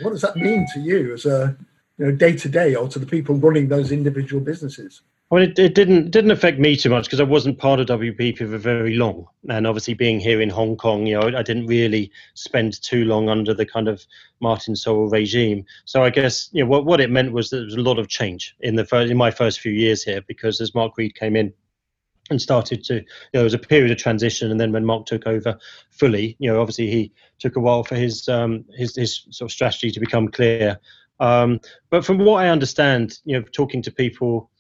What 0.02 0.12
does 0.12 0.22
that 0.22 0.36
mean 0.36 0.66
to 0.74 0.80
you 0.80 1.14
as 1.14 1.26
a 1.26 1.56
you 2.02 2.08
know, 2.08 2.12
day 2.12 2.36
to 2.36 2.50
day 2.50 2.74
or 2.74 2.88
to 2.88 2.98
the 2.98 3.06
people 3.06 3.36
running 3.36 3.68
those 3.68 3.92
individual 3.92 4.42
businesses? 4.42 5.02
Well, 5.30 5.44
it, 5.44 5.58
it 5.60 5.76
didn't 5.76 6.10
didn't 6.10 6.32
affect 6.32 6.58
me 6.58 6.76
too 6.76 6.90
much 6.90 7.06
because 7.06 7.20
I 7.20 7.26
wasn't 7.26 7.60
part 7.60 7.80
of 7.80 7.86
WPP 7.86 8.40
for 8.40 8.58
very 8.58 8.96
long, 8.96 9.28
and 9.48 9.68
obviously 9.68 9.94
being 9.94 10.20
here 10.20 10.42
in 10.42 10.50
Hong 10.50 10.76
Kong, 10.76 11.06
you 11.06 11.18
know, 11.18 11.28
I 11.38 11.44
didn't 11.44 11.68
really 11.68 12.12
spend 12.34 12.82
too 12.82 13.06
long 13.06 13.30
under 13.30 13.54
the 13.54 13.68
kind 13.68 13.88
of 13.88 14.04
Martin 14.40 14.74
Sorrell 14.74 15.12
regime. 15.12 15.64
So 15.86 16.04
I 16.04 16.10
guess 16.10 16.50
you 16.54 16.64
know 16.64 16.70
what 16.70 16.86
what 16.86 17.00
it 17.00 17.12
meant 17.12 17.34
was 17.34 17.52
there 17.52 17.62
was 17.62 17.76
a 17.76 17.82
lot 17.82 18.00
of 18.00 18.08
change 18.08 18.56
in 18.62 18.76
the 18.76 18.84
first, 18.84 19.12
in 19.12 19.16
my 19.16 19.30
first 19.30 19.60
few 19.60 19.72
years 19.72 20.04
here 20.04 20.22
because 20.28 20.60
as 20.60 20.74
Mark 20.74 20.98
Read 20.98 21.14
came 21.14 21.36
in 21.36 21.54
and 22.32 22.42
started 22.42 22.84
to 22.86 22.96
you 22.96 23.02
know 23.02 23.06
there 23.40 23.44
was 23.44 23.54
a 23.54 23.60
period 23.60 23.92
of 23.92 23.98
transition 23.98 24.50
and 24.50 24.60
then 24.60 24.72
when 24.72 24.86
Mark 24.86 25.06
took 25.06 25.28
over 25.28 25.58
fully 25.92 26.36
you 26.40 26.52
know 26.52 26.60
obviously 26.60 26.90
he 26.90 27.12
took 27.40 27.56
a 27.56 27.60
while 27.60 27.84
for 27.84 27.96
his 27.96 28.28
um 28.28 28.66
his 28.76 28.96
his 28.96 29.28
sort 29.30 29.50
of 29.50 29.54
strategy 29.54 29.92
to 29.92 30.00
become 30.00 30.28
clear 30.28 30.80
um 31.22 31.60
but 31.90 32.06
from 32.06 32.18
what 32.18 32.44
I 32.44 32.50
understand 32.50 33.20
you 33.24 33.40
know 33.40 33.46
talking 33.54 33.82
to 33.84 33.92
people 33.92 34.52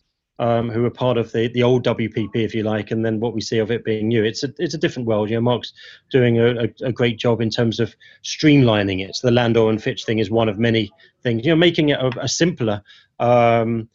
um, 0.41 0.71
who 0.71 0.83
are 0.85 0.89
part 0.89 1.19
of 1.19 1.31
the, 1.31 1.49
the 1.49 1.61
old 1.61 1.85
WPP, 1.85 2.31
if 2.33 2.55
you 2.55 2.63
like, 2.63 2.89
and 2.89 3.05
then 3.05 3.19
what 3.19 3.35
we 3.35 3.41
see 3.41 3.59
of 3.59 3.69
it 3.69 3.85
being 3.85 4.07
new. 4.07 4.23
It's 4.23 4.43
a 4.43 4.51
it's 4.57 4.73
a 4.73 4.77
different 4.77 5.07
world. 5.07 5.29
You 5.29 5.35
know, 5.35 5.41
Mark's 5.41 5.71
doing 6.09 6.39
a, 6.39 6.63
a, 6.63 6.69
a 6.87 6.91
great 6.91 7.19
job 7.19 7.41
in 7.41 7.51
terms 7.51 7.79
of 7.79 7.95
streamlining 8.23 9.07
it. 9.07 9.15
So 9.15 9.27
the 9.27 9.33
Landor 9.33 9.69
and 9.69 9.81
Fitch 9.81 10.03
thing 10.03 10.17
is 10.17 10.31
one 10.31 10.49
of 10.49 10.57
many 10.57 10.91
things. 11.21 11.45
You 11.45 11.51
know, 11.51 11.57
making 11.57 11.89
it 11.89 11.99
a, 11.99 12.11
a 12.19 12.27
simpler. 12.27 12.81
Um, 13.19 13.87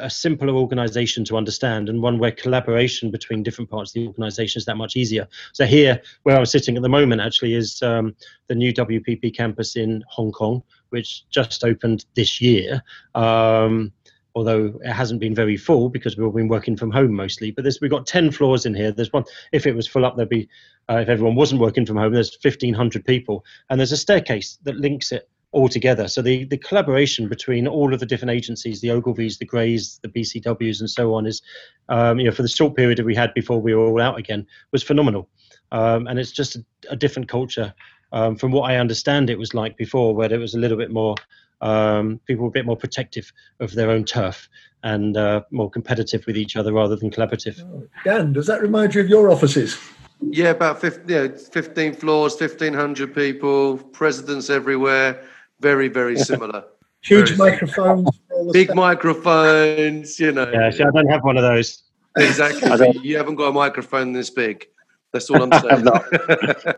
a 0.00 0.08
simpler 0.08 0.54
organization 0.54 1.24
to 1.24 1.36
understand 1.36 1.88
and 1.88 2.00
one 2.00 2.20
where 2.20 2.30
collaboration 2.30 3.10
between 3.10 3.42
different 3.42 3.68
parts 3.68 3.90
of 3.90 3.94
the 3.94 4.06
organization 4.06 4.60
is 4.60 4.64
that 4.64 4.76
much 4.76 4.94
easier. 4.94 5.26
So 5.52 5.66
here, 5.66 6.00
where 6.22 6.36
I'm 6.36 6.46
sitting 6.46 6.76
at 6.76 6.84
the 6.84 6.88
moment, 6.88 7.20
actually, 7.20 7.54
is 7.54 7.82
um, 7.82 8.14
the 8.46 8.54
new 8.54 8.72
WPP 8.72 9.36
campus 9.36 9.74
in 9.74 10.04
Hong 10.08 10.30
Kong, 10.30 10.62
which 10.90 11.28
just 11.30 11.64
opened 11.64 12.04
this 12.14 12.40
year. 12.40 12.82
Um, 13.14 13.92
although 14.34 14.78
it 14.84 14.92
hasn't 14.92 15.20
been 15.20 15.34
very 15.34 15.56
full 15.56 15.88
because 15.88 16.16
we've 16.16 16.32
been 16.32 16.48
working 16.48 16.76
from 16.76 16.92
home 16.92 17.12
mostly. 17.12 17.50
But 17.50 17.66
we've 17.80 17.90
got 17.90 18.06
10 18.06 18.30
floors 18.30 18.66
in 18.66 18.74
here. 18.74 18.92
There's 18.92 19.12
one, 19.12 19.24
if 19.52 19.66
it 19.66 19.74
was 19.74 19.88
full 19.88 20.04
up, 20.04 20.16
there'd 20.16 20.28
be, 20.28 20.48
uh, 20.88 20.98
if 20.98 21.08
everyone 21.08 21.34
wasn't 21.34 21.60
working 21.60 21.84
from 21.84 21.96
home, 21.96 22.12
there's 22.12 22.38
1,500 22.40 23.04
people. 23.04 23.44
And 23.68 23.80
there's 23.80 23.92
a 23.92 23.96
staircase 23.96 24.58
that 24.62 24.76
links 24.76 25.10
it 25.10 25.28
all 25.50 25.68
together. 25.68 26.08
So 26.08 26.22
the, 26.22 26.44
the 26.44 26.58
collaboration 26.58 27.28
between 27.28 27.66
all 27.66 27.92
of 27.92 28.00
the 28.00 28.06
different 28.06 28.30
agencies, 28.30 28.80
the 28.80 28.88
Ogilvies, 28.88 29.38
the 29.38 29.46
Greys, 29.46 29.98
the 30.02 30.08
BCWs, 30.08 30.80
and 30.80 30.90
so 30.90 31.14
on, 31.14 31.26
is, 31.26 31.42
um, 31.88 32.20
you 32.20 32.26
know, 32.26 32.32
for 32.32 32.42
the 32.42 32.48
short 32.48 32.76
period 32.76 32.98
that 32.98 33.06
we 33.06 33.14
had 33.14 33.34
before 33.34 33.60
we 33.60 33.74
were 33.74 33.86
all 33.86 34.00
out 34.00 34.18
again, 34.18 34.46
was 34.72 34.82
phenomenal. 34.82 35.28
Um, 35.72 36.06
and 36.06 36.18
it's 36.18 36.32
just 36.32 36.56
a, 36.56 36.64
a 36.90 36.96
different 36.96 37.28
culture 37.28 37.74
um, 38.12 38.36
from 38.36 38.52
what 38.52 38.70
I 38.70 38.76
understand 38.76 39.30
it 39.30 39.38
was 39.38 39.54
like 39.54 39.76
before, 39.76 40.14
where 40.14 40.28
there 40.28 40.38
was 40.38 40.54
a 40.54 40.58
little 40.58 40.76
bit 40.76 40.90
more 40.90 41.14
um, 41.60 42.20
people 42.26 42.44
were 42.44 42.48
a 42.48 42.52
bit 42.52 42.66
more 42.66 42.76
protective 42.76 43.32
of 43.60 43.72
their 43.74 43.90
own 43.90 44.04
turf 44.04 44.48
and 44.84 45.16
uh, 45.16 45.42
more 45.50 45.70
competitive 45.70 46.24
with 46.26 46.36
each 46.36 46.56
other 46.56 46.72
rather 46.72 46.96
than 46.96 47.10
collaborative. 47.10 47.88
Dan, 48.04 48.32
does 48.32 48.46
that 48.46 48.62
remind 48.62 48.94
you 48.94 49.00
of 49.00 49.08
your 49.08 49.30
offices? 49.30 49.78
Yeah, 50.20 50.50
about 50.50 50.80
15, 50.80 51.08
you 51.08 51.28
know, 51.28 51.36
15 51.36 51.94
floors, 51.94 52.40
1,500 52.40 53.14
people, 53.14 53.78
presidents 53.78 54.50
everywhere. 54.50 55.24
Very, 55.60 55.88
very 55.88 56.16
similar. 56.16 56.64
Huge 57.02 57.30
Very 57.30 57.52
microphones. 57.52 58.08
Big 58.52 58.66
staff. 58.66 58.76
microphones, 58.76 60.18
you 60.18 60.32
know. 60.32 60.50
Yeah, 60.50 60.70
see, 60.70 60.82
I 60.82 60.90
don't 60.90 61.08
have 61.08 61.22
one 61.22 61.36
of 61.36 61.42
those. 61.42 61.82
Exactly. 62.16 62.98
you 63.02 63.16
haven't 63.16 63.36
got 63.36 63.48
a 63.48 63.52
microphone 63.52 64.12
this 64.12 64.30
big. 64.30 64.66
That's 65.12 65.30
all 65.30 65.42
I'm 65.42 65.52
saying. 65.62 65.88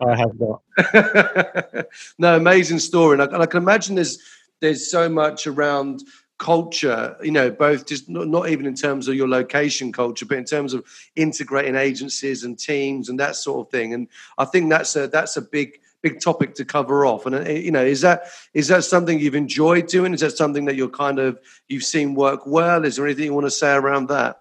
I 0.01 0.15
have 0.15 0.39
not. 0.39 1.87
no, 2.17 2.37
amazing 2.37 2.79
story. 2.79 3.13
And 3.13 3.21
I, 3.21 3.25
and 3.25 3.43
I, 3.43 3.45
can 3.45 3.61
imagine 3.61 3.95
there's 3.95 4.19
there's 4.61 4.89
so 4.89 5.09
much 5.09 5.47
around 5.47 6.03
culture, 6.37 7.15
you 7.21 7.31
know, 7.31 7.51
both 7.51 7.85
just 7.85 8.09
not, 8.09 8.27
not 8.27 8.49
even 8.49 8.65
in 8.65 8.73
terms 8.73 9.07
of 9.07 9.15
your 9.15 9.27
location 9.27 9.91
culture, 9.91 10.25
but 10.25 10.37
in 10.37 10.45
terms 10.45 10.73
of 10.73 10.83
integrating 11.15 11.75
agencies 11.75 12.43
and 12.43 12.57
teams 12.57 13.09
and 13.09 13.19
that 13.19 13.35
sort 13.35 13.67
of 13.67 13.71
thing. 13.71 13.93
And 13.93 14.07
I 14.37 14.45
think 14.45 14.69
that's 14.69 14.95
a 14.95 15.07
that's 15.07 15.37
a 15.37 15.41
big 15.41 15.79
big 16.01 16.19
topic 16.19 16.55
to 16.55 16.65
cover 16.65 17.05
off. 17.05 17.25
And 17.25 17.35
uh, 17.35 17.49
you 17.49 17.71
know, 17.71 17.83
is 17.83 18.01
that 18.01 18.23
is 18.53 18.67
that 18.69 18.83
something 18.83 19.19
you've 19.19 19.35
enjoyed 19.35 19.87
doing? 19.87 20.13
Is 20.13 20.21
that 20.21 20.37
something 20.37 20.65
that 20.65 20.75
you're 20.75 20.89
kind 20.89 21.19
of 21.19 21.39
you've 21.67 21.83
seen 21.83 22.15
work 22.15 22.45
well? 22.45 22.85
Is 22.85 22.95
there 22.95 23.05
anything 23.05 23.25
you 23.25 23.33
want 23.33 23.45
to 23.45 23.51
say 23.51 23.73
around 23.73 24.07
that? 24.07 24.40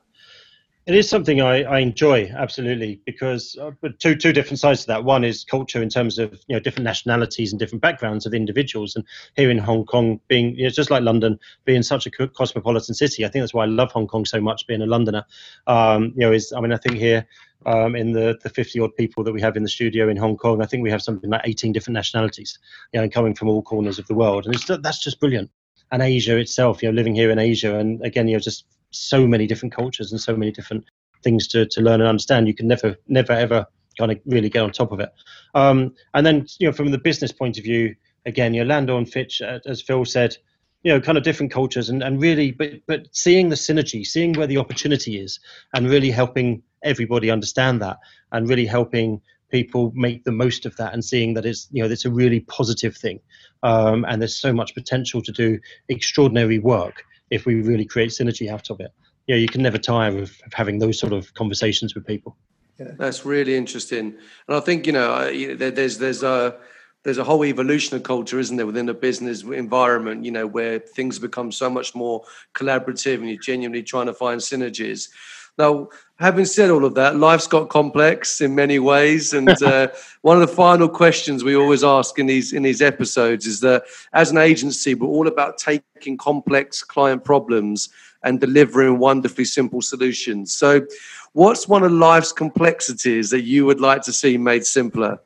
It 0.87 0.95
is 0.95 1.09
something 1.09 1.43
I, 1.43 1.63
I 1.63 1.79
enjoy 1.81 2.33
absolutely 2.35 3.01
because 3.05 3.57
uh, 3.61 3.71
two 3.99 4.17
two 4.17 4.33
different 4.33 4.59
sides 4.59 4.81
to 4.81 4.87
that. 4.89 5.05
One 5.05 5.25
is 5.25 5.45
culture 5.45 5.83
in 5.83 5.91
terms 5.91 6.19
of 6.19 6.33
you 6.49 6.57
know 6.57 6.61
different 6.61 6.85
nationalities 6.85 7.53
and 7.53 7.59
different 7.59 7.83
backgrounds 7.83 8.25
of 8.25 8.33
individuals. 8.33 8.97
And 8.97 9.05
here 9.37 9.51
in 9.51 9.59
Hong 9.59 9.85
Kong, 9.85 10.21
being 10.29 10.57
you 10.57 10.65
know, 10.65 10.71
just 10.71 10.91
like 10.91 11.03
London, 11.03 11.39
being 11.67 11.83
such 11.83 12.07
a 12.07 12.11
cosmopolitan 12.11 12.95
city, 12.95 13.27
I 13.27 13.29
think 13.29 13.43
that's 13.43 13.53
why 13.53 13.65
I 13.65 13.67
love 13.67 13.93
Hong 13.93 14.07
Kong 14.07 14.25
so 14.25 14.41
much. 14.41 14.67
Being 14.67 14.81
a 14.81 14.87
Londoner, 14.87 15.25
um, 15.67 16.15
you 16.17 16.21
know, 16.21 16.33
is 16.33 16.53
I 16.53 16.61
mean 16.61 16.73
I 16.73 16.79
think 16.79 16.97
here 16.97 17.27
um, 17.67 17.95
in 17.95 18.13
the 18.13 18.39
the 18.43 18.49
50 18.49 18.81
odd 18.81 18.97
people 18.97 19.23
that 19.25 19.33
we 19.33 19.41
have 19.43 19.59
in 19.59 19.63
the 19.63 19.69
studio 19.69 20.09
in 20.09 20.17
Hong 20.17 20.39
Kong, 20.39 20.63
I 20.63 20.67
think 20.67 20.83
we 20.83 20.91
have 20.91 21.03
something 21.03 21.29
like 21.29 21.43
18 21.45 21.73
different 21.73 21.95
nationalities, 21.95 22.59
you 22.95 23.01
know, 23.03 23.09
coming 23.09 23.35
from 23.35 23.49
all 23.51 23.61
corners 23.61 23.99
of 23.99 24.07
the 24.07 24.15
world, 24.15 24.47
and 24.47 24.55
it's 24.55 24.65
that's 24.65 24.99
just 24.99 25.21
brilliant. 25.21 25.51
And 25.93 26.01
Asia 26.01 26.39
itself, 26.39 26.83
you 26.83 26.89
know, 26.89 26.95
living 26.95 27.15
here 27.15 27.31
in 27.31 27.39
Asia, 27.39 27.77
and 27.77 28.03
again, 28.03 28.29
you 28.29 28.37
know, 28.37 28.41
just 28.41 28.65
so 28.91 29.27
many 29.27 29.47
different 29.47 29.75
cultures 29.75 30.13
and 30.13 30.21
so 30.21 30.37
many 30.37 30.53
different 30.53 30.85
things 31.23 31.47
to, 31.49 31.67
to 31.67 31.81
learn 31.81 32.01
and 32.01 32.09
understand. 32.09 32.49
You 32.49 32.55
can 32.55 32.69
never, 32.69 32.97
never, 33.09 33.33
ever 33.33 33.67
kind 33.99 34.13
of 34.13 34.19
really 34.27 34.49
get 34.49 34.63
on 34.63 34.71
top 34.71 34.93
of 34.93 35.01
it. 35.01 35.11
Um, 35.55 35.95
and 36.15 36.25
then, 36.25 36.47
you 36.59 36.67
know, 36.67 36.73
from 36.73 36.91
the 36.91 36.99
business 36.99 37.33
point 37.33 37.59
of 37.59 37.65
view, 37.65 37.95
again, 38.27 38.55
you 38.55 38.63
know, 38.63 38.69
Landor 38.69 38.97
and 38.97 39.11
Fitch, 39.11 39.43
uh, 39.43 39.59
as 39.67 39.83
Phil 39.83 40.05
said, 40.05 40.37
you 40.83 40.93
know, 40.93 41.01
kind 41.01 41.19
of 41.19 41.25
different 41.25 41.53
cultures 41.53 41.91
and, 41.91 42.03
and 42.03 42.21
really, 42.23 42.53
but, 42.53 42.73
but 42.87 43.07
seeing 43.13 43.51
the 43.51 43.57
synergy, 43.57 44.07
seeing 44.07 44.33
where 44.33 44.47
the 44.47 44.57
opportunity 44.57 45.21
is 45.21 45.39
and 45.75 45.91
really 45.91 46.11
helping 46.11 46.63
everybody 46.83 47.31
understand 47.31 47.83
that 47.83 47.99
and 48.33 48.49
really 48.49 48.65
helping 48.65 49.21
people 49.51 49.93
make 49.95 50.25
the 50.25 50.33
most 50.33 50.65
of 50.65 50.77
that 50.77 50.95
and 50.95 51.05
seeing 51.05 51.35
that 51.35 51.45
it's, 51.45 51.69
you 51.71 51.83
know, 51.83 51.91
it's 51.91 52.05
a 52.07 52.11
really 52.11 52.41
positive 52.41 52.97
thing. 52.97 53.21
Um, 53.63 54.07
and 54.09 54.23
there's 54.23 54.37
so 54.37 54.53
much 54.53 54.75
potential 54.75 55.21
to 55.21 55.33
do 55.33 55.59
extraordinary 55.89 56.59
work 56.59 57.05
if 57.31 57.47
we 57.47 57.63
really 57.63 57.85
create 57.85 58.11
synergy 58.11 58.51
out 58.51 58.71
of 58.71 58.81
it 58.81 58.93
yeah, 59.31 59.37
you 59.37 59.47
can 59.47 59.63
never 59.63 59.79
tire 59.79 60.19
of, 60.19 60.41
of 60.45 60.53
having 60.53 60.81
those 60.81 60.99
sort 60.99 61.13
of 61.13 61.33
conversations 61.35 61.95
with 61.95 62.05
people. 62.05 62.37
Yeah. 62.79 62.93
That's 62.99 63.25
really 63.25 63.55
interesting, 63.55 64.17
and 64.49 64.57
I 64.57 64.59
think 64.59 64.89
you 64.89 64.93
know 64.93 65.55
there's 65.55 65.99
there's 65.99 66.25
a 66.25 66.57
there's 67.05 67.19
a 67.19 67.23
whole 67.25 67.45
evolution 67.45 67.97
of 67.97 68.03
culture, 68.03 68.41
isn't 68.41 68.57
there, 68.57 68.67
within 68.67 68.89
a 68.89 68.95
business 68.95 69.43
environment? 69.43 70.25
You 70.25 70.33
know, 70.33 70.49
where 70.49 70.81
things 70.81 71.21
become 71.21 71.53
so 71.53 71.71
much 71.71 71.95
more 71.95 72.25
collaborative, 72.55 73.17
and 73.17 73.29
you're 73.29 73.39
genuinely 73.39 73.85
trying 73.85 74.07
to 74.07 74.15
find 74.15 74.41
synergies. 74.41 75.11
Now, 75.59 75.89
having 76.19 76.45
said 76.45 76.71
all 76.71 76.85
of 76.85 76.95
that, 76.95 77.17
life's 77.17 77.47
got 77.47 77.69
complex 77.69 78.41
in 78.41 78.55
many 78.55 78.79
ways, 78.79 79.33
and 79.33 79.51
uh, 79.63 79.89
one 80.23 80.41
of 80.41 80.49
the 80.49 80.55
final 80.55 80.89
questions 80.89 81.45
we 81.45 81.57
always 81.57 81.85
ask 81.85 82.19
in 82.19 82.27
these 82.27 82.53
in 82.53 82.63
these 82.63 82.83
episodes 82.83 83.47
is 83.47 83.61
that 83.61 83.85
as 84.13 84.31
an 84.31 84.39
agency, 84.39 84.95
we're 84.95 85.09
all 85.09 85.29
about 85.29 85.59
taking 85.59 86.17
complex 86.17 86.83
client 86.83 87.25
problems 87.25 87.89
and 88.23 88.41
delivering 88.41 88.99
wonderfully 88.99 89.45
simple 89.45 89.81
solutions. 89.81 90.55
So, 90.55 90.87
what's 91.33 91.69
one 91.69 91.83
of 91.83 91.93
life's 91.93 92.33
complexities 92.33 93.31
that 93.31 93.43
you 93.43 93.67
would 93.67 93.81
like 93.81 94.03
to 94.03 94.13
see 94.13 94.37
made 94.37 94.65
simpler? 94.65 95.19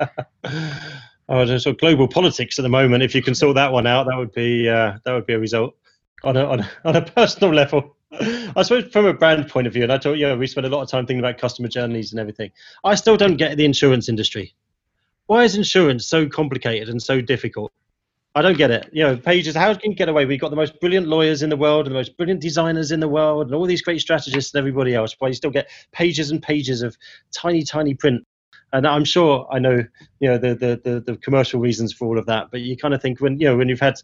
oh, 1.28 1.44
there's 1.44 1.64
sort 1.64 1.74
of 1.74 1.80
global 1.80 2.08
politics 2.08 2.58
at 2.58 2.62
the 2.62 2.68
moment. 2.68 3.02
If 3.02 3.14
you 3.14 3.22
can 3.22 3.34
sort 3.34 3.54
that 3.54 3.72
one 3.72 3.86
out, 3.86 4.06
that 4.06 4.16
would 4.16 4.32
be 4.32 4.68
uh, 4.68 4.98
that 5.04 5.12
would 5.12 5.26
be 5.26 5.34
a 5.34 5.38
result 5.38 5.74
on 6.24 6.36
a, 6.36 6.44
on 6.44 6.60
a, 6.60 6.70
on 6.84 6.96
a 6.96 7.02
personal 7.02 7.54
level. 7.54 7.95
I 8.56 8.62
suppose 8.62 8.90
from 8.92 9.06
a 9.06 9.12
brand 9.12 9.48
point 9.48 9.66
of 9.66 9.72
view, 9.72 9.82
and 9.82 9.92
I 9.92 9.98
told 9.98 10.18
you, 10.18 10.34
we 10.36 10.46
spend 10.46 10.66
a 10.66 10.70
lot 10.70 10.82
of 10.82 10.88
time 10.88 11.06
thinking 11.06 11.20
about 11.20 11.38
customer 11.38 11.68
journeys 11.68 12.12
and 12.12 12.20
everything. 12.20 12.50
I 12.84 12.94
still 12.94 13.16
don't 13.16 13.36
get 13.36 13.56
the 13.56 13.64
insurance 13.64 14.08
industry. 14.08 14.54
Why 15.26 15.44
is 15.44 15.56
insurance 15.56 16.06
so 16.06 16.28
complicated 16.28 16.88
and 16.88 17.02
so 17.02 17.20
difficult? 17.20 17.72
I 18.36 18.42
don't 18.42 18.58
get 18.58 18.70
it. 18.70 18.90
You 18.92 19.02
know, 19.02 19.16
pages. 19.16 19.56
How 19.56 19.72
can 19.74 19.92
you 19.92 19.96
get 19.96 20.10
away? 20.10 20.26
We've 20.26 20.38
got 20.40 20.50
the 20.50 20.56
most 20.56 20.78
brilliant 20.78 21.08
lawyers 21.08 21.42
in 21.42 21.48
the 21.48 21.56
world, 21.56 21.86
and 21.86 21.94
the 21.94 21.98
most 21.98 22.16
brilliant 22.18 22.40
designers 22.42 22.92
in 22.92 23.00
the 23.00 23.08
world, 23.08 23.46
and 23.46 23.54
all 23.54 23.64
these 23.64 23.80
great 23.80 24.00
strategists 24.00 24.52
and 24.52 24.58
everybody 24.58 24.94
else. 24.94 25.16
But 25.18 25.28
you 25.28 25.32
still 25.32 25.50
get 25.50 25.68
pages 25.92 26.30
and 26.30 26.42
pages 26.42 26.82
of 26.82 26.96
tiny, 27.32 27.62
tiny 27.62 27.94
print. 27.94 28.26
And 28.74 28.86
I'm 28.86 29.04
sure 29.06 29.48
I 29.50 29.58
know, 29.58 29.82
you 30.20 30.28
know, 30.28 30.36
the, 30.36 30.54
the 30.54 30.80
the 30.84 31.00
the 31.00 31.16
commercial 31.16 31.60
reasons 31.60 31.94
for 31.94 32.06
all 32.06 32.18
of 32.18 32.26
that. 32.26 32.50
But 32.50 32.60
you 32.60 32.76
kind 32.76 32.92
of 32.92 33.00
think 33.00 33.20
when 33.20 33.40
you 33.40 33.46
know 33.46 33.56
when 33.56 33.70
you've 33.70 33.80
had, 33.80 33.94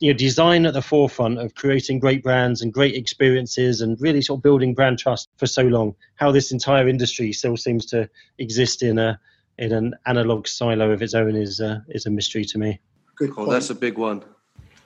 you 0.00 0.10
know, 0.10 0.16
design 0.16 0.64
at 0.66 0.72
the 0.74 0.82
forefront 0.82 1.38
of 1.38 1.54
creating 1.54 1.98
great 1.98 2.22
brands 2.22 2.62
and 2.62 2.72
great 2.72 2.94
experiences 2.94 3.82
and 3.82 4.00
really 4.00 4.22
sort 4.22 4.38
of 4.38 4.42
building 4.42 4.74
brand 4.74 4.98
trust 4.98 5.28
for 5.36 5.46
so 5.46 5.62
long, 5.62 5.94
how 6.16 6.32
this 6.32 6.50
entire 6.50 6.88
industry 6.88 7.32
still 7.32 7.56
seems 7.56 7.86
to 7.86 8.08
exist 8.38 8.82
in 8.82 8.98
a 8.98 9.20
in 9.58 9.72
an 9.72 9.94
analog 10.06 10.48
silo 10.48 10.90
of 10.90 11.02
its 11.02 11.12
own 11.14 11.36
is 11.36 11.60
uh, 11.60 11.80
is 11.88 12.06
a 12.06 12.10
mystery 12.10 12.44
to 12.46 12.58
me. 12.58 12.80
Good. 13.14 13.32
Oh, 13.36 13.50
that's 13.50 13.68
a 13.70 13.74
big 13.74 13.98
one. 13.98 14.24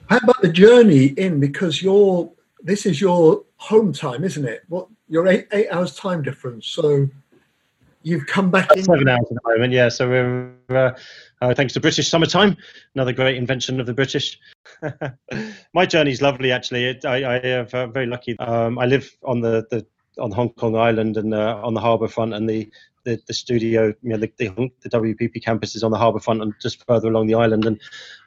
How 0.09 0.17
about 0.17 0.41
the 0.41 0.49
journey 0.49 1.05
in? 1.05 1.39
Because 1.39 1.81
you're 1.81 2.29
this 2.61 2.85
is 2.85 2.99
your 2.99 3.43
home 3.55 3.93
time, 3.93 4.25
isn't 4.25 4.45
it? 4.45 4.63
What 4.67 4.87
your 5.07 5.27
eight 5.27 5.47
eight 5.53 5.69
hours 5.71 5.95
time 5.95 6.23
difference. 6.23 6.67
So 6.67 7.09
you've 8.05 8.27
come 8.27 8.51
back 8.51 8.69
in. 8.77 8.83
Seven 8.83 9.07
hours 9.07 9.25
at 9.29 9.35
the 9.43 9.49
moment, 9.51 9.73
yeah. 9.73 9.89
So 9.89 10.07
we're 10.07 10.53
uh, 10.69 10.91
uh, 11.41 11.53
thanks 11.53 11.73
to 11.73 11.79
British 11.81 12.07
summertime, 12.07 12.55
another 12.93 13.11
great 13.11 13.35
invention 13.35 13.79
of 13.79 13.87
the 13.87 13.93
British. 13.93 14.39
My 15.73 15.85
journey's 15.85 16.21
lovely, 16.21 16.51
actually. 16.51 16.85
It, 16.85 17.03
I, 17.03 17.23
I 17.23 17.35
am 17.37 17.67
uh, 17.73 17.87
very 17.87 18.05
lucky. 18.05 18.37
Um, 18.39 18.79
I 18.79 18.85
live 18.85 19.09
on 19.23 19.41
the, 19.41 19.65
the 19.71 19.85
on 20.19 20.31
Hong 20.31 20.49
Kong 20.49 20.75
Island 20.75 21.17
and 21.17 21.33
uh, 21.33 21.59
on 21.63 21.73
the 21.73 21.81
harbour 21.81 22.07
front, 22.07 22.33
and 22.33 22.49
the 22.49 22.69
the, 23.05 23.21
the 23.27 23.33
studio, 23.33 23.93
you 24.01 24.09
know, 24.09 24.17
the, 24.17 24.31
the, 24.37 24.49
the 24.81 24.89
WPP 24.89 25.43
campus 25.43 25.75
is 25.75 25.83
on 25.83 25.91
the 25.91 25.97
harbour 25.97 26.19
front 26.19 26.41
and 26.41 26.53
just 26.61 26.85
further 26.85 27.07
along 27.07 27.27
the 27.27 27.35
island. 27.35 27.65
And 27.65 27.79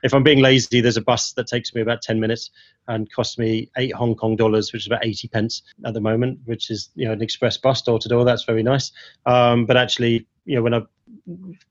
if 0.02 0.14
I'm 0.14 0.22
being 0.22 0.40
lazy, 0.40 0.80
there's 0.80 0.96
a 0.96 1.02
bus 1.02 1.32
that 1.32 1.48
takes 1.48 1.74
me 1.74 1.82
about 1.82 2.00
10 2.00 2.18
minutes 2.18 2.50
and 2.86 3.12
costs 3.12 3.38
me 3.38 3.70
eight 3.76 3.92
Hong 3.92 4.14
Kong 4.14 4.36
dollars, 4.36 4.72
which 4.72 4.82
is 4.82 4.86
about 4.86 5.04
80 5.04 5.28
pence 5.28 5.62
at 5.84 5.94
the 5.94 6.00
moment, 6.00 6.38
which 6.46 6.70
is, 6.70 6.90
you 6.94 7.06
know, 7.06 7.12
an 7.12 7.20
express 7.20 7.58
bus 7.58 7.82
door 7.82 7.98
to 7.98 8.08
door. 8.08 8.24
That's 8.24 8.44
very 8.44 8.62
nice. 8.62 8.92
Um, 9.26 9.66
but 9.66 9.76
actually, 9.76 10.26
you 10.44 10.56
know, 10.56 10.62
when 10.62 10.74
I'm 10.74 10.88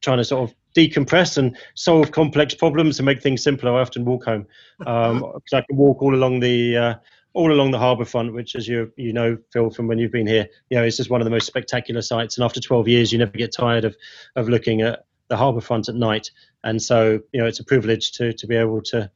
trying 0.02 0.18
to 0.18 0.24
sort 0.24 0.50
of 0.50 0.56
decompress 0.76 1.38
and 1.38 1.58
solve 1.76 2.12
complex 2.12 2.54
problems 2.54 3.00
and 3.00 3.06
make 3.06 3.24
things 3.24 3.42
simpler, 3.42 3.74
I 3.74 3.82
often 3.82 4.06
walk 4.06 4.26
home 4.26 4.46
because 4.80 5.22
um, 5.22 5.42
I 5.54 5.62
can 5.62 5.78
walk 5.78 6.02
all 6.02 6.14
along 6.14 6.42
the 6.42 6.78
uh, 6.78 6.94
all 7.38 7.52
along 7.54 7.70
the 7.70 7.78
harbour 7.78 8.04
front, 8.04 8.34
which, 8.34 8.56
as 8.56 8.68
you 8.68 8.92
you 8.98 9.14
know, 9.14 9.38
Phil, 9.54 9.70
from 9.70 9.88
when 9.88 10.00
you've 10.00 10.12
been 10.12 10.26
here, 10.26 10.48
you 10.72 10.78
know, 10.78 10.84
it's 10.84 10.98
just 10.98 11.12
one 11.12 11.22
of 11.22 11.26
the 11.26 11.32
most 11.32 11.46
spectacular 11.46 12.02
sights. 12.02 12.36
And 12.36 12.44
after 12.44 12.60
12 12.60 12.88
years, 12.88 13.12
you 13.12 13.20
never 13.20 13.32
get 13.32 13.54
tired 13.54 13.86
of 13.86 13.96
of 14.36 14.50
looking 14.50 14.82
at 14.82 15.06
the 15.28 15.38
harbour 15.38 15.62
front 15.62 15.88
at 15.88 15.94
night. 15.94 16.32
And 16.64 16.82
so, 16.82 17.20
you 17.32 17.40
know, 17.40 17.46
it's 17.46 17.60
a 17.60 17.64
privilege 17.64 18.14
to 18.14 18.34
to 18.34 18.48
be 18.48 18.56
able 18.56 18.82
to. 18.84 19.12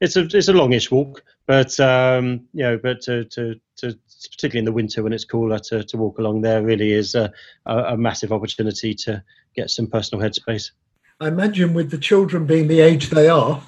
It's 0.00 0.16
a 0.16 0.22
it's 0.22 0.48
a 0.48 0.52
longish 0.52 0.90
walk, 0.90 1.22
but 1.46 1.78
um, 1.78 2.48
you 2.52 2.64
know, 2.64 2.76
but 2.76 3.02
to, 3.02 3.24
to 3.26 3.60
to 3.76 3.96
particularly 4.32 4.58
in 4.58 4.64
the 4.64 4.72
winter 4.72 5.02
when 5.04 5.12
it's 5.12 5.24
cooler 5.24 5.58
to, 5.58 5.84
to 5.84 5.96
walk 5.96 6.18
along 6.18 6.40
there 6.40 6.62
really 6.62 6.92
is 6.92 7.14
a, 7.14 7.32
a, 7.66 7.76
a 7.76 7.96
massive 7.96 8.32
opportunity 8.32 8.94
to 8.94 9.22
get 9.54 9.70
some 9.70 9.86
personal 9.86 10.24
headspace. 10.24 10.72
I 11.20 11.28
imagine 11.28 11.74
with 11.74 11.90
the 11.90 11.98
children 11.98 12.46
being 12.46 12.66
the 12.66 12.80
age 12.80 13.10
they 13.10 13.28
are, 13.28 13.62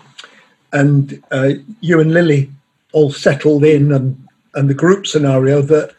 and 0.72 1.22
uh, 1.30 1.50
you 1.80 2.00
and 2.00 2.12
Lily 2.12 2.50
all 2.92 3.10
settled 3.10 3.64
in 3.64 3.92
and, 3.92 4.28
and 4.54 4.68
the 4.68 4.74
group 4.74 5.06
scenario 5.06 5.62
that 5.62 5.94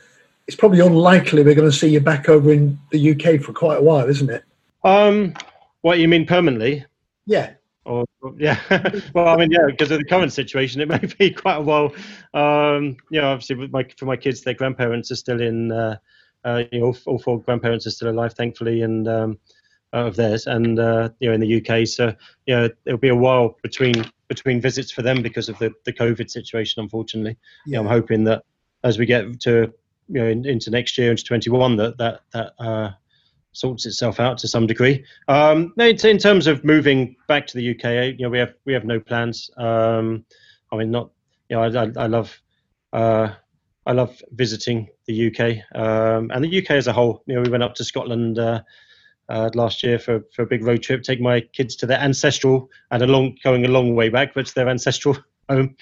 it's 0.48 0.58
probably 0.58 0.80
unlikely 0.80 1.44
we're 1.44 1.56
going 1.56 1.70
to 1.70 1.76
see 1.76 1.89
you 1.89 2.00
back 2.00 2.30
over 2.30 2.52
in 2.52 2.78
the 2.91 3.12
UK 3.12 3.41
for 3.41 3.54
quite 3.54 3.80
a 3.80 3.82
while, 3.82 4.08
isn't 4.10 4.30
it? 4.30 4.44
Um, 4.84 5.34
what 5.82 6.00
you 6.00 6.08
mean 6.08 6.26
permanently? 6.26 6.86
Yeah. 7.26 7.54
Or 7.86 8.06
yeah, 8.38 8.60
well, 9.14 9.28
I 9.28 9.36
mean, 9.36 9.52
yeah, 9.52 9.66
because 9.66 9.91
of 9.91 9.98
the 10.00 10.06
current 10.06 10.32
situation, 10.32 10.80
it 10.80 10.88
may 10.88 11.02
be 11.20 11.32
quite 11.32 11.58
a 11.58 11.62
while. 11.62 11.94
Um, 12.34 12.96
you 13.10 13.20
know, 13.20 13.32
obviously, 13.32 13.58
with 13.58 13.72
my 13.72 13.86
for 13.98 14.06
my 14.06 14.16
kids, 14.16 14.41
their 14.41 14.54
grandparents 14.54 15.12
are 15.12 15.18
still 15.18 15.41
in. 15.41 15.72
Uh, 15.72 15.98
uh, 16.46 16.64
you 16.72 16.80
know, 16.80 16.86
all, 16.88 16.98
all, 17.06 17.20
four 17.20 17.41
grandparents 17.41 17.88
are 17.88 17.91
still 17.91 18.10
alive, 18.10 18.34
thankfully, 18.34 18.82
and 18.82 19.08
um, 19.08 19.38
of 19.94 20.16
theirs, 20.16 20.48
and 20.48 20.80
uh, 20.80 21.10
you 21.20 21.30
know, 21.30 21.36
in 21.36 21.41
the 21.41 21.58
UK. 21.58 21.88
So, 21.88 22.14
you 22.46 22.56
know, 22.56 22.70
it'll 22.86 23.00
be 23.00 23.10
a 23.10 23.16
while 23.16 23.58
between 23.62 23.94
between 24.34 24.62
visits 24.62 24.92
for 24.92 25.02
them 25.02 25.22
because 25.22 25.50
of 25.50 25.58
the, 25.60 25.72
the 25.86 25.94
COVID 25.94 26.30
situation, 26.30 26.82
unfortunately. 26.82 27.38
Yeah. 27.66 27.80
I'm 27.80 27.86
hoping 27.86 28.24
that 28.26 28.44
as 28.84 28.98
we 28.98 29.06
get 29.06 29.40
to 29.42 29.74
you 30.10 30.20
know 30.22 30.28
in, 30.28 30.46
into 30.46 30.70
next 30.70 30.98
year 30.98 31.12
into 31.12 31.24
21 31.24 31.78
that 31.78 31.98
that 31.98 32.22
that 32.34 32.54
uh, 32.60 32.92
sorts 33.52 33.86
itself 33.86 34.20
out 34.20 34.38
to 34.40 34.48
some 34.48 34.68
degree. 34.68 35.06
Um, 35.28 35.74
in, 35.78 35.96
in, 36.06 36.18
terms 36.18 36.48
of 36.48 36.64
moving 36.64 37.16
back 37.28 37.48
to 37.48 37.58
the 37.58 37.72
UK, 37.72 38.18
you 38.18 38.24
know 38.24 38.30
we 38.30 38.40
have 38.40 38.54
we 38.66 38.74
have 38.74 38.86
no 38.86 39.00
plans. 39.00 39.50
Um, 39.58 40.26
I 40.72 40.78
mean, 40.78 40.92
not 40.92 41.12
you 41.50 41.56
know 41.56 41.64
I, 41.64 41.84
I, 41.84 41.92
I 42.04 42.08
love. 42.08 42.40
Uh, 42.92 43.34
I 43.86 43.92
love 43.92 44.22
visiting 44.32 44.88
the 45.08 45.28
UK 45.28 45.78
um, 45.78 46.32
and 46.34 46.42
the 46.42 46.62
UK 46.62 46.72
as 46.72 46.88
a 46.88 46.94
whole. 46.94 47.22
You 47.26 47.36
know, 47.36 47.42
we 47.42 47.50
went 47.50 47.64
up 47.64 47.76
to 47.76 47.84
Scotland 47.84 48.40
uh, 48.40 48.62
uh, 49.30 49.49
last 49.55 49.84
year 49.84 49.99
for, 49.99 50.24
for 50.34 50.43
a 50.43 50.45
big 50.45 50.63
road 50.63 50.84
trip, 50.84 51.03
take 51.03 51.21
my 51.21 51.41
kids 51.41 51.76
to 51.78 51.86
their 51.86 51.99
ancestral 51.99 52.69
and 52.91 53.01
a 53.01 53.07
long 53.07 53.38
going 53.43 53.65
a 53.65 53.69
long 53.69 53.95
way 53.95 54.09
back, 54.09 54.34
but 54.34 54.45
to 54.45 54.55
their 54.55 54.69
ancestral 54.69 55.17
home. 55.49 55.76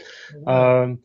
Um, 0.48 1.00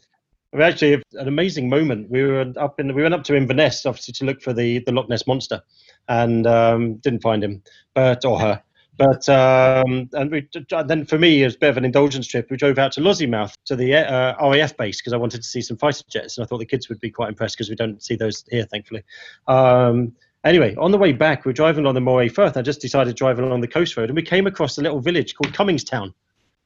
we 0.53 0.63
actually 0.63 0.93
have 0.93 1.03
an 1.15 1.29
amazing 1.29 1.69
moment. 1.69 2.11
We 2.11 2.23
were 2.23 2.53
up 2.57 2.81
in 2.81 2.95
we 2.95 3.03
went 3.03 3.15
up 3.15 3.25
to 3.25 3.37
Inverness 3.37 3.85
obviously 3.85 4.15
to 4.15 4.25
look 4.25 4.41
for 4.41 4.53
the 4.53 4.79
the 4.81 4.93
Loch 4.93 5.09
Ness 5.09 5.27
monster, 5.27 5.63
and 6.09 6.47
um, 6.47 6.97
didn't 6.97 7.23
find 7.23 7.45
him, 7.45 7.63
but 7.95 8.25
or 8.25 8.41
her. 8.41 8.63
But 8.99 9.29
um, 9.29 10.09
and 10.15 10.31
we, 10.31 10.49
then 10.87 11.05
for 11.05 11.19
me, 11.19 11.43
it 11.43 11.47
was 11.47 11.57
a 11.57 11.59
bit 11.59 11.71
of 11.71 11.77
an 11.77 11.85
indulgence 11.85 12.27
trip. 12.27 12.51
We 12.51 12.57
drove 12.57 12.79
out 12.79 12.93
to 12.93 13.01
Lossiemouth 13.01 13.53
to 13.67 13.77
the 13.77 13.95
uh, 13.95 14.51
RAF 14.51 14.77
base 14.77 15.01
because 15.01 15.13
I 15.13 15.19
wanted 15.19 15.43
to 15.43 15.47
see 15.47 15.61
some 15.61 15.77
fighter 15.77 16.03
jets, 16.09 16.39
and 16.39 16.45
I 16.45 16.47
thought 16.47 16.59
the 16.59 16.67
kids 16.67 16.89
would 16.89 17.01
be 17.01 17.11
quite 17.11 17.29
impressed 17.29 17.57
because 17.57 17.69
we 17.69 17.77
don't 17.77 18.03
see 18.03 18.17
those 18.17 18.45
here, 18.51 18.65
thankfully. 18.65 19.03
Um, 19.49 20.15
Anyway, 20.47 20.77
on 20.77 20.93
the 20.93 20.99
way 20.99 21.11
back, 21.11 21.45
we 21.45 21.51
are 21.51 21.53
driving 21.53 21.83
along 21.83 21.95
the 21.95 22.01
Moray 22.01 22.29
Firth. 22.29 22.57
I 22.57 22.63
just 22.63 22.81
decided 22.81 23.11
to 23.11 23.15
drive 23.15 23.41
along 23.41 23.63
the 23.63 23.67
coast 23.67 23.97
road, 23.97 24.11
and 24.11 24.17
we 24.17 24.23
came 24.23 24.47
across 24.47 24.79
a 24.79 24.81
little 24.81 25.01
village 25.01 25.35
called 25.35 25.53
Cummingstown, 25.53 26.15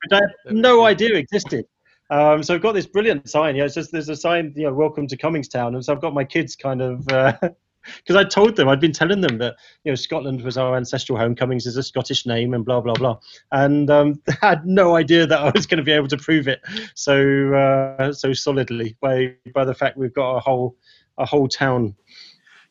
which 0.02 0.12
I 0.12 0.16
had 0.16 0.54
no 0.54 0.84
idea 0.84 1.14
existed. 1.14 1.64
Um, 2.10 2.42
so 2.42 2.54
I've 2.54 2.60
got 2.60 2.72
this 2.72 2.84
brilliant 2.84 3.30
sign. 3.30 3.56
Yeah, 3.56 3.64
it's 3.64 3.74
just 3.74 3.90
there's 3.90 4.10
a 4.10 4.16
sign, 4.16 4.52
you 4.54 4.64
know, 4.64 4.74
welcome 4.74 5.06
to 5.06 5.16
Cummingstown, 5.16 5.74
and 5.74 5.82
so 5.82 5.94
I've 5.94 6.02
got 6.02 6.12
my 6.12 6.24
kids 6.24 6.56
kind 6.56 6.82
of 6.82 7.06
because 7.06 8.16
uh, 8.16 8.18
I 8.18 8.24
told 8.24 8.54
them 8.54 8.68
I'd 8.68 8.80
been 8.80 8.92
telling 8.92 9.22
them 9.22 9.38
that 9.38 9.56
you 9.84 9.92
know 9.92 9.96
Scotland 9.96 10.42
was 10.42 10.58
our 10.58 10.76
ancestral 10.76 11.16
home. 11.16 11.34
Cummings 11.34 11.64
is 11.64 11.78
a 11.78 11.82
Scottish 11.82 12.26
name, 12.26 12.52
and 12.52 12.66
blah 12.66 12.82
blah 12.82 12.92
blah, 12.92 13.18
and 13.52 13.88
um, 13.88 14.20
had 14.42 14.66
no 14.66 14.94
idea 14.94 15.26
that 15.26 15.40
I 15.40 15.52
was 15.54 15.64
going 15.64 15.78
to 15.78 15.84
be 15.84 15.92
able 15.92 16.08
to 16.08 16.18
prove 16.18 16.48
it 16.48 16.60
so 16.94 17.54
uh, 17.54 18.12
so 18.12 18.34
solidly 18.34 18.98
by 19.00 19.36
by 19.54 19.64
the 19.64 19.72
fact 19.72 19.96
we've 19.96 20.12
got 20.12 20.36
a 20.36 20.40
whole 20.40 20.76
a 21.16 21.24
whole 21.24 21.48
town 21.48 21.94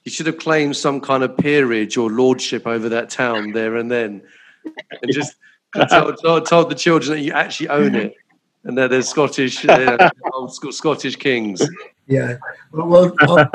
you 0.04 0.12
should 0.12 0.26
have 0.26 0.38
claimed 0.38 0.76
some 0.76 1.02
kind 1.02 1.24
of 1.24 1.38
peerage 1.38 1.98
or 1.98 2.10
lordship 2.10 2.66
over 2.66 2.90
that 2.90 3.10
town 3.10 3.52
there 3.52 3.76
and 3.76 3.92
then, 3.92 4.22
and 5.02 5.12
just 5.12 5.36
told, 5.90 6.22
told, 6.22 6.46
told, 6.46 6.70
the 6.70 6.76
children 6.76 7.18
that 7.18 7.24
you 7.24 7.34
actually 7.34 7.70
own 7.70 7.96
it, 7.96 8.16
and 8.64 8.78
that 8.78 8.90
they're 8.90 9.02
Scottish, 9.02 9.66
uh, 9.68 10.10
old 10.34 10.54
Scottish 10.54 11.16
kings. 11.16 11.62
Yeah, 12.08 12.38
well, 12.72 13.14
well 13.28 13.48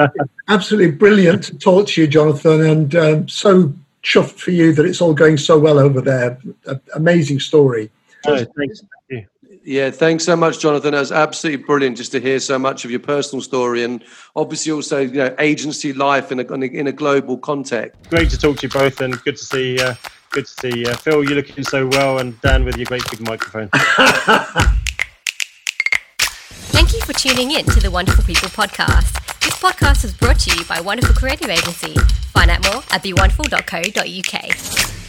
absolutely 0.49 0.93
brilliant 0.93 1.45
to 1.45 1.59
talk 1.59 1.89
to 1.89 2.01
you, 2.01 2.07
Jonathan, 2.07 2.65
and 2.65 2.95
um, 2.95 3.29
so 3.29 3.73
chuffed 4.03 4.39
for 4.39 4.51
you 4.51 4.73
that 4.75 4.85
it's 4.85 5.01
all 5.01 5.15
going 5.15 5.39
so 5.39 5.59
well 5.59 5.79
over 5.79 6.01
there. 6.01 6.39
amazing 6.95 7.41
story. 7.41 7.91
Oh, 8.27 8.45
thanks. 8.57 8.83
Yeah, 9.67 9.91
thanks 9.91 10.25
so 10.25 10.37
much, 10.37 10.61
Jonathan. 10.61 10.93
That 10.93 11.01
was 11.01 11.11
absolutely 11.11 11.65
brilliant 11.65 11.97
just 11.97 12.13
to 12.13 12.21
hear 12.21 12.39
so 12.39 12.59
much 12.59 12.85
of 12.85 12.91
your 12.91 13.01
personal 13.01 13.41
story 13.41 13.83
and 13.83 14.05
obviously 14.37 14.73
also, 14.73 14.99
you 14.99 15.13
know, 15.13 15.35
agency 15.39 15.95
life 15.95 16.31
in 16.31 16.39
a, 16.39 16.43
in 16.43 16.87
a 16.87 16.93
global 16.93 17.39
context. 17.39 17.99
Great 18.11 18.29
to 18.31 18.39
talk 18.39 18.59
to 18.59 18.67
you 18.67 18.71
both 18.71 19.01
and 19.01 19.19
good 19.23 19.39
to 19.39 19.45
see 19.45 19.81
uh, 19.81 19.95
good 20.31 20.45
to 20.45 20.53
see 20.61 20.87
uh, 20.87 20.95
Phil, 20.97 21.25
you're 21.25 21.37
looking 21.37 21.65
so 21.65 21.87
well 21.87 22.19
and 22.19 22.39
Dan 22.43 22.67
with 22.67 22.77
your 22.77 22.85
great 22.85 23.11
big 23.11 23.27
microphone. 23.27 23.71
Thank 26.75 26.93
you 26.93 27.01
for 27.01 27.15
tuning 27.15 27.53
in 27.53 27.65
to 27.65 27.81
the 27.81 27.91
Wonderful 27.91 28.25
People 28.25 28.51
podcast. 28.51 29.15
This 29.41 29.55
podcast 29.55 30.05
is 30.05 30.13
brought 30.13 30.41
to 30.41 30.55
you 30.59 30.65
by 30.67 30.83
Wonderful 30.83 31.15
Creative 31.15 31.49
Agency. 31.49 31.95
Find 32.33 32.51
out 32.51 32.63
more 32.65 32.83
at 32.91 33.03
bewonderful.co.uk. 33.03 35.04